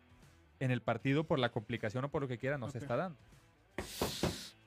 en 0.60 0.70
el 0.70 0.82
partido 0.82 1.24
por 1.24 1.40
la 1.40 1.52
complicación 1.52 2.06
o 2.06 2.10
por 2.10 2.22
lo 2.22 2.28
que 2.28 2.38
quiera 2.38 2.58
no 2.58 2.70
se 2.70 2.78
está 2.78 2.96
dando. 2.96 3.18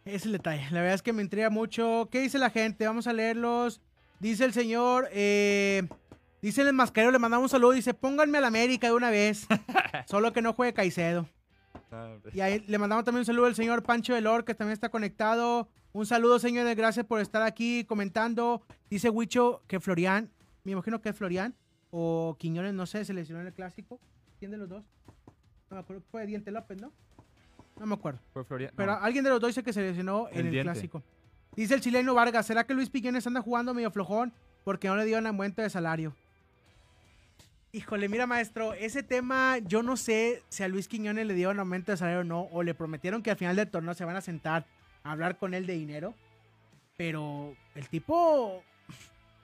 Es 0.04 0.26
el 0.26 0.32
detalle. 0.32 0.64
La 0.70 0.80
verdad 0.80 0.94
es 0.94 1.02
que 1.02 1.12
me 1.12 1.22
intriga 1.22 1.48
mucho. 1.48 2.08
¿Qué 2.10 2.20
dice 2.20 2.38
la 2.38 2.50
gente? 2.50 2.86
Vamos 2.86 3.06
a 3.06 3.12
leerlos. 3.12 3.80
Dice 4.20 4.44
el 4.44 4.52
señor, 4.52 5.08
eh, 5.12 5.88
dice 6.42 6.62
el 6.62 6.72
mascarero, 6.72 7.10
le 7.10 7.18
mandamos 7.18 7.44
un 7.44 7.48
saludo. 7.48 7.72
Dice, 7.72 7.94
pónganme 7.94 8.38
al 8.38 8.44
América 8.44 8.86
de 8.88 8.92
una 8.92 9.10
vez. 9.10 9.46
Solo 10.06 10.32
que 10.32 10.42
no 10.42 10.52
juegue 10.52 10.74
Caicedo. 10.74 11.26
y 12.32 12.40
ahí 12.40 12.60
le 12.66 12.78
mandamos 12.78 13.04
también 13.04 13.20
un 13.20 13.26
saludo 13.26 13.46
al 13.46 13.54
señor 13.54 13.82
Pancho 13.82 14.14
Delor, 14.14 14.44
que 14.44 14.54
también 14.54 14.74
está 14.74 14.90
conectado. 14.90 15.68
Un 15.92 16.06
saludo, 16.06 16.38
señores. 16.38 16.76
Gracias 16.76 17.06
por 17.06 17.20
estar 17.20 17.42
aquí 17.42 17.84
comentando. 17.84 18.62
Dice 18.90 19.08
Huicho 19.10 19.62
que 19.66 19.80
Florian, 19.80 20.30
me 20.64 20.72
imagino 20.72 21.00
que 21.00 21.10
es 21.10 21.16
Florian, 21.16 21.54
o 21.90 22.36
Quiñones, 22.38 22.74
no 22.74 22.84
sé, 22.86 23.04
se 23.04 23.14
lesionó 23.14 23.40
en 23.40 23.46
el 23.46 23.54
clásico. 23.54 24.00
¿Quién 24.38 24.50
de 24.50 24.58
los 24.58 24.68
dos? 24.68 24.84
No 25.70 25.76
me 25.76 25.80
acuerdo, 25.80 26.02
fue 26.10 26.26
Diente 26.26 26.50
López, 26.50 26.80
¿no? 26.80 26.92
No 27.78 27.86
me 27.86 27.94
acuerdo. 27.94 28.20
Fue 28.32 28.44
Florian. 28.44 28.72
Pero 28.76 28.92
alguien 28.92 29.24
de 29.24 29.30
los 29.30 29.40
dos 29.40 29.48
dice 29.48 29.62
que 29.62 29.72
se 29.72 29.82
lesionó 29.82 30.28
en 30.30 30.46
el, 30.46 30.62
clásico. 30.62 31.02
Dice 31.56 31.74
el 31.74 31.80
chileno 31.80 32.14
Vargas, 32.14 32.46
¿será 32.46 32.64
que 32.64 32.74
Luis 32.74 32.90
Piñones 32.90 33.26
anda 33.26 33.40
jugando 33.40 33.74
medio 33.74 33.90
flojón 33.90 34.32
porque 34.64 34.88
no 34.88 34.96
le 34.96 35.04
dio 35.04 35.18
un 35.18 35.26
aumento 35.26 35.62
de 35.62 35.70
salario? 35.70 36.14
Híjole, 37.72 38.08
mira 38.08 38.26
maestro, 38.26 38.72
ese 38.72 39.02
tema 39.02 39.58
yo 39.58 39.82
no 39.82 39.96
sé 39.96 40.42
si 40.48 40.62
a 40.62 40.68
Luis 40.68 40.86
Quiñones 40.86 41.26
le 41.26 41.34
dio 41.34 41.50
un 41.50 41.58
aumento 41.58 41.90
de 41.90 41.98
salario 41.98 42.20
o 42.20 42.24
no, 42.24 42.42
o 42.52 42.62
le 42.62 42.72
prometieron 42.72 43.22
que 43.22 43.32
al 43.32 43.36
final 43.36 43.56
del 43.56 43.68
torneo 43.68 43.94
se 43.94 44.04
van 44.04 44.14
a 44.14 44.20
sentar 44.20 44.64
a 45.02 45.10
hablar 45.10 45.38
con 45.38 45.54
él 45.54 45.66
de 45.66 45.72
dinero, 45.72 46.14
pero 46.96 47.56
el 47.74 47.88
tipo... 47.88 48.62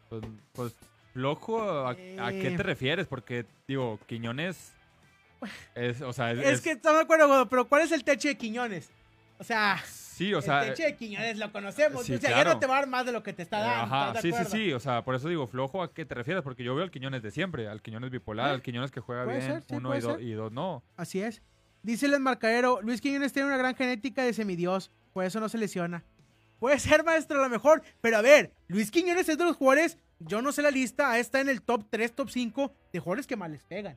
Pues, 0.09 0.23
pues 0.53 0.77
flojo, 1.13 1.61
¿a, 1.61 1.91
¿a 1.91 1.95
qué 2.31 2.51
te 2.51 2.55
eh. 2.55 2.59
refieres? 2.59 3.09
Porque, 3.09 3.47
digo, 3.67 3.99
Quiñones 4.07 4.75
es, 5.75 6.01
o 6.03 6.13
sea, 6.13 6.33
es, 6.33 6.61
que 6.61 6.73
estamos 6.73 6.99
de 6.99 7.05
acuerdo, 7.05 7.49
pero 7.49 7.69
¿cuál 7.69 7.83
es 7.83 7.93
el 7.93 8.05
techo 8.05 8.29
de 8.29 8.37
Quiñones? 8.37 8.91
O 9.39 9.45
sea, 9.45 9.83
sí, 9.87 10.35
o 10.35 10.43
sea, 10.43 10.65
el 10.65 10.75
techo 10.75 10.83
de 10.83 10.97
Quiñones 10.97 11.39
lo 11.39 11.51
conocemos. 11.51 12.03
o 12.03 12.19
sea, 12.19 12.19
ya 12.19 12.45
no 12.45 12.59
te 12.59 12.67
va 12.67 12.77
a 12.77 12.81
dar 12.81 12.89
más 12.89 13.07
de 13.07 13.13
lo 13.13 13.23
que 13.23 13.33
te 13.33 13.43
está 13.43 13.61
dando. 13.61 13.95
Ajá, 13.95 14.21
sí, 14.21 14.33
sí, 14.33 14.45
sí. 14.51 14.73
O 14.73 14.81
sea, 14.81 15.03
por 15.03 15.15
eso 15.15 15.29
digo, 15.29 15.47
flojo, 15.47 15.83
¿a 15.83 15.95
qué 15.95 16.05
te 16.05 16.15
refieres? 16.15 16.43
Porque 16.43 16.63
yo 16.63 16.75
veo 16.75 16.85
al 16.85 16.91
Quiñones 16.91 17.23
de 17.23 17.31
siempre, 17.31 17.69
al 17.69 17.81
Quiñones 17.81 18.11
bipolar, 18.11 18.51
al 18.51 18.63
Quiñones 18.63 18.91
que 18.91 19.01
juega 19.01 19.25
bien, 19.25 19.65
uno 19.71 19.97
y, 20.19 20.33
dos 20.33 20.53
no. 20.53 20.83
Así 20.97 21.23
es. 21.23 21.43
Dice 21.83 22.07
el 22.07 22.21
marcadero, 22.21 22.83
Luis 22.83 23.01
Quiñones 23.01 23.33
tiene 23.33 23.49
una 23.49 23.57
gran 23.57 23.75
genética 23.75 24.23
de 24.23 24.35
semidios, 24.35 24.91
por 25.15 25.25
eso 25.25 25.41
no 25.41 25.49
se 25.49 25.57
lesiona. 25.57 26.05
Puede 26.59 26.79
ser, 26.79 27.03
maestro, 27.03 27.39
a 27.39 27.43
lo 27.43 27.49
mejor, 27.49 27.83
pero 28.03 28.19
a 28.19 28.21
ver, 28.21 28.53
Luis 28.69 28.91
Quiñones 28.91 29.27
es 29.31 29.39
de 29.39 29.45
los 29.45 29.57
jugadores, 29.57 29.97
yo 30.19 30.43
no 30.43 30.53
sé 30.53 30.61
la 30.61 30.71
lista, 30.71 31.19
está 31.19 31.41
en 31.41 31.49
el 31.49 31.63
top 31.63 31.87
3, 31.89 32.15
top 32.15 32.29
5 32.29 32.75
de 32.93 33.01
jugadores 33.01 33.27
que 33.27 33.37
más 33.37 33.51
les 33.51 33.65
pegan. 33.65 33.97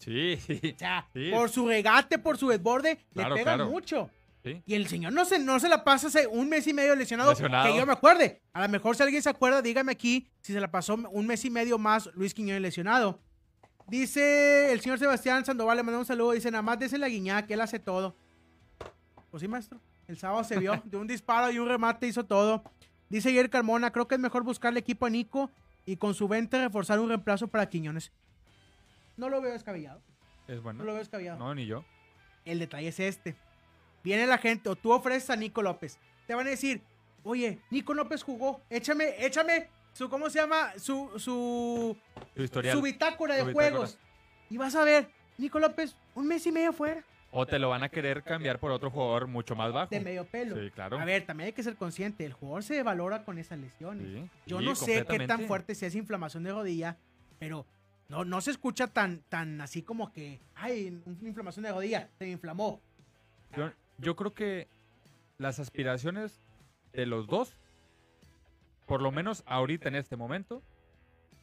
Sí, 0.00 0.38
sí. 0.44 0.60
O 0.74 0.78
sea, 0.78 1.08
por 1.32 1.50
su 1.50 1.68
regate, 1.68 2.18
por 2.18 2.36
su 2.38 2.48
desborde, 2.48 2.98
le 3.14 3.24
pega 3.34 3.56
mucho. 3.58 4.10
Y 4.42 4.74
el 4.74 4.88
señor 4.88 5.12
no 5.12 5.26
se, 5.26 5.38
no 5.38 5.60
se 5.60 5.68
la 5.68 5.84
pasa 5.84 6.06
hace 6.06 6.26
un 6.26 6.48
mes 6.48 6.66
y 6.66 6.72
medio 6.72 6.96
lesionado, 6.96 7.34
que 7.34 7.76
yo 7.76 7.86
me 7.86 7.92
acuerde. 7.92 8.40
A 8.54 8.62
lo 8.62 8.68
mejor 8.70 8.96
si 8.96 9.02
alguien 9.02 9.22
se 9.22 9.28
acuerda, 9.28 9.60
dígame 9.60 9.92
aquí 9.92 10.30
si 10.40 10.54
se 10.54 10.60
la 10.60 10.70
pasó 10.70 10.94
un 10.94 11.26
mes 11.26 11.44
y 11.44 11.50
medio 11.50 11.78
más 11.78 12.10
Luis 12.14 12.32
Quiñones 12.32 12.62
lesionado. 12.62 13.20
Dice 13.86 14.72
el 14.72 14.80
señor 14.80 14.98
Sebastián 14.98 15.44
Sandoval, 15.44 15.76
le 15.76 15.82
mandamos 15.82 16.04
un 16.04 16.08
saludo, 16.08 16.32
dice, 16.32 16.50
nada 16.50 16.62
más 16.62 16.78
desde 16.78 16.96
la 16.96 17.08
guiñac, 17.08 17.46
que 17.46 17.54
él 17.54 17.60
hace 17.60 17.78
todo. 17.78 18.16
Pues 19.30 19.42
sí, 19.42 19.48
maestro. 19.48 19.78
El 20.06 20.16
sábado 20.16 20.42
se 20.42 20.58
vio, 20.58 20.80
de 20.84 20.96
un 20.96 21.06
disparo 21.06 21.52
y 21.52 21.58
un 21.58 21.68
remate 21.68 22.06
hizo 22.06 22.24
todo. 22.24 22.64
Dice 23.08 23.28
Ayer 23.28 23.50
Carmona, 23.50 23.90
creo 23.90 24.08
que 24.08 24.14
es 24.14 24.20
mejor 24.20 24.42
buscarle 24.44 24.80
equipo 24.80 25.06
a 25.06 25.10
Nico 25.10 25.50
y 25.84 25.96
con 25.96 26.14
su 26.14 26.28
venta 26.28 26.58
reforzar 26.58 26.98
un 27.00 27.08
reemplazo 27.08 27.48
para 27.48 27.68
Quiñones. 27.68 28.12
No 29.20 29.28
lo 29.28 29.42
veo 29.42 29.52
descabellado. 29.52 30.00
Es 30.48 30.62
bueno. 30.62 30.78
No 30.78 30.84
lo 30.84 30.92
veo 30.92 31.00
descabellado. 31.00 31.38
No, 31.38 31.54
ni 31.54 31.66
yo. 31.66 31.84
El 32.46 32.58
detalle 32.58 32.88
es 32.88 32.98
este. 32.98 33.36
Viene 34.02 34.26
la 34.26 34.38
gente, 34.38 34.70
o 34.70 34.76
tú 34.76 34.92
ofreces 34.92 35.28
a 35.28 35.36
Nico 35.36 35.60
López. 35.60 35.98
Te 36.26 36.34
van 36.34 36.46
a 36.46 36.50
decir, 36.50 36.80
oye, 37.22 37.58
Nico 37.68 37.92
López 37.92 38.22
jugó. 38.22 38.62
Échame, 38.70 39.14
échame 39.18 39.68
su, 39.92 40.08
¿cómo 40.08 40.30
se 40.30 40.38
llama? 40.38 40.72
Su, 40.78 41.10
su, 41.18 41.98
su 42.72 42.82
bitácora 42.82 43.34
de 43.34 43.52
juegos. 43.52 43.98
Y 44.48 44.56
vas 44.56 44.74
a 44.74 44.84
ver, 44.84 45.10
Nico 45.36 45.60
López, 45.60 45.94
un 46.14 46.26
mes 46.26 46.46
y 46.46 46.52
medio 46.52 46.72
fuera. 46.72 47.04
O 47.30 47.44
te 47.44 47.58
lo 47.58 47.68
van 47.68 47.82
a 47.82 47.90
querer 47.90 48.22
cambiar 48.22 48.58
por 48.58 48.70
otro 48.70 48.90
jugador 48.90 49.26
mucho 49.26 49.54
más 49.54 49.70
bajo. 49.70 49.90
De 49.90 50.00
medio 50.00 50.24
pelo. 50.24 50.56
Sí, 50.56 50.70
claro. 50.70 50.98
A 50.98 51.04
ver, 51.04 51.26
también 51.26 51.48
hay 51.48 51.52
que 51.52 51.62
ser 51.62 51.76
consciente. 51.76 52.24
El 52.24 52.32
jugador 52.32 52.62
se 52.62 52.82
valora 52.82 53.22
con 53.22 53.36
esas 53.36 53.58
lesiones. 53.58 54.30
Yo 54.46 54.62
no 54.62 54.74
sé 54.74 55.04
qué 55.04 55.26
tan 55.26 55.42
fuerte 55.42 55.74
sea 55.74 55.88
esa 55.88 55.98
inflamación 55.98 56.42
de 56.42 56.52
rodilla, 56.52 56.96
pero 57.38 57.66
no, 58.10 58.24
no 58.24 58.40
se 58.40 58.50
escucha 58.50 58.88
tan, 58.88 59.20
tan 59.28 59.60
así 59.60 59.82
como 59.82 60.12
que, 60.12 60.40
ay, 60.56 61.00
una 61.06 61.28
inflamación 61.28 61.62
de 61.62 61.70
rodilla, 61.70 62.10
se 62.18 62.28
inflamó. 62.28 62.80
Yo, 63.98 64.16
creo 64.16 64.34
que 64.34 64.68
las 65.38 65.60
aspiraciones 65.60 66.40
de 66.92 67.06
los 67.06 67.28
dos, 67.28 67.56
por 68.86 69.00
lo 69.00 69.12
menos 69.12 69.44
ahorita 69.46 69.88
en 69.88 69.94
este 69.94 70.16
momento, 70.16 70.60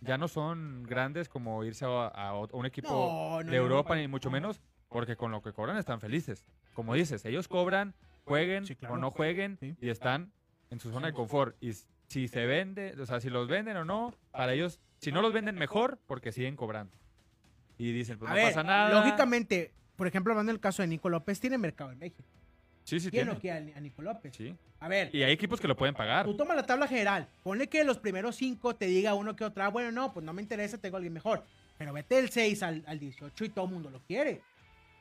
ya 0.02 0.18
no 0.18 0.28
son 0.28 0.84
grandes 0.84 1.30
como 1.30 1.64
irse 1.64 1.86
a, 1.88 2.34
un 2.52 2.66
equipo 2.66 3.40
de 3.46 3.56
Europa, 3.56 3.96
ni 3.96 4.10
mucho 4.10 4.30
menos, 4.30 4.60
porque 4.90 5.16
con 5.16 5.32
lo 5.32 5.42
que 5.42 5.54
cobran 5.54 5.78
están 5.78 6.02
felices. 6.02 6.46
Como 6.74 6.94
dices, 6.96 7.24
ellos 7.24 7.48
cobran, 7.48 7.94
jueguen 8.26 8.66
o 8.90 8.98
no 8.98 9.12
jueguen 9.12 9.58
y 9.62 9.90
están 9.90 10.34
en 10.70 10.82
su 10.82 10.92
zona 10.92 11.08
de 11.08 11.14
confort. 11.14 11.56
Y 11.62 11.72
si 12.08 12.28
se 12.28 12.46
vende, 12.46 12.94
o 13.00 13.06
sea, 13.06 13.22
si 13.22 13.30
los 13.30 13.48
venden 13.48 13.78
o 13.78 13.86
no, 13.86 14.14
para 14.32 14.54
ellos, 14.54 14.82
si 15.00 15.12
no 15.12 15.22
los 15.22 15.34
venden 15.34 15.56
mejor, 15.56 16.00
porque 16.08 16.32
siguen 16.32 16.56
cobrando. 16.56 16.96
Y 17.78 17.92
dicen, 17.92 18.18
pues 18.18 18.32
no 18.32 18.36
pasa 18.36 18.64
nada. 18.64 18.90
Lógicamente, 18.90 19.72
por 19.96 20.08
ejemplo, 20.08 20.34
hablando 20.34 20.52
del 20.52 20.60
caso 20.60 20.82
de 20.82 20.88
Nico 20.88 21.10
López, 21.10 21.40
tiene 21.40 21.58
mercado 21.58 21.92
en 21.92 22.00
México. 22.00 22.24
Sí, 22.84 23.00
sí, 23.00 23.12
tiene. 23.12 23.36
tiene. 23.36 23.74
a, 23.76 23.80
Nico 23.80 24.02
López? 24.02 24.34
Sí. 24.36 24.56
A 24.80 24.88
ver. 24.88 25.14
Y 25.14 25.22
hay 25.22 25.32
equipos 25.32 25.60
que 25.60 25.68
lo 25.68 25.76
pueden 25.76 25.94
pagar. 25.94 26.26
Tú 26.26 26.36
toma 26.36 26.56
la 26.56 26.66
tabla 26.66 26.88
general. 26.88 27.28
Ponle 27.44 27.68
que 27.68 27.84
los 27.84 27.98
primeros 27.98 28.38
cinco 28.38 28.76
te 28.76 28.86
diga 28.86 29.14
uno 29.14 29.36
que 29.36 29.44
otra. 29.44 29.68
Bueno, 29.68 29.92
no, 29.92 30.14
pues 30.14 30.26
no 30.26 30.34
me 30.34 30.42
interesa, 30.42 30.78
tengo 30.78 30.96
a 30.96 31.00
alguien 31.00 31.14
mejor. 31.14 31.44
Pero 31.78 31.94
vete 31.94 32.16
del 32.16 32.30
6 32.30 32.64
al, 32.64 32.84
al 32.88 32.98
18 32.98 33.46
y 33.46 33.50
todo 33.50 33.66
el 33.66 33.72
mundo 33.72 33.90
lo 33.90 34.00
quiere. 34.00 34.42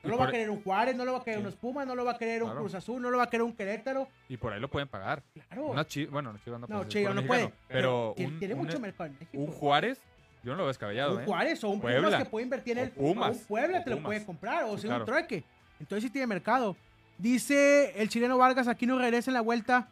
No 0.03 0.11
lo 0.11 0.17
va 0.17 0.27
a 0.27 0.31
querer 0.31 0.49
un 0.49 0.61
Juárez, 0.61 0.95
no 0.95 1.05
lo 1.05 1.13
va 1.13 1.19
a 1.19 1.23
querer 1.23 1.39
un 1.39 1.47
Espuma, 1.47 1.85
no 1.85 1.95
lo 1.95 2.05
va 2.05 2.11
a 2.11 2.17
querer 2.17 2.43
un 2.43 2.51
Cruz 2.51 2.73
Azul, 2.75 3.01
no 3.01 3.09
lo 3.09 3.17
va 3.17 3.25
a 3.25 3.29
querer 3.29 3.43
un 3.43 3.53
Querétaro. 3.53 4.07
Y 4.29 4.37
por 4.37 4.53
ahí 4.53 4.59
lo 4.59 4.69
pueden 4.69 4.87
pagar. 4.87 5.23
Claro. 5.33 5.67
Una 5.67 5.85
bueno, 6.09 6.33
no, 6.33 6.39
Chivas 6.39 6.61
no, 6.61 6.67
no, 6.67 7.21
no 7.21 7.27
puede. 7.27 7.51
Pero, 7.67 8.13
tiene 8.15 8.55
mucho 8.55 8.79
mercado 8.79 9.07
en 9.07 9.13
México. 9.13 9.37
Un 9.37 9.51
Juárez, 9.51 9.99
yo 10.43 10.51
no 10.51 10.57
lo 10.57 10.63
veo 10.63 10.67
descabellado. 10.67 11.15
Un 11.15 11.21
¿eh? 11.21 11.25
Juárez 11.25 11.63
o 11.63 11.69
un 11.69 11.81
Puebla. 11.81 12.07
Pumas 12.07 12.23
que 12.23 12.29
puede 12.29 12.43
invertir 12.43 12.77
en 12.77 12.85
el. 12.85 12.91
Pumas. 12.91 13.37
un 13.37 13.45
Puebla 13.45 13.83
te 13.83 13.89
lo 13.89 14.03
puede 14.03 14.25
comprar, 14.25 14.63
o 14.65 14.77
sea, 14.77 14.97
un 14.97 15.05
trueque. 15.05 15.43
Entonces 15.79 16.03
sí 16.03 16.09
tiene 16.09 16.27
mercado. 16.27 16.75
Dice 17.17 17.99
el 18.01 18.09
chileno 18.09 18.37
Vargas, 18.37 18.67
aquí 18.67 18.85
no 18.85 18.97
regresa 18.99 19.31
en 19.31 19.33
la 19.33 19.41
vuelta. 19.41 19.89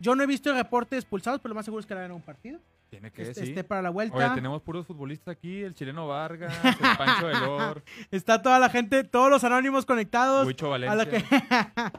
Yo 0.00 0.14
no 0.14 0.22
he 0.22 0.26
visto 0.26 0.52
reportes 0.52 0.98
expulsados, 0.98 1.40
pero 1.40 1.50
lo 1.50 1.54
más 1.54 1.64
seguro 1.64 1.80
es 1.80 1.86
que 1.86 1.94
le 1.94 2.00
hagan 2.00 2.12
un 2.12 2.22
partido. 2.22 2.60
Tiene 2.90 3.10
que 3.10 3.22
este, 3.22 3.44
sí. 3.44 3.50
Esté 3.50 3.64
para 3.64 3.82
la 3.82 3.90
vuelta. 3.90 4.16
Oye, 4.16 4.30
tenemos 4.34 4.62
puros 4.62 4.86
futbolistas 4.86 5.32
aquí, 5.32 5.62
el 5.62 5.74
chileno 5.74 6.06
Vargas, 6.06 6.54
el 6.64 6.96
Pancho 6.96 7.26
Delor. 7.26 7.82
Está 8.10 8.40
toda 8.40 8.58
la 8.58 8.70
gente, 8.70 9.04
todos 9.04 9.30
los 9.30 9.44
anónimos 9.44 9.84
conectados. 9.84 10.46
Huicho 10.46 10.70
Valencia. 10.70 11.22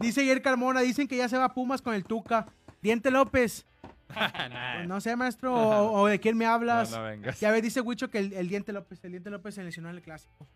Dice 0.00 0.22
ayer 0.22 0.42
Carmona, 0.42 0.80
dicen 0.80 1.06
que 1.06 1.16
ya 1.16 1.28
se 1.28 1.38
va 1.38 1.54
Pumas 1.54 1.80
con 1.80 1.94
el 1.94 2.04
Tuca. 2.04 2.46
Diente 2.82 3.12
López. 3.12 3.64
no 4.86 5.00
sé, 5.00 5.16
maestro, 5.16 5.54
o, 5.54 6.06
de 6.06 6.18
quién 6.18 6.36
me 6.36 6.46
hablas. 6.46 6.90
No, 6.90 7.04
vengas. 7.04 7.40
Ya 7.40 7.50
ves, 7.52 7.62
dice 7.62 7.80
Huicho 7.80 8.10
que 8.10 8.18
el, 8.18 8.48
Diente 8.48 8.72
López, 8.72 9.02
el 9.04 9.12
Diente 9.12 9.30
López 9.30 9.54
se 9.54 9.64
lesionó 9.64 9.88
en 9.88 9.96
el 9.96 10.02
clásico. 10.02 10.48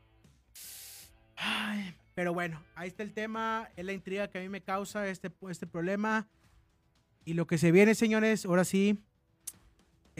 pero 2.14 2.34
bueno, 2.34 2.62
ahí 2.74 2.88
está 2.88 3.04
el 3.04 3.12
tema. 3.12 3.68
Es 3.76 3.84
la 3.84 3.92
intriga 3.92 4.28
que 4.28 4.38
a 4.38 4.40
mí 4.40 4.48
me 4.48 4.60
causa 4.60 5.06
este, 5.06 5.30
este 5.48 5.66
problema. 5.66 6.26
Y 7.24 7.34
lo 7.34 7.46
que 7.46 7.58
se 7.58 7.70
viene, 7.70 7.94
señores, 7.94 8.44
ahora 8.44 8.64
sí, 8.64 9.02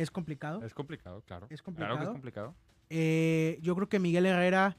es 0.03 0.11
complicado. 0.11 0.63
Es 0.65 0.75
complicado, 0.75 1.23
claro. 1.23 1.47
Es 1.51 1.63
complicado. 1.63 1.97
Claro 1.97 1.99
que 1.99 2.05
es 2.05 2.13
complicado. 2.13 2.55
Eh, 2.91 3.59
yo 3.63 3.75
creo 3.75 3.89
que 3.89 3.99
Miguel 3.99 4.27
Herrera. 4.27 4.77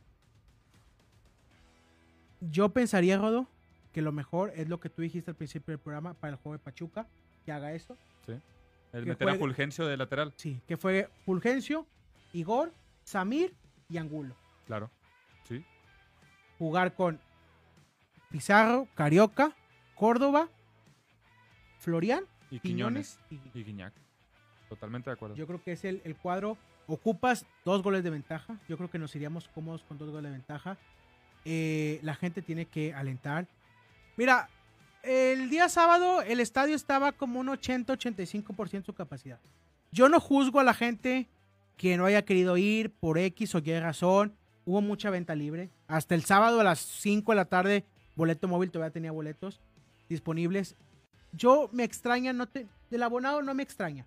Yo 2.42 2.70
pensaría, 2.70 3.18
Rodo, 3.18 3.48
que 3.92 4.02
lo 4.02 4.12
mejor 4.12 4.54
es 4.56 4.70
lo 4.70 4.80
que 4.80 4.90
tú 4.90 5.02
dijiste 5.02 5.32
al 5.32 5.36
principio 5.36 5.74
del 5.74 5.80
programa 5.80 6.14
para 6.14 6.32
el 6.32 6.38
juego 6.38 6.58
de 6.58 6.64
Pachuca, 6.64 7.08
que 7.46 7.52
haga 7.52 7.74
eso. 7.74 7.98
Sí. 8.26 8.40
El 8.94 9.06
meter 9.06 9.30
a 9.30 9.36
Fulgencio 9.36 9.86
de 9.86 9.98
lateral. 9.98 10.34
Sí, 10.38 10.62
que 10.66 10.78
fue 10.78 11.10
Fulgencio, 11.26 11.86
Igor, 12.32 12.74
Samir 13.04 13.54
y 13.90 13.98
Angulo. 13.98 14.36
Claro. 14.66 14.90
Sí. 15.44 15.66
Jugar 16.58 16.96
con 16.96 17.20
Pizarro, 18.32 18.88
Carioca, 18.96 19.54
Córdoba, 19.96 20.48
Florian, 21.80 22.24
y 22.52 22.60
Quiñones, 22.60 23.20
y, 23.30 23.40
y 23.54 23.64
Totalmente 24.70 25.10
de 25.10 25.16
acuerdo. 25.16 25.36
Yo 25.36 25.48
creo 25.48 25.62
que 25.62 25.72
es 25.72 25.84
el, 25.84 26.16
cuadro. 26.22 26.58
Ocupas 26.88 27.46
dos 27.66 27.82
goles 27.82 28.04
de 28.04 28.12
ventaja. 28.12 28.60
Yo 28.70 28.78
creo 28.78 28.90
que 28.90 29.00
nos 29.00 29.16
iríamos 29.16 29.48
cómodos 29.50 29.84
con 29.84 29.98
dos 29.98 30.10
goles 30.12 30.32
de 30.32 30.38
ventaja. 30.38 30.78
Eh, 31.44 32.00
la 32.04 32.14
gente 32.14 32.42
tiene 32.42 32.66
que 32.66 32.94
alentar. 32.94 33.48
Mira, 34.16 34.50
el 35.02 35.50
día 35.50 35.70
sábado 35.70 36.22
el 36.22 36.40
estadio 36.40 36.76
estaba 36.76 37.12
como 37.12 37.40
un 37.40 37.48
80-85% 37.48 38.86
su 38.86 38.94
capacidad. 38.94 39.40
Yo 39.92 40.08
no 40.08 40.20
juzgo 40.20 40.60
a 40.60 40.64
la 40.64 40.74
gente 40.74 41.28
que 41.78 41.98
no 41.98 42.06
haya 42.06 42.24
querido 42.24 42.58
ir 42.58 42.92
por 42.92 43.18
X 43.18 43.56
o 43.56 43.60
Y 43.60 43.80
razón. 43.80 44.36
Hubo 44.66 44.82
mucha 44.82 45.10
venta 45.10 45.34
libre. 45.34 45.72
Hasta 45.88 46.14
el 46.14 46.24
sábado 46.24 46.60
a 46.60 46.64
las 46.64 46.80
5 46.80 47.32
de 47.32 47.36
la 47.36 47.46
tarde, 47.46 47.86
boleto 48.16 48.48
móvil 48.48 48.70
todavía 48.70 48.94
tenía 48.94 49.12
boletos 49.12 49.60
disponibles. 50.10 50.76
Yo 51.32 51.70
me 51.72 51.84
extraña, 51.84 52.34
no 52.34 52.48
te, 52.48 52.68
del 52.92 53.04
abonado 53.04 53.42
no 53.42 53.54
me 53.54 53.64
extraña. 53.64 54.06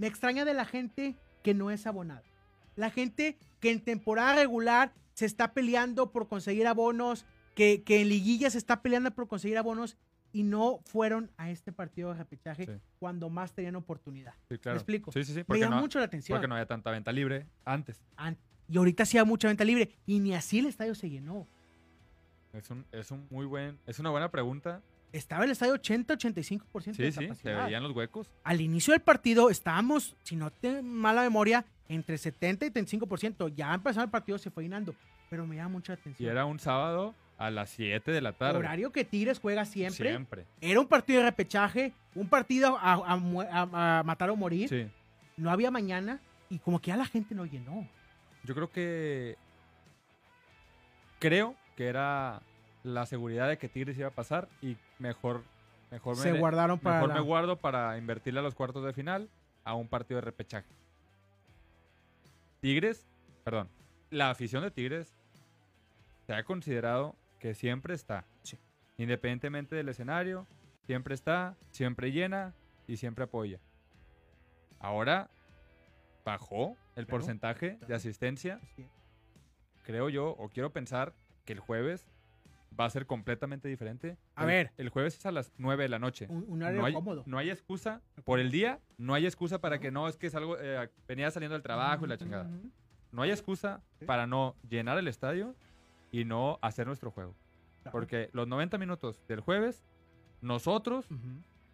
Me 0.00 0.06
extraña 0.06 0.46
de 0.46 0.54
la 0.54 0.64
gente 0.64 1.14
que 1.42 1.52
no 1.52 1.70
es 1.70 1.86
abonada. 1.86 2.22
La 2.74 2.90
gente 2.90 3.36
que 3.60 3.70
en 3.70 3.80
temporada 3.84 4.34
regular 4.34 4.94
se 5.12 5.26
está 5.26 5.52
peleando 5.52 6.10
por 6.10 6.26
conseguir 6.26 6.66
abonos, 6.66 7.26
que, 7.54 7.82
que 7.82 8.00
en 8.00 8.08
liguilla 8.08 8.48
se 8.48 8.56
está 8.56 8.80
peleando 8.80 9.10
por 9.10 9.28
conseguir 9.28 9.58
abonos 9.58 9.98
y 10.32 10.42
no 10.42 10.80
fueron 10.86 11.30
a 11.36 11.50
este 11.50 11.70
partido 11.70 12.12
de 12.12 12.14
repechaje 12.16 12.80
cuando 12.98 13.28
más 13.28 13.52
tenían 13.52 13.76
oportunidad. 13.76 14.32
Sí, 14.48 14.56
claro. 14.56 14.76
¿Me 14.76 14.78
explico? 14.78 15.12
Sí, 15.12 15.22
sí, 15.22 15.34
sí. 15.34 15.44
Me 15.46 15.58
llama 15.58 15.78
mucho 15.78 15.98
la 15.98 16.06
atención. 16.06 16.34
Porque 16.34 16.48
no 16.48 16.54
había 16.54 16.66
tanta 16.66 16.90
venta 16.90 17.12
libre 17.12 17.46
antes. 17.66 18.02
Y 18.70 18.78
ahorita 18.78 19.04
sí 19.04 19.18
hay 19.18 19.26
mucha 19.26 19.48
venta 19.48 19.64
libre. 19.66 19.98
Y 20.06 20.18
ni 20.20 20.34
así 20.34 20.60
el 20.60 20.66
estadio 20.66 20.94
se 20.94 21.10
llenó. 21.10 21.46
Es 22.54 22.70
un, 22.70 22.86
es 22.90 23.10
un 23.10 23.26
muy 23.28 23.44
buen, 23.44 23.78
es 23.86 23.98
una 23.98 24.08
buena 24.08 24.30
pregunta 24.30 24.80
estaba 25.12 25.44
el 25.44 25.50
estadio 25.50 25.74
80-85% 25.74 26.94
sí, 26.94 27.02
de 27.02 27.12
capacidad. 27.12 27.34
Sí, 27.34 27.42
se 27.42 27.54
veían 27.54 27.82
los 27.82 27.92
huecos. 27.92 28.30
Al 28.44 28.60
inicio 28.60 28.92
del 28.92 29.02
partido 29.02 29.50
estábamos, 29.50 30.16
si 30.22 30.36
no 30.36 30.50
tengo 30.50 30.82
mala 30.82 31.22
memoria, 31.22 31.64
entre 31.88 32.18
70 32.18 32.66
y 32.66 32.70
35%. 32.70 33.52
Ya 33.54 33.74
empezando 33.74 34.04
el 34.04 34.10
partido 34.10 34.38
se 34.38 34.50
fue 34.50 34.62
llenando, 34.62 34.94
pero 35.28 35.46
me 35.46 35.56
llama 35.56 35.70
mucha 35.70 35.94
atención. 35.94 36.28
Y 36.28 36.30
era 36.30 36.44
un 36.44 36.58
sábado 36.58 37.14
a 37.36 37.50
las 37.50 37.70
7 37.70 38.10
de 38.10 38.20
la 38.20 38.32
tarde. 38.32 38.58
Horario 38.58 38.92
que 38.92 39.04
Tigres 39.04 39.38
juega 39.40 39.64
siempre. 39.64 40.10
Siempre. 40.10 40.46
Era 40.60 40.78
un 40.78 40.86
partido 40.86 41.20
de 41.20 41.26
repechaje, 41.26 41.92
un 42.14 42.28
partido 42.28 42.78
a, 42.80 44.02
matar 44.04 44.30
o 44.30 44.36
morir. 44.36 44.68
Sí. 44.68 44.88
No 45.36 45.50
había 45.50 45.70
mañana 45.70 46.20
y 46.48 46.58
como 46.58 46.80
que 46.80 46.88
ya 46.88 46.96
la 46.96 47.06
gente 47.06 47.34
no 47.34 47.46
llenó. 47.46 47.88
Yo 48.44 48.54
creo 48.54 48.70
que... 48.70 49.36
Creo 51.18 51.54
que 51.76 51.86
era 51.86 52.40
la 52.82 53.04
seguridad 53.04 53.48
de 53.48 53.58
que 53.58 53.68
Tigres 53.68 53.98
iba 53.98 54.08
a 54.08 54.12
pasar 54.12 54.48
y 54.62 54.76
mejor, 55.00 55.42
mejor, 55.90 56.16
Se 56.16 56.32
me, 56.32 56.38
guardaron 56.38 56.78
para 56.78 57.00
mejor 57.00 57.14
me 57.14 57.20
guardo 57.20 57.56
para 57.56 57.98
invertirle 57.98 58.40
a 58.40 58.42
los 58.42 58.54
cuartos 58.54 58.84
de 58.84 58.92
final 58.92 59.28
a 59.64 59.74
un 59.74 59.88
partido 59.88 60.16
de 60.16 60.22
repechaje. 60.22 60.68
Tigres, 62.60 63.06
perdón, 63.42 63.68
la 64.10 64.30
afición 64.30 64.62
de 64.62 64.70
Tigres 64.70 65.14
se 66.26 66.34
ha 66.34 66.44
considerado 66.44 67.16
que 67.38 67.54
siempre 67.54 67.94
está, 67.94 68.24
independientemente 68.98 69.74
del 69.74 69.88
escenario, 69.88 70.46
siempre 70.84 71.14
está, 71.14 71.56
siempre 71.70 72.12
llena 72.12 72.54
y 72.86 72.98
siempre 72.98 73.24
apoya. 73.24 73.58
Ahora 74.78 75.30
bajó 76.24 76.76
el 76.96 77.06
porcentaje 77.06 77.78
de 77.86 77.94
asistencia. 77.94 78.60
Creo 79.84 80.08
yo, 80.08 80.30
o 80.38 80.48
quiero 80.48 80.70
pensar 80.70 81.14
que 81.44 81.54
el 81.54 81.60
jueves 81.60 82.06
va 82.78 82.84
a 82.84 82.90
ser 82.90 83.06
completamente 83.06 83.68
diferente. 83.68 84.16
A 84.34 84.44
ver. 84.44 84.72
El 84.76 84.88
jueves 84.88 85.16
es 85.16 85.26
a 85.26 85.32
las 85.32 85.52
9 85.58 85.84
de 85.84 85.88
la 85.88 85.98
noche. 85.98 86.26
Un, 86.28 86.58
no 86.58 86.66
hay, 86.66 86.92
cómodo. 86.92 87.22
No 87.26 87.38
hay 87.38 87.50
excusa. 87.50 88.00
Por 88.24 88.40
el 88.40 88.50
día, 88.50 88.80
no 88.98 89.14
hay 89.14 89.26
excusa 89.26 89.60
para 89.60 89.80
que 89.80 89.90
no, 89.90 90.08
es 90.08 90.16
que 90.16 90.26
es 90.26 90.34
algo, 90.34 90.56
eh, 90.58 90.88
venía 91.06 91.30
saliendo 91.30 91.54
del 91.54 91.62
trabajo 91.62 92.04
y 92.04 92.08
la 92.08 92.16
chingada. 92.16 92.48
No 93.12 93.22
hay 93.22 93.30
excusa 93.30 93.82
para 94.06 94.26
no 94.26 94.54
llenar 94.68 94.98
el 94.98 95.08
estadio 95.08 95.54
y 96.12 96.24
no 96.24 96.58
hacer 96.62 96.86
nuestro 96.86 97.10
juego. 97.10 97.34
Porque 97.90 98.30
los 98.32 98.46
90 98.46 98.78
minutos 98.78 99.20
del 99.26 99.40
jueves, 99.40 99.84
nosotros, 100.40 101.06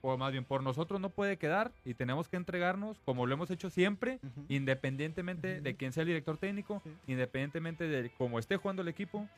o 0.01 0.16
más 0.16 0.32
bien 0.32 0.44
por 0.44 0.62
nosotros, 0.62 1.01
no 1.01 1.11
puede 1.11 1.36
quedar 1.36 1.72
y 1.84 1.94
tenemos 1.94 2.28
que 2.28 2.36
entregarnos 2.36 3.01
como 3.01 3.26
lo 3.26 3.34
hemos 3.34 3.51
hecho 3.51 3.70
siempre, 3.70 4.20
independientemente 4.49 5.61
de 5.61 5.76
quién 5.76 5.92
sea 5.92 6.03
el 6.03 6.09
director 6.09 6.38
técnico, 6.38 6.82
independientemente 7.07 7.86
de 7.86 8.11
cómo 8.16 8.38
esté 8.38 8.57
jugando 8.57 8.82
el 8.82 8.88
equipo, 8.88 9.28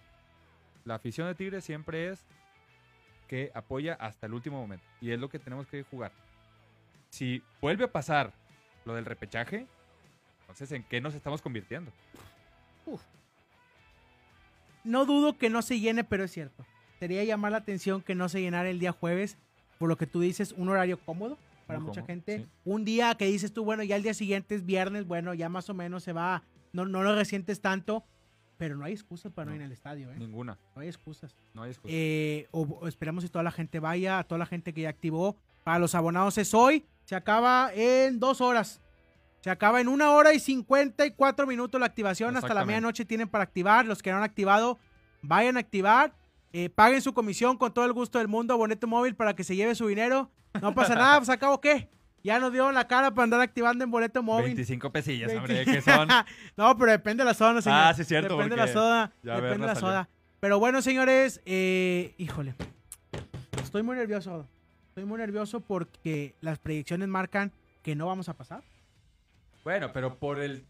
la 0.89 0.95
afición 0.95 1.29
de 1.29 1.35
Tigres 1.35 1.65
siempre 1.65 2.09
es 2.09 2.25
que 3.29 3.51
apoya 3.55 3.93
hasta 3.95 4.27
el 4.27 4.33
último 4.33 4.59
momento. 4.59 4.85
Y 5.03 5.11
es 5.11 5.21
lo 5.21 5.29
que 5.29 5.39
tenemos 5.39 5.67
que 5.67 5.83
jugar. 5.83 6.13
Si 7.11 7.43
vuelve 7.61 7.85
a 7.85 7.93
pasar 7.93 8.33
lo 8.87 8.95
del 8.95 9.05
repechaje, 9.05 9.67
entonces 10.41 10.73
¿en 10.73 10.83
qué 10.85 11.01
nos 11.03 11.15
estamos 11.15 11.43
convirtiendo? 11.43 11.93
No 14.83 15.05
dudo 15.05 15.37
que 15.37 15.51
no 15.51 15.61
se 15.61 15.79
llene, 15.79 16.05
pero 16.05 16.25
es 16.25 16.33
cierto. 16.33 16.65
Sería 16.99 17.23
llamar 17.23 17.53
la 17.53 17.59
atención 17.59 18.01
que 18.01 18.15
no 18.15 18.31
se 18.31 18.41
llenara 18.41 18.71
el 18.71 18.79
día 18.79 18.93
jueves, 18.93 19.37
por 19.79 19.91
lo 19.91 19.99
que 19.99 20.07
tú 20.07 20.21
dices, 20.21 20.53
un 20.53 20.71
horario 20.71 20.99
cómodo 20.99 21.37
para 21.67 21.81
mucha 21.81 22.03
gente. 22.03 22.47
Un 22.65 22.87
día 22.87 23.15
que 23.15 23.27
dices 23.27 23.53
tú, 23.53 23.63
bueno, 23.63 23.83
ya 23.83 23.97
el 23.97 24.03
día 24.03 24.15
siguiente 24.15 24.55
es 24.55 24.65
viernes, 24.65 25.07
bueno, 25.07 25.35
ya 25.35 25.51
más 25.51 25.69
o 25.69 25.75
menos 25.75 26.03
se 26.03 26.15
va, 26.15 26.45
no, 26.73 26.87
no 26.87 27.03
lo 27.03 27.15
resientes 27.15 27.61
tanto. 27.61 28.05
Pero 28.59 28.77
no 28.77 28.85
hay 28.85 28.93
excusas 28.93 29.33
para 29.33 29.51
no, 29.51 29.57
ir 29.57 29.63
al 29.63 29.71
estadio, 29.71 30.11
¿eh? 30.11 30.17
Ninguna. 30.19 30.59
No 30.75 30.83
hay 30.83 30.89
excusas. 30.89 31.35
No 31.55 31.63
hay 31.63 31.71
excusas. 31.71 31.95
Eh, 31.95 32.49
o, 32.51 32.87
esperemos 32.89 33.23
que 33.23 33.31
toda 33.31 33.45
la 33.45 33.53
gente 33.53 33.79
vaya, 33.79 34.19
a 34.19 34.25
toda 34.25 34.39
la 34.39 34.47
gente 34.47 34.75
que 34.75 34.83
ya 34.83 34.89
activó. 34.89 35.37
Para 35.63 35.79
los 35.79 35.95
abonados 35.95 36.37
es 36.39 36.53
hoy. 36.55 36.85
Se 37.05 37.15
acaba 37.15 37.71
en 37.73 38.19
dos 38.19 38.41
horas. 38.41 38.81
Se 39.41 39.51
acaba 39.51 39.81
en 39.81 39.87
una 39.87 40.11
hora 40.11 40.35
y 40.35 40.41
54 40.41 41.47
minutos 41.47 41.81
la 41.81 41.87
activación. 41.87 42.37
Hasta 42.37 42.53
la 42.53 42.65
medianoche 42.65 43.05
tienen 43.05 43.29
para 43.29 43.45
activar. 43.45 43.87
Los 43.87 44.03
que 44.03 44.11
no 44.11 44.17
han 44.17 44.25
activado, 44.25 44.79
vayan 45.23 45.57
a 45.57 45.61
activar. 45.61 46.13
Eh, 46.53 46.69
paguen 46.69 47.01
su 47.01 47.15
comisión 47.15 47.57
con 47.57 47.73
todo 47.73 47.85
el 47.85 47.93
gusto 47.93 48.19
del 48.19 48.27
mundo. 48.27 48.59
Boneto 48.59 48.89
móvil 48.89 49.15
para 49.15 49.37
que 49.37 49.45
se 49.45 49.55
lleve 49.55 49.77
su 49.77 49.87
dinero. 49.87 50.31
No 50.61 50.75
pasa 50.75 50.97
nada, 50.97 51.19
pues 51.19 51.29
acabo 51.29 51.61
qué. 51.61 51.89
Ya 52.23 52.39
nos 52.39 52.53
dio 52.53 52.71
la 52.73 52.87
cara 52.87 53.13
para 53.13 53.25
andar 53.25 53.41
activando 53.41 53.85
en 53.85 53.91
boleto 53.91 54.23
móvil. 54.23 54.47
25 54.47 54.91
pesillas, 54.91 55.33
hombre, 55.35 55.65
¿qué 55.65 55.81
son? 55.81 56.09
no, 56.57 56.77
pero 56.77 56.93
depende 56.93 57.23
de 57.23 57.27
la 57.27 57.35
zona, 57.35 57.63
señor. 57.63 57.79
Ah, 57.81 57.95
sí, 57.95 58.03
es 58.03 58.09
cierto. 58.09 58.37
Depende 58.37 58.57
de 58.57 58.63
la 58.63 58.69
soda. 58.69 59.13
Depende 59.23 59.59
de 59.59 59.67
la 59.67 59.75
soda. 59.75 60.09
Pero 60.41 60.59
bueno, 60.59 60.83
señores, 60.83 61.41
eh, 61.47 62.15
híjole. 62.19 62.55
Estoy 63.63 63.83
muy 63.83 63.97
nervioso. 63.97 64.47
Estoy 64.89 65.05
muy 65.05 65.19
nervioso 65.19 65.61
porque 65.61 66.35
las 66.41 66.59
predicciones 66.59 67.09
marcan 67.09 67.53
que 67.83 67.95
no 67.95 68.07
vamos 68.07 68.29
a 68.29 68.35
pasar. 68.35 68.63
Bueno, 69.65 69.93
pero 69.93 70.19
por 70.19 70.41
el 70.41 70.65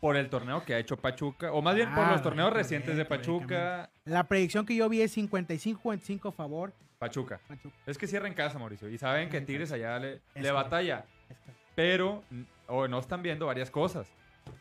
por 0.00 0.16
el 0.16 0.28
torneo 0.28 0.62
que 0.66 0.74
ha 0.74 0.78
hecho 0.78 0.98
Pachuca, 0.98 1.50
o 1.50 1.62
más 1.62 1.74
bien 1.74 1.88
por 1.94 2.06
los 2.06 2.20
ah, 2.20 2.22
torneos 2.22 2.52
recientes 2.52 2.94
de 2.94 3.06
Pachuca. 3.06 3.88
La 4.04 4.24
predicción 4.24 4.66
que 4.66 4.76
yo 4.76 4.86
vi 4.90 5.00
es 5.00 5.16
55-55 5.16 6.28
a 6.28 6.32
favor. 6.32 6.74
Pachuca. 7.04 7.40
Es 7.86 7.98
que 7.98 8.06
cierra 8.06 8.28
en 8.28 8.34
casa, 8.34 8.58
Mauricio. 8.58 8.88
Y 8.88 8.96
saben 8.98 9.28
que 9.28 9.40
Tigres 9.40 9.72
allá 9.72 9.98
le, 9.98 10.20
le 10.34 10.50
batalla. 10.50 11.04
Pero 11.74 12.22
o 12.66 12.88
no 12.88 12.98
están 12.98 13.22
viendo 13.22 13.46
varias 13.46 13.70
cosas. 13.70 14.08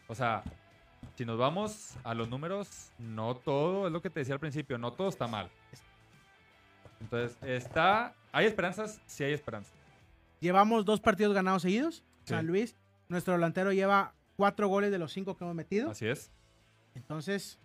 O 0.07 0.15
sea, 0.15 0.43
si 1.15 1.25
nos 1.25 1.37
vamos 1.37 1.95
a 2.03 2.13
los 2.13 2.27
números, 2.29 2.91
no 2.99 3.35
todo, 3.35 3.87
es 3.87 3.93
lo 3.93 4.01
que 4.01 4.09
te 4.09 4.19
decía 4.19 4.33
al 4.33 4.39
principio, 4.39 4.77
no 4.77 4.91
todo 4.91 5.07
está 5.07 5.27
mal. 5.27 5.49
Entonces, 6.99 7.37
está. 7.43 8.13
¿Hay 8.31 8.45
esperanzas? 8.45 8.99
Sí 9.05 9.23
hay 9.23 9.33
esperanzas. 9.33 9.73
Llevamos 10.39 10.83
dos 10.83 10.99
partidos 10.99 11.33
ganados 11.33 11.61
seguidos. 11.61 12.03
San 12.25 12.47
Luis, 12.47 12.75
nuestro 13.07 13.33
delantero 13.33 13.71
lleva 13.71 14.13
cuatro 14.35 14.67
goles 14.67 14.91
de 14.91 14.97
los 14.97 15.13
cinco 15.13 15.37
que 15.37 15.43
hemos 15.43 15.55
metido. 15.55 15.91
Así 15.91 16.07
es. 16.07 16.31
Entonces, 16.95 17.59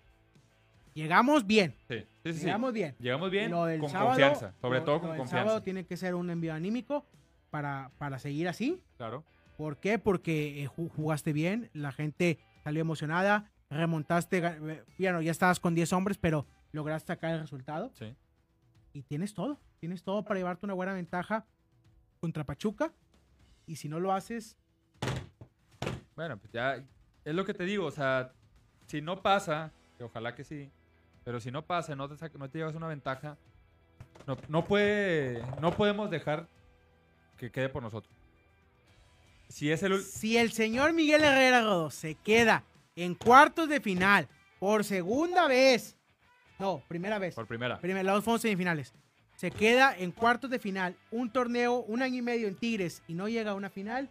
llegamos 0.98 1.46
bien. 1.46 1.74
Sí, 1.88 2.04
sí, 2.24 2.32
sí. 2.32 2.44
Llegamos 2.44 2.72
bien. 2.72 2.96
Llegamos 2.98 3.30
bien 3.30 3.50
con 3.50 3.90
confianza, 3.90 4.54
sobre 4.60 4.80
todo 4.80 5.00
con 5.00 5.10
confianza. 5.10 5.38
sábado 5.38 5.62
tiene 5.62 5.86
que 5.86 5.96
ser 5.96 6.14
un 6.14 6.28
envío 6.30 6.52
anímico 6.52 7.06
para, 7.50 7.90
para 7.98 8.18
seguir 8.18 8.48
así. 8.48 8.82
Claro. 8.96 9.24
¿Por 9.56 9.78
qué? 9.78 9.98
Porque 9.98 10.62
eh, 10.62 10.66
jugaste 10.66 11.32
bien, 11.32 11.70
la 11.72 11.92
gente 11.92 12.38
salió 12.64 12.80
emocionada, 12.80 13.50
remontaste, 13.70 14.38
eh, 14.38 14.84
bueno, 14.98 15.20
ya 15.20 15.30
estabas 15.30 15.60
con 15.60 15.74
10 15.74 15.92
hombres, 15.92 16.18
pero 16.18 16.46
lograste 16.72 17.08
sacar 17.08 17.32
el 17.34 17.40
resultado. 17.40 17.90
Sí. 17.94 18.14
Y 18.92 19.02
tienes 19.02 19.34
todo, 19.34 19.58
tienes 19.78 20.02
todo 20.02 20.24
para 20.24 20.38
llevarte 20.38 20.66
una 20.66 20.74
buena 20.74 20.92
ventaja 20.92 21.46
contra 22.20 22.44
Pachuca. 22.44 22.92
Y 23.66 23.76
si 23.76 23.88
no 23.88 24.00
lo 24.00 24.12
haces... 24.12 24.56
Bueno, 26.16 26.38
pues 26.38 26.50
ya 26.52 26.82
es 27.24 27.34
lo 27.34 27.44
que 27.44 27.54
te 27.54 27.64
digo, 27.64 27.86
o 27.86 27.90
sea, 27.90 28.32
si 28.86 29.00
no 29.00 29.22
pasa, 29.22 29.70
que 29.96 30.04
ojalá 30.04 30.34
que 30.34 30.42
sí, 30.42 30.70
pero 31.28 31.40
si 31.40 31.50
no 31.50 31.60
pasa, 31.60 31.94
no 31.94 32.08
te, 32.08 32.38
no 32.38 32.48
te 32.48 32.56
llevas 32.56 32.74
una 32.74 32.88
ventaja, 32.88 33.36
no, 34.26 34.38
no, 34.48 34.64
puede, 34.64 35.44
no 35.60 35.76
podemos 35.76 36.08
dejar 36.08 36.48
que 37.36 37.50
quede 37.50 37.68
por 37.68 37.82
nosotros. 37.82 38.10
Si 39.46 39.70
es 39.70 39.82
el... 39.82 40.02
Si 40.02 40.38
el 40.38 40.52
señor 40.52 40.94
Miguel 40.94 41.22
Herrera 41.22 41.60
Godo 41.60 41.90
se 41.90 42.14
queda 42.14 42.64
en 42.96 43.14
cuartos 43.14 43.68
de 43.68 43.78
final 43.82 44.26
por 44.58 44.84
segunda 44.84 45.46
vez, 45.46 45.98
no, 46.58 46.82
primera 46.88 47.18
vez. 47.18 47.34
Por 47.34 47.46
primera. 47.46 47.78
Primera, 47.78 48.10
los 48.14 48.24
dos 48.24 48.40
semifinales. 48.40 48.94
Se 49.36 49.50
queda 49.50 49.94
en 49.94 50.12
cuartos 50.12 50.48
de 50.48 50.58
final, 50.58 50.96
un 51.10 51.30
torneo, 51.30 51.80
un 51.80 52.00
año 52.00 52.16
y 52.16 52.22
medio 52.22 52.48
en 52.48 52.54
Tigres 52.54 53.02
y 53.06 53.12
no 53.12 53.28
llega 53.28 53.50
a 53.50 53.54
una 53.54 53.68
final. 53.68 54.08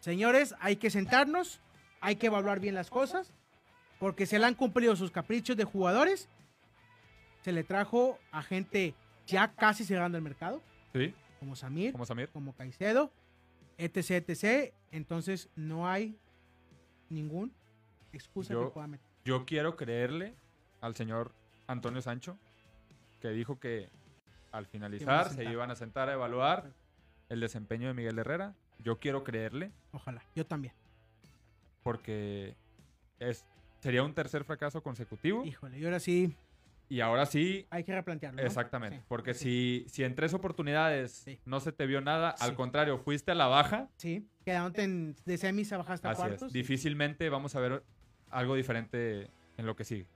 Señores, 0.00 0.56
hay 0.58 0.74
que 0.74 0.90
sentarnos, 0.90 1.60
hay 2.00 2.16
que 2.16 2.26
evaluar 2.26 2.58
bien 2.58 2.74
las 2.74 2.90
cosas, 2.90 3.32
porque 3.98 4.26
se 4.26 4.38
le 4.38 4.46
han 4.46 4.54
cumplido 4.54 4.96
sus 4.96 5.10
caprichos 5.10 5.56
de 5.56 5.64
jugadores. 5.64 6.28
Se 7.42 7.52
le 7.52 7.64
trajo 7.64 8.18
a 8.32 8.42
gente 8.42 8.94
ya 9.26 9.52
casi 9.52 9.84
cerrando 9.84 10.18
el 10.18 10.24
mercado. 10.24 10.62
Sí. 10.92 11.14
Como 11.40 11.56
Samir. 11.56 11.92
Como 11.92 12.06
Samir. 12.06 12.28
Como 12.30 12.54
Caicedo 12.54 13.10
etc, 13.78 14.28
etc. 14.28 14.72
Entonces 14.90 15.48
no 15.56 15.88
hay 15.88 16.16
ningún 17.08 17.52
excusa 18.12 18.54
que 18.54 18.66
pueda 18.66 18.86
meter. 18.86 19.06
Yo 19.24 19.44
quiero 19.44 19.76
creerle 19.76 20.34
al 20.80 20.94
señor 20.94 21.32
Antonio 21.66 22.02
Sancho, 22.02 22.36
que 23.20 23.28
dijo 23.30 23.58
que 23.58 23.88
al 24.52 24.66
finalizar 24.66 25.30
se 25.30 25.44
iban 25.44 25.70
a 25.70 25.74
sentar 25.74 26.08
a 26.08 26.12
evaluar 26.12 26.70
el 27.28 27.40
desempeño 27.40 27.88
de 27.88 27.94
Miguel 27.94 28.18
Herrera. 28.18 28.54
Yo 28.78 28.98
quiero 28.98 29.24
creerle. 29.24 29.72
Ojalá, 29.92 30.22
yo 30.34 30.46
también. 30.46 30.74
Porque 31.82 32.54
es, 33.18 33.44
sería 33.84 34.02
un 34.02 34.14
tercer 34.14 34.44
fracaso 34.44 34.82
consecutivo. 34.82 35.44
Híjole, 35.44 35.78
y 35.78 35.84
ahora 35.84 36.00
sí 36.00 36.34
y 36.88 37.00
ahora 37.00 37.26
sí. 37.26 37.66
Hay 37.70 37.84
que 37.84 37.94
replantearlo. 37.94 38.42
Exactamente. 38.42 39.02
porque 39.08 39.34
Si, 39.34 39.84
si 39.88 40.04
en 40.04 40.14
tres 40.14 40.34
oportunidades 40.34 41.26
no 41.44 41.60
se 41.60 41.72
te 41.72 41.86
vio 41.86 42.00
nada, 42.00 42.30
al 42.30 42.54
contrario, 42.54 42.98
fuiste 42.98 43.32
a 43.32 43.34
la 43.34 43.46
baja. 43.46 43.88
Sí, 43.96 44.26
quedándote 44.44 45.14
de 45.24 45.38
semis 45.38 45.72
a 45.72 45.78
bajar 45.78 45.94
hasta 45.94 46.14
cuartos. 46.14 46.52
Difícilmente 46.52 47.28
vamos 47.28 47.54
a 47.56 47.60
ver 47.60 47.82
algo 48.30 48.54
diferente 48.54 49.30
en 49.56 49.66
lo 49.66 49.76
que 49.76 49.84
sigue. 49.84 50.06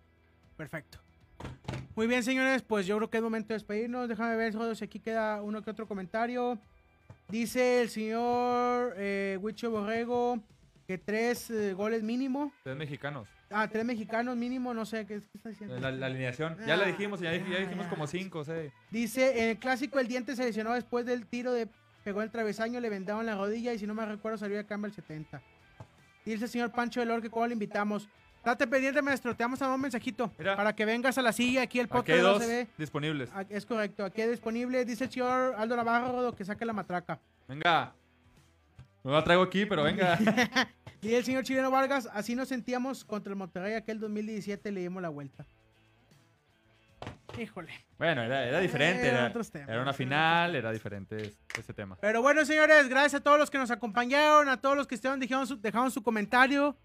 Perfecto. 0.57 0.99
Muy 1.95 2.07
bien, 2.07 2.23
señores, 2.23 2.62
pues 2.62 2.87
yo 2.87 2.97
creo 2.97 3.11
que 3.11 3.16
es 3.19 3.23
momento 3.23 3.49
de 3.49 3.55
despedirnos. 3.55 4.09
Déjame 4.09 4.37
ver 4.37 4.55
si 4.77 4.85
aquí 4.85 5.01
queda 5.01 5.43
uno 5.43 5.62
que 5.62 5.71
otro 5.71 5.87
comentario. 5.87 6.59
Dice 7.29 7.83
el 7.83 7.91
señor 7.91 8.95
eh, 8.97 9.39
Huicho 9.41 9.71
Borrego 9.71 10.43
que 10.87 10.97
tres 10.97 11.51
eh, 11.51 11.75
goles 11.75 12.03
mínimo. 12.03 12.53
Tres 12.62 12.77
mexicanos. 12.77 13.29
Ah, 13.51 13.68
tres 13.68 13.84
mexicanos 13.84 14.36
mínimo, 14.36 14.74
no 14.74 14.84
sé, 14.84 15.07
¿qué, 15.07 15.14
está 15.16 15.49
diciendo? 15.49 15.78
La, 15.80 15.88
alineación. 16.07 16.57
ya 16.66 16.76
la 16.76 16.84
ah, 16.84 16.86
dijimos, 16.88 17.20
ya, 17.20 17.30
dijimos 17.32 17.86
como 17.86 18.07
cinco, 18.07 18.44
sé. 18.44 18.72
Dice, 18.90 19.42
en 19.42 19.49
el 19.51 19.59
clásico 19.59 19.99
el 19.99 20.07
diente 20.07 20.36
se 20.36 20.44
lesionó 20.44 20.74
después 20.74 21.07
del 21.07 21.26
tiro 21.26 21.53
de... 21.53 21.68
Pegó 22.05 22.22
el 22.22 22.30
travesaño, 22.30 22.80
le 22.80 22.88
vendaron 22.88 23.26
la 23.26 23.34
rodilla 23.34 23.72
y 23.72 23.78
si 23.78 23.86
no 23.86 23.92
me 23.92 24.05
recuerdo 24.07 24.38
salió 24.38 24.57
de 24.57 24.64
cambio 24.64 24.86
el 24.86 24.94
70. 24.94 25.42
Dice 26.24 26.44
el 26.44 26.51
señor 26.51 26.72
Pancho 26.72 27.05
del 27.05 27.20
que 27.20 27.28
¿cómo 27.30 27.46
le 27.46 27.55
invitamos? 27.55 28.09
Date 28.44 28.66
pendiente, 28.66 29.03
maestro. 29.03 29.34
Te 29.34 29.44
vamos 29.44 29.61
a 29.61 29.66
dar 29.66 29.74
un 29.74 29.80
mensajito 29.80 30.30
para 30.30 30.74
que 30.74 30.84
vengas 30.84 31.18
a 31.18 31.22
la 31.22 31.32
silla. 31.32 31.62
Aquí 31.62 31.80
el 31.80 31.88
podcast 31.88 32.22
no 32.22 32.38
se 32.38 32.46
ve. 32.46 32.68
disponibles. 32.78 33.30
Es 33.49 33.66
correcto. 33.66 34.05
Aquí 34.05 34.22
es 34.22 34.30
disponible. 34.30 34.84
Dice 34.84 35.05
el 35.05 35.11
señor 35.11 35.55
Aldo 35.59 35.76
Navarro 35.76 36.32
que 36.34 36.44
saque 36.44 36.64
la 36.64 36.72
matraca. 36.72 37.18
Venga. 37.46 37.92
No 39.05 39.12
la 39.12 39.22
traigo 39.24 39.42
aquí, 39.42 39.66
pero 39.66 39.82
venga. 39.82 40.18
y 41.01 41.14
el 41.14 41.24
señor 41.24 41.44
Chileno 41.44 41.70
Vargas, 41.70 42.09
así 42.12 42.34
nos 42.34 42.49
sentíamos 42.49 43.05
contra 43.05 43.32
el 43.32 43.36
Monterrey 43.36 43.74
aquel 43.74 44.01
2017, 44.01 44.72
le 44.72 44.80
dimos 44.80 45.03
la 45.03 45.09
vuelta. 45.09 45.46
Híjole. 47.38 47.72
Bueno, 47.99 48.22
era, 48.22 48.59
diferente. 48.61 49.07
era, 49.07 49.32
era, 49.66 49.82
una 49.82 49.92
final, 49.92 50.57
era 50.57 50.72
diferente 50.72 51.34
ese 51.57 51.72
tema. 51.72 51.96
Pero 52.01 52.22
bueno, 52.22 52.44
señores, 52.44 52.88
gracias 52.88 53.14
a 53.14 53.20
todos 53.22 53.38
los 53.38 53.51
que 53.51 53.59
nos 53.59 53.70
acompañaron, 53.70 54.49
a 54.49 54.61
todos 54.61 54.76
los 54.76 54.86
que 54.86 54.94
estaban 54.94 55.20
dejaron 55.20 55.46
su, 55.46 55.61
dejaron 55.61 55.90
su 55.90 56.03
comentario. 56.03 56.76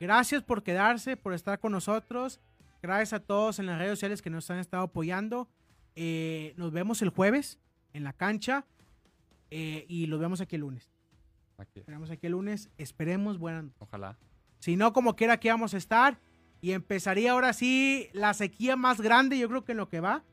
Gracias 0.00 0.42
por 0.42 0.62
quedarse, 0.62 1.16
por 1.16 1.34
estar 1.34 1.58
con 1.60 1.72
nosotros. 1.72 2.40
Gracias 2.82 3.12
a 3.12 3.20
todos 3.20 3.58
en 3.58 3.66
las 3.66 3.78
redes 3.78 3.92
sociales 3.92 4.22
que 4.22 4.30
nos 4.30 4.50
han 4.50 4.58
estado 4.58 4.84
apoyando. 4.84 5.48
Eh, 5.94 6.52
nos 6.56 6.72
vemos 6.72 7.00
el 7.02 7.10
jueves 7.10 7.58
en 7.92 8.04
la 8.04 8.12
cancha 8.12 8.64
eh, 9.50 9.84
y 9.88 10.06
los 10.06 10.20
vemos 10.20 10.40
aquí 10.40 10.56
el 10.56 10.62
lunes. 10.62 10.95
Aquí. 11.58 11.80
Esperamos 11.80 12.10
aquí 12.10 12.26
el 12.26 12.32
lunes. 12.32 12.70
Esperemos, 12.78 13.38
bueno. 13.38 13.70
Ojalá. 13.78 14.16
Si 14.58 14.76
no, 14.76 14.92
como 14.92 15.16
quiera 15.16 15.38
que 15.38 15.50
vamos 15.50 15.74
a 15.74 15.76
estar. 15.76 16.18
Y 16.60 16.72
empezaría 16.72 17.32
ahora 17.32 17.52
sí 17.52 18.08
la 18.12 18.34
sequía 18.34 18.76
más 18.76 19.00
grande, 19.00 19.38
yo 19.38 19.48
creo 19.48 19.64
que 19.64 19.72
en 19.72 19.78
lo 19.78 19.88
que 19.88 20.00
va, 20.00 20.24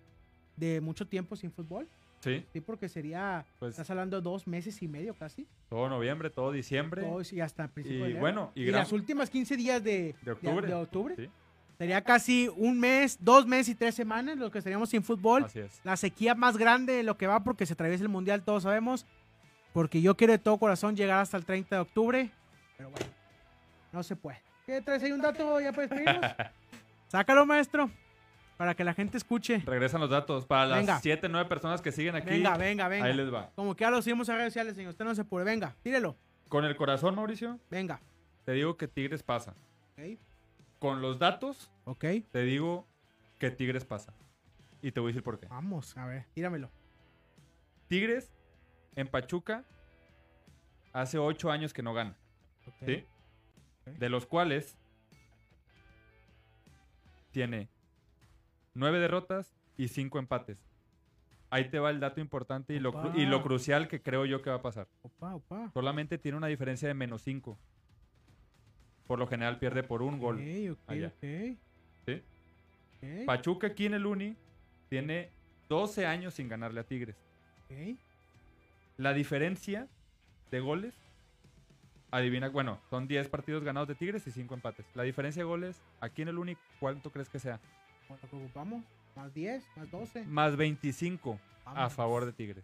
de 0.55 0.79
mucho 0.81 1.05
tiempo 1.05 1.35
sin 1.35 1.51
fútbol. 1.51 1.87
Sí. 2.21 2.45
Sí, 2.53 2.61
porque 2.61 2.87
sería, 2.87 3.45
pues, 3.59 3.71
estás 3.71 3.89
hablando 3.89 4.15
de 4.15 4.23
dos 4.23 4.47
meses 4.47 4.81
y 4.81 4.87
medio 4.87 5.13
casi. 5.13 5.45
Todo 5.69 5.89
noviembre, 5.89 6.29
todo 6.29 6.53
diciembre. 6.53 7.01
Todo, 7.01 7.21
y 7.29 7.41
hasta 7.41 7.67
principio 7.67 8.07
y, 8.07 8.13
bueno, 8.13 8.53
y, 8.55 8.71
las 8.71 8.93
últimas 8.93 9.29
15 9.29 9.57
días 9.57 9.83
de, 9.83 10.15
de 10.21 10.31
octubre. 10.31 10.65
De, 10.65 10.73
octubre. 10.73 11.15
Sí. 11.17 11.29
Sería 11.77 12.01
casi 12.01 12.49
un 12.55 12.79
mes, 12.79 13.17
dos 13.19 13.45
meses 13.45 13.69
y 13.69 13.75
tres 13.75 13.93
semanas 13.93 14.37
lo 14.37 14.49
que 14.51 14.59
estaríamos 14.59 14.89
sin 14.89 15.03
fútbol. 15.03 15.43
Así 15.43 15.59
es. 15.59 15.81
La 15.83 15.97
sequía 15.97 16.33
más 16.33 16.57
grande 16.57 16.93
de 16.93 17.03
lo 17.03 17.17
que 17.17 17.27
va 17.27 17.43
porque 17.43 17.65
se 17.65 17.73
atraviesa 17.73 18.03
el 18.03 18.09
mundial, 18.09 18.43
todos 18.43 18.63
sabemos. 18.63 19.05
Porque 19.73 20.01
yo 20.01 20.15
quiero 20.15 20.33
de 20.33 20.39
todo 20.39 20.57
corazón 20.57 20.95
llegar 20.95 21.19
hasta 21.19 21.35
el 21.35 21.45
30 21.45 21.75
de 21.75 21.81
octubre. 21.81 22.31
Pero 22.77 22.89
bueno, 22.91 23.07
no 23.91 24.03
se 24.03 24.15
puede. 24.15 24.41
¿Qué 24.65 24.81
traes 24.81 25.03
ahí 25.03 25.11
un 25.11 25.21
dato 25.21 25.59
ya 25.59 25.71
para 25.71 25.87
despedirnos? 25.87 26.31
Sácalo, 27.07 27.45
maestro. 27.45 27.89
Para 28.55 28.75
que 28.75 28.83
la 28.83 28.93
gente 28.93 29.17
escuche. 29.17 29.63
Regresan 29.65 29.99
los 29.99 30.11
datos. 30.11 30.45
Para 30.45 30.67
las 30.67 31.01
7, 31.01 31.27
9 31.27 31.49
personas 31.49 31.81
que 31.81 31.91
siguen 31.91 32.15
aquí. 32.15 32.29
Venga, 32.29 32.55
venga, 32.55 32.87
venga. 32.87 33.05
Ahí 33.05 33.13
les 33.13 33.33
va. 33.33 33.49
Como 33.55 33.75
que 33.75 33.81
ya 33.81 33.89
lo 33.89 34.01
seguimos 34.01 34.29
a 34.29 34.35
redes 34.35 34.53
sociales, 34.53 34.75
señor. 34.75 34.91
Usted 34.91 35.05
no 35.05 35.15
se 35.15 35.25
puede. 35.25 35.43
Venga, 35.43 35.75
tírelo. 35.81 36.15
Con 36.49 36.65
el 36.65 36.75
corazón, 36.75 37.15
Mauricio. 37.15 37.59
Venga. 37.71 37.99
Te 38.45 38.51
digo 38.53 38.77
que 38.77 38.87
Tigres 38.87 39.23
pasa. 39.23 39.55
Ok. 39.93 40.19
Con 40.77 41.01
los 41.01 41.17
datos. 41.17 41.71
Ok. 41.85 42.05
Te 42.31 42.43
digo 42.43 42.87
que 43.39 43.49
Tigres 43.49 43.85
pasa. 43.85 44.13
Y 44.81 44.91
te 44.91 44.99
voy 44.99 45.09
a 45.09 45.11
decir 45.11 45.23
por 45.23 45.39
qué. 45.39 45.47
Vamos, 45.47 45.97
a 45.97 46.05
ver, 46.05 46.25
tíramelo. 46.33 46.69
Tigres 47.87 48.31
en 48.95 49.07
Pachuca 49.07 49.63
hace 50.91 51.17
ocho 51.17 51.51
años 51.51 51.73
que 51.73 51.81
no 51.83 51.93
gana. 51.93 52.15
¿Sí? 52.85 53.05
De 53.99 54.09
los 54.09 54.25
cuales 54.25 54.77
tiene 57.31 57.69
nueve 58.73 58.99
derrotas 58.99 59.53
y 59.77 59.87
cinco 59.87 60.19
empates. 60.19 60.57
Ahí 61.49 61.69
te 61.69 61.79
va 61.79 61.89
el 61.91 61.99
dato 61.99 62.19
importante 62.19 62.73
y 62.73 62.79
lo, 62.79 62.91
y 63.15 63.25
lo 63.25 63.43
crucial 63.43 63.87
que 63.87 64.01
creo 64.01 64.25
yo 64.25 64.41
que 64.41 64.49
va 64.49 64.57
a 64.57 64.61
pasar. 64.61 64.87
Solamente 65.73 66.17
tiene 66.17 66.37
una 66.37 66.47
diferencia 66.47 66.87
de 66.87 66.93
menos 66.93 67.21
cinco. 67.21 67.59
Por 69.05 69.19
lo 69.19 69.27
general 69.27 69.59
pierde 69.59 69.83
por 69.83 70.01
un 70.01 70.17
gol. 70.19 70.39
¿Sí? 72.05 72.23
Pachuca 73.25 73.67
aquí 73.67 73.85
en 73.85 73.95
el 73.95 74.05
Uni 74.05 74.35
tiene 74.89 75.29
12 75.69 76.05
años 76.05 76.33
sin 76.33 76.47
ganarle 76.47 76.79
a 76.79 76.83
Tigres. 76.85 77.17
La 79.03 79.11
diferencia 79.11 79.89
de 80.49 80.61
goles, 80.61 80.95
adivina, 82.09 82.47
bueno, 82.47 82.79
son 82.89 83.05
10 83.05 83.27
partidos 83.27 83.61
ganados 83.61 83.89
de 83.89 83.95
Tigres 83.95 84.25
y 84.27 84.31
5 84.31 84.53
empates. 84.53 84.85
La 84.95 85.03
diferencia 85.03 85.41
de 85.41 85.43
goles, 85.43 85.81
aquí 85.99 86.21
en 86.21 86.29
el 86.29 86.37
Uni, 86.37 86.55
¿cuánto 86.79 87.11
crees 87.11 87.27
que 87.27 87.37
sea? 87.37 87.59
¿Cuánto 88.07 88.27
ocupamos? 88.27 88.85
¿Más 89.17 89.33
10? 89.33 89.61
¿Más 89.75 89.91
12? 89.91 90.23
Más 90.23 90.55
25 90.55 91.37
a 91.65 91.89
favor 91.89 92.25
de 92.25 92.31
Tigres. 92.31 92.63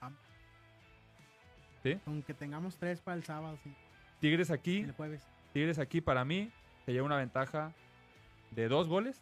¿Sí? 1.83 1.99
Aunque 2.05 2.33
tengamos 2.33 2.77
3 2.77 3.01
para 3.01 3.17
el 3.17 3.25
sábado, 3.25 3.59
sí. 3.61 3.75
Tigres 4.21 4.49
aquí. 4.49 4.87
Tigres 5.51 5.77
aquí 5.77 5.99
para 5.99 6.23
mí 6.23 6.53
se 6.85 6.93
lleva 6.93 7.05
una 7.05 7.17
ventaja 7.17 7.73
de 8.51 8.69
2 8.69 8.87
goles 8.87 9.21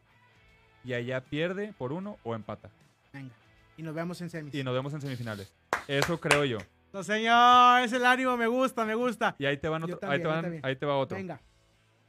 y 0.84 0.93
allá 0.93 1.22
pierde 1.22 1.74
por 1.80 1.93
uno 1.93 2.20
o 2.24 2.36
empata. 2.36 2.70
Venga. 3.11 3.34
Y 3.76 3.82
nos 3.82 3.95
vemos 3.95 4.22
en 4.22 4.30
semifinales. 4.30 4.61
Y 4.61 4.63
nos 4.63 4.74
vemos 4.76 4.93
en 4.93 5.01
semifinales. 5.01 5.51
Eso 5.88 6.20
creo 6.20 6.45
yo. 6.45 6.59
No, 6.94 7.04
señor, 7.04 7.82
es 7.82 7.94
el 7.94 8.06
ánimo, 8.06 8.38
me 8.38 8.48
gusta, 8.48 8.86
me 8.86 8.96
gusta. 8.96 9.36
Y 9.38 9.46
ahí 9.46 9.58
te, 9.58 9.68
van 9.68 9.84
otro, 9.84 10.00
ahí, 10.10 10.20
te 10.20 10.28
van, 10.28 10.60
ahí 10.64 10.76
te 10.76 10.86
va 10.86 10.98
otro. 10.98 11.18
Venga. 11.18 11.42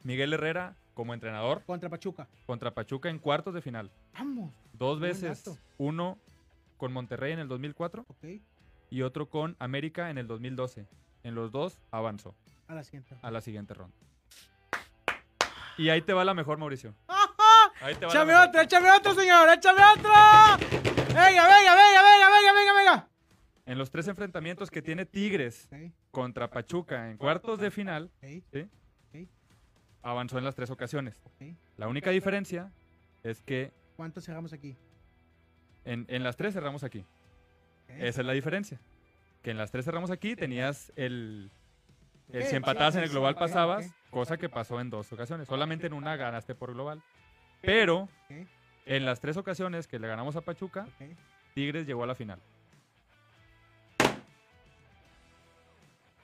Miguel 0.03 0.33
Herrera 0.33 0.77
como 0.95 1.15
entrenador. 1.15 1.63
Contra 1.65 1.89
Pachuca. 1.89 2.29
Contra 2.47 2.73
Pachuca 2.73 3.09
en 3.09 3.19
cuartos 3.19 3.55
de 3.55 3.63
final. 3.63 3.91
Vamos. 4.15 4.53
Dos 4.73 5.01
veces. 5.01 5.59
Uno 5.77 6.19
con 6.77 6.93
Monterrey 6.93 7.33
en 7.33 7.41
el 7.41 7.49
2004. 7.49 8.05
Ok. 8.09 8.41
Y 8.91 9.03
otro 9.03 9.29
con 9.29 9.57
América 9.59 10.11
en 10.11 10.19
el 10.19 10.27
2012. 10.27 10.87
En 11.25 11.35
los 11.35 11.53
dos 11.53 11.81
avanzó. 11.91 12.35
A 12.69 12.75
la 12.75 12.85
siguiente. 12.85 13.17
A 13.23 13.31
la 13.31 13.41
siguiente 13.41 13.75
ronda. 13.75 13.97
Y 15.77 15.91
ahí 15.91 16.03
te 16.03 16.13
va 16.13 16.25
la 16.25 16.35
mejor, 16.35 16.59
Mauricio. 16.59 16.95
Ahí 17.81 17.95
te 17.95 18.07
va 18.07 18.13
échame 18.13 18.35
otra, 18.35 18.63
échame 18.63 18.91
otra, 18.91 19.15
señor, 19.15 19.49
échame 19.51 19.81
otra. 19.97 20.57
Venga, 20.59 21.47
venga, 21.47 21.75
venga, 21.77 22.03
venga, 22.03 22.31
venga, 22.31 22.53
venga, 22.53 22.73
venga. 22.75 23.09
En 23.69 23.77
los 23.77 23.91
tres 23.91 24.09
enfrentamientos 24.09 24.71
que 24.71 24.81
tiene 24.81 25.05
Tigres 25.05 25.69
contra 26.11 26.49
Pachuca 26.49 27.11
en 27.11 27.19
cuartos 27.19 27.59
de 27.59 27.71
final, 27.71 28.11
¿sí? 28.23 28.67
avanzó 30.01 30.39
en 30.39 30.45
las 30.45 30.55
tres 30.55 30.71
ocasiones. 30.71 31.21
La 31.77 31.87
única 31.87 32.09
diferencia 32.09 32.73
es 33.23 33.43
que... 33.43 33.71
¿Cuántos 33.95 34.25
cerramos 34.25 34.55
aquí? 34.55 34.75
En, 35.85 36.07
las 36.23 36.35
tres 36.39 36.55
cerramos 36.55 36.83
aquí. 36.83 37.05
Esa 37.89 38.23
es 38.23 38.27
la 38.27 38.33
diferencia. 38.33 38.81
Que 39.43 39.51
en 39.51 39.59
las 39.59 39.71
tres 39.71 39.85
cerramos 39.85 40.11
aquí 40.11 40.35
tenías 40.35 40.91
el... 40.97 41.51
si 42.33 42.57
empatabas 42.57 42.97
en 42.97 43.03
el 43.03 43.11
global 43.11 43.35
pasabas, 43.35 43.93
cosa 44.09 44.39
que 44.39 44.49
pasó 44.49 44.81
en 44.81 44.89
dos 44.89 45.13
ocasiones. 45.13 45.47
Solamente 45.47 45.87
en 45.87 45.93
una 45.93 46.17
ganaste 46.17 46.55
por 46.55 46.73
global. 46.73 47.03
Pero 47.61 48.09
en 48.87 49.05
las 49.05 49.21
tres 49.21 49.37
ocasiones 49.37 49.87
que 49.87 49.99
le 49.99 50.09
ganamos 50.09 50.37
a 50.37 50.41
Pachuca, 50.41 50.89
Tigres 51.53 51.87
llegó 51.87 52.05
a 52.05 52.07
la 52.07 52.15
final. 52.15 52.41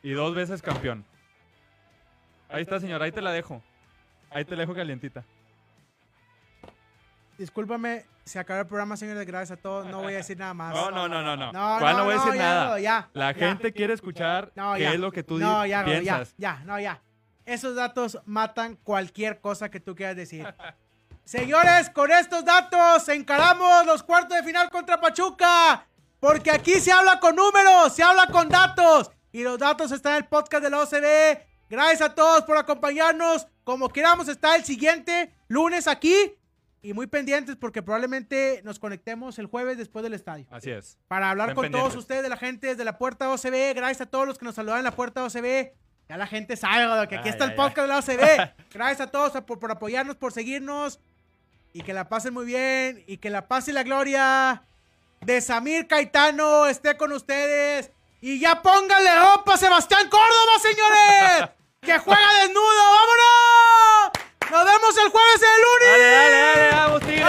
Y 0.05 0.13
dos 0.13 0.35
veces 0.35 0.61
campeón. 0.61 1.03
Ahí 2.51 2.61
está, 2.61 2.79
señor, 2.79 3.03
ahí 3.03 3.11
te 3.11 3.23
la 3.23 3.33
dejo. 3.33 3.63
Ahí 4.31 4.45
te 4.45 4.55
la 4.55 4.61
dejo 4.61 4.75
calientita. 4.75 5.25
Discúlpame, 7.39 8.05
se 8.23 8.39
acabó 8.39 8.61
el 8.61 8.67
programa, 8.67 8.99
señores. 8.99 9.27
Gracias 9.27 9.59
a 9.59 9.63
todos. 9.63 9.87
No 9.87 10.03
voy 10.03 10.13
a 10.13 10.19
decir 10.19 10.37
nada 10.37 10.53
más. 10.53 10.75
No, 10.75 10.91
no, 10.91 11.09
no, 11.09 11.23
no. 11.23 11.37
no. 11.37 11.53
no, 11.53 11.81
no, 11.81 12.05
voy 12.05 12.15
a 12.15 12.19
decir 12.19 12.35
nada? 12.35 12.79
Ya, 12.79 13.09
la 13.15 13.33
gente 13.33 13.73
quiere 13.73 13.95
escuchar 13.95 14.53
qué 14.77 14.93
es 14.93 15.01
lo 15.01 15.11
que 15.11 15.23
tú 15.23 15.39
no, 15.39 15.65
ya, 15.65 15.83
piensas. 15.87 16.35
Ya, 16.37 16.59
ya, 16.59 16.65
no, 16.67 16.79
ya. 16.79 17.01
Esos 17.47 17.75
datos 17.75 18.19
matan 18.27 18.77
cualquier 18.77 19.41
cosa 19.41 19.71
que 19.71 19.81
tú 19.81 19.95
quieras 19.95 20.17
decir. 20.17 20.47
Señores, 21.25 21.89
con 21.89 22.11
estos 22.11 22.45
datos 22.45 23.09
encaramos 23.09 23.87
los 23.87 24.03
cuartos 24.03 24.37
de 24.37 24.43
final 24.43 24.69
contra 24.69 25.01
Pachuca. 25.01 25.87
Porque 26.21 26.51
aquí 26.51 26.75
se 26.75 26.93
habla 26.93 27.19
con 27.21 27.35
números, 27.35 27.95
se 27.95 28.03
habla 28.03 28.27
con 28.27 28.51
datos. 28.51 29.11
Y 29.35 29.43
los 29.43 29.59
datos 29.59 29.91
están 29.91 30.13
en 30.13 30.19
el 30.19 30.27
podcast 30.27 30.63
de 30.63 30.71
la 30.71 30.81
OCB. 30.81 31.43
Gracias 31.69 32.03
a 32.03 32.15
todos 32.15 32.45
por 32.45 32.57
acompañarnos. 32.57 33.49
Como 33.65 33.89
queramos, 33.89 34.29
está 34.29 34.55
el 34.55 34.65
siguiente 34.65 35.35
lunes 35.49 35.89
aquí. 35.89 36.15
Y 36.83 36.93
muy 36.93 37.09
pendientes 37.09 37.57
porque 37.57 37.83
probablemente 37.83 38.61
nos 38.63 38.79
conectemos 38.79 39.41
el 39.41 39.47
jueves 39.47 39.77
después 39.77 40.05
del 40.05 40.15
estadio. 40.15 40.47
Así 40.53 40.71
es. 40.71 40.99
Para 41.09 41.31
hablar 41.31 41.53
con 41.55 41.69
todos 41.73 41.97
ustedes, 41.97 42.23
de 42.23 42.29
la 42.29 42.37
gente 42.37 42.69
desde 42.69 42.85
la 42.85 42.97
puerta 42.97 43.29
OCB. 43.29 43.75
Gracias 43.75 44.03
a 44.03 44.07
todos 44.07 44.25
los 44.29 44.39
que 44.39 44.45
nos 44.45 44.55
saludan 44.55 44.79
en 44.79 44.85
la 44.85 44.95
puerta 44.95 45.25
OCB. 45.25 45.73
Ya 46.09 46.17
la 46.17 46.29
gente 46.29 46.57
sabe 46.57 47.09
que 47.09 47.17
aquí 47.17 47.29
está 47.29 47.47
el 47.47 47.57
podcast 47.57 47.89
de 47.89 47.89
la 47.89 47.99
OCB. 47.99 48.55
Gracias 48.73 49.01
a 49.01 49.11
todos 49.11 49.33
por, 49.43 49.59
por 49.59 49.73
apoyarnos, 49.73 50.15
por 50.15 50.31
seguirnos. 50.31 51.01
Y 51.73 51.81
que 51.81 51.93
la 51.93 52.09
pasen 52.09 52.35
muy 52.35 52.47
bien. 52.47 53.03
Y 53.09 53.17
que 53.17 53.31
la 53.31 53.49
paz 53.49 53.67
y 53.67 53.73
la 53.73 53.83
gloria 53.83 54.63
de 55.23 55.41
Samir 55.41 55.89
Caetano 55.89 56.67
esté 56.67 56.97
con 56.97 57.11
ustedes. 57.11 57.91
Y 58.27 58.41
ya 58.41 58.63
póngale 58.63 59.17
ropa 59.17 59.53
a 59.53 59.57
Sebastián 59.59 60.09
Córdoba, 60.09 60.59
señores. 60.59 61.51
que 61.83 61.99
juega 61.99 62.33
desnudo. 62.41 62.83
¡Vámonos! 62.97 64.13
Nos 64.51 64.65
vemos 64.65 64.97
el 64.97 65.11
jueves 65.11 65.43
en 65.43 65.49
el 65.53 65.61
lunes. 65.61 65.91
Dale, 65.91 66.11
dale, 66.11 66.37
dale, 66.39 66.71
vamos, 66.71 67.01
tigre, 67.01 67.23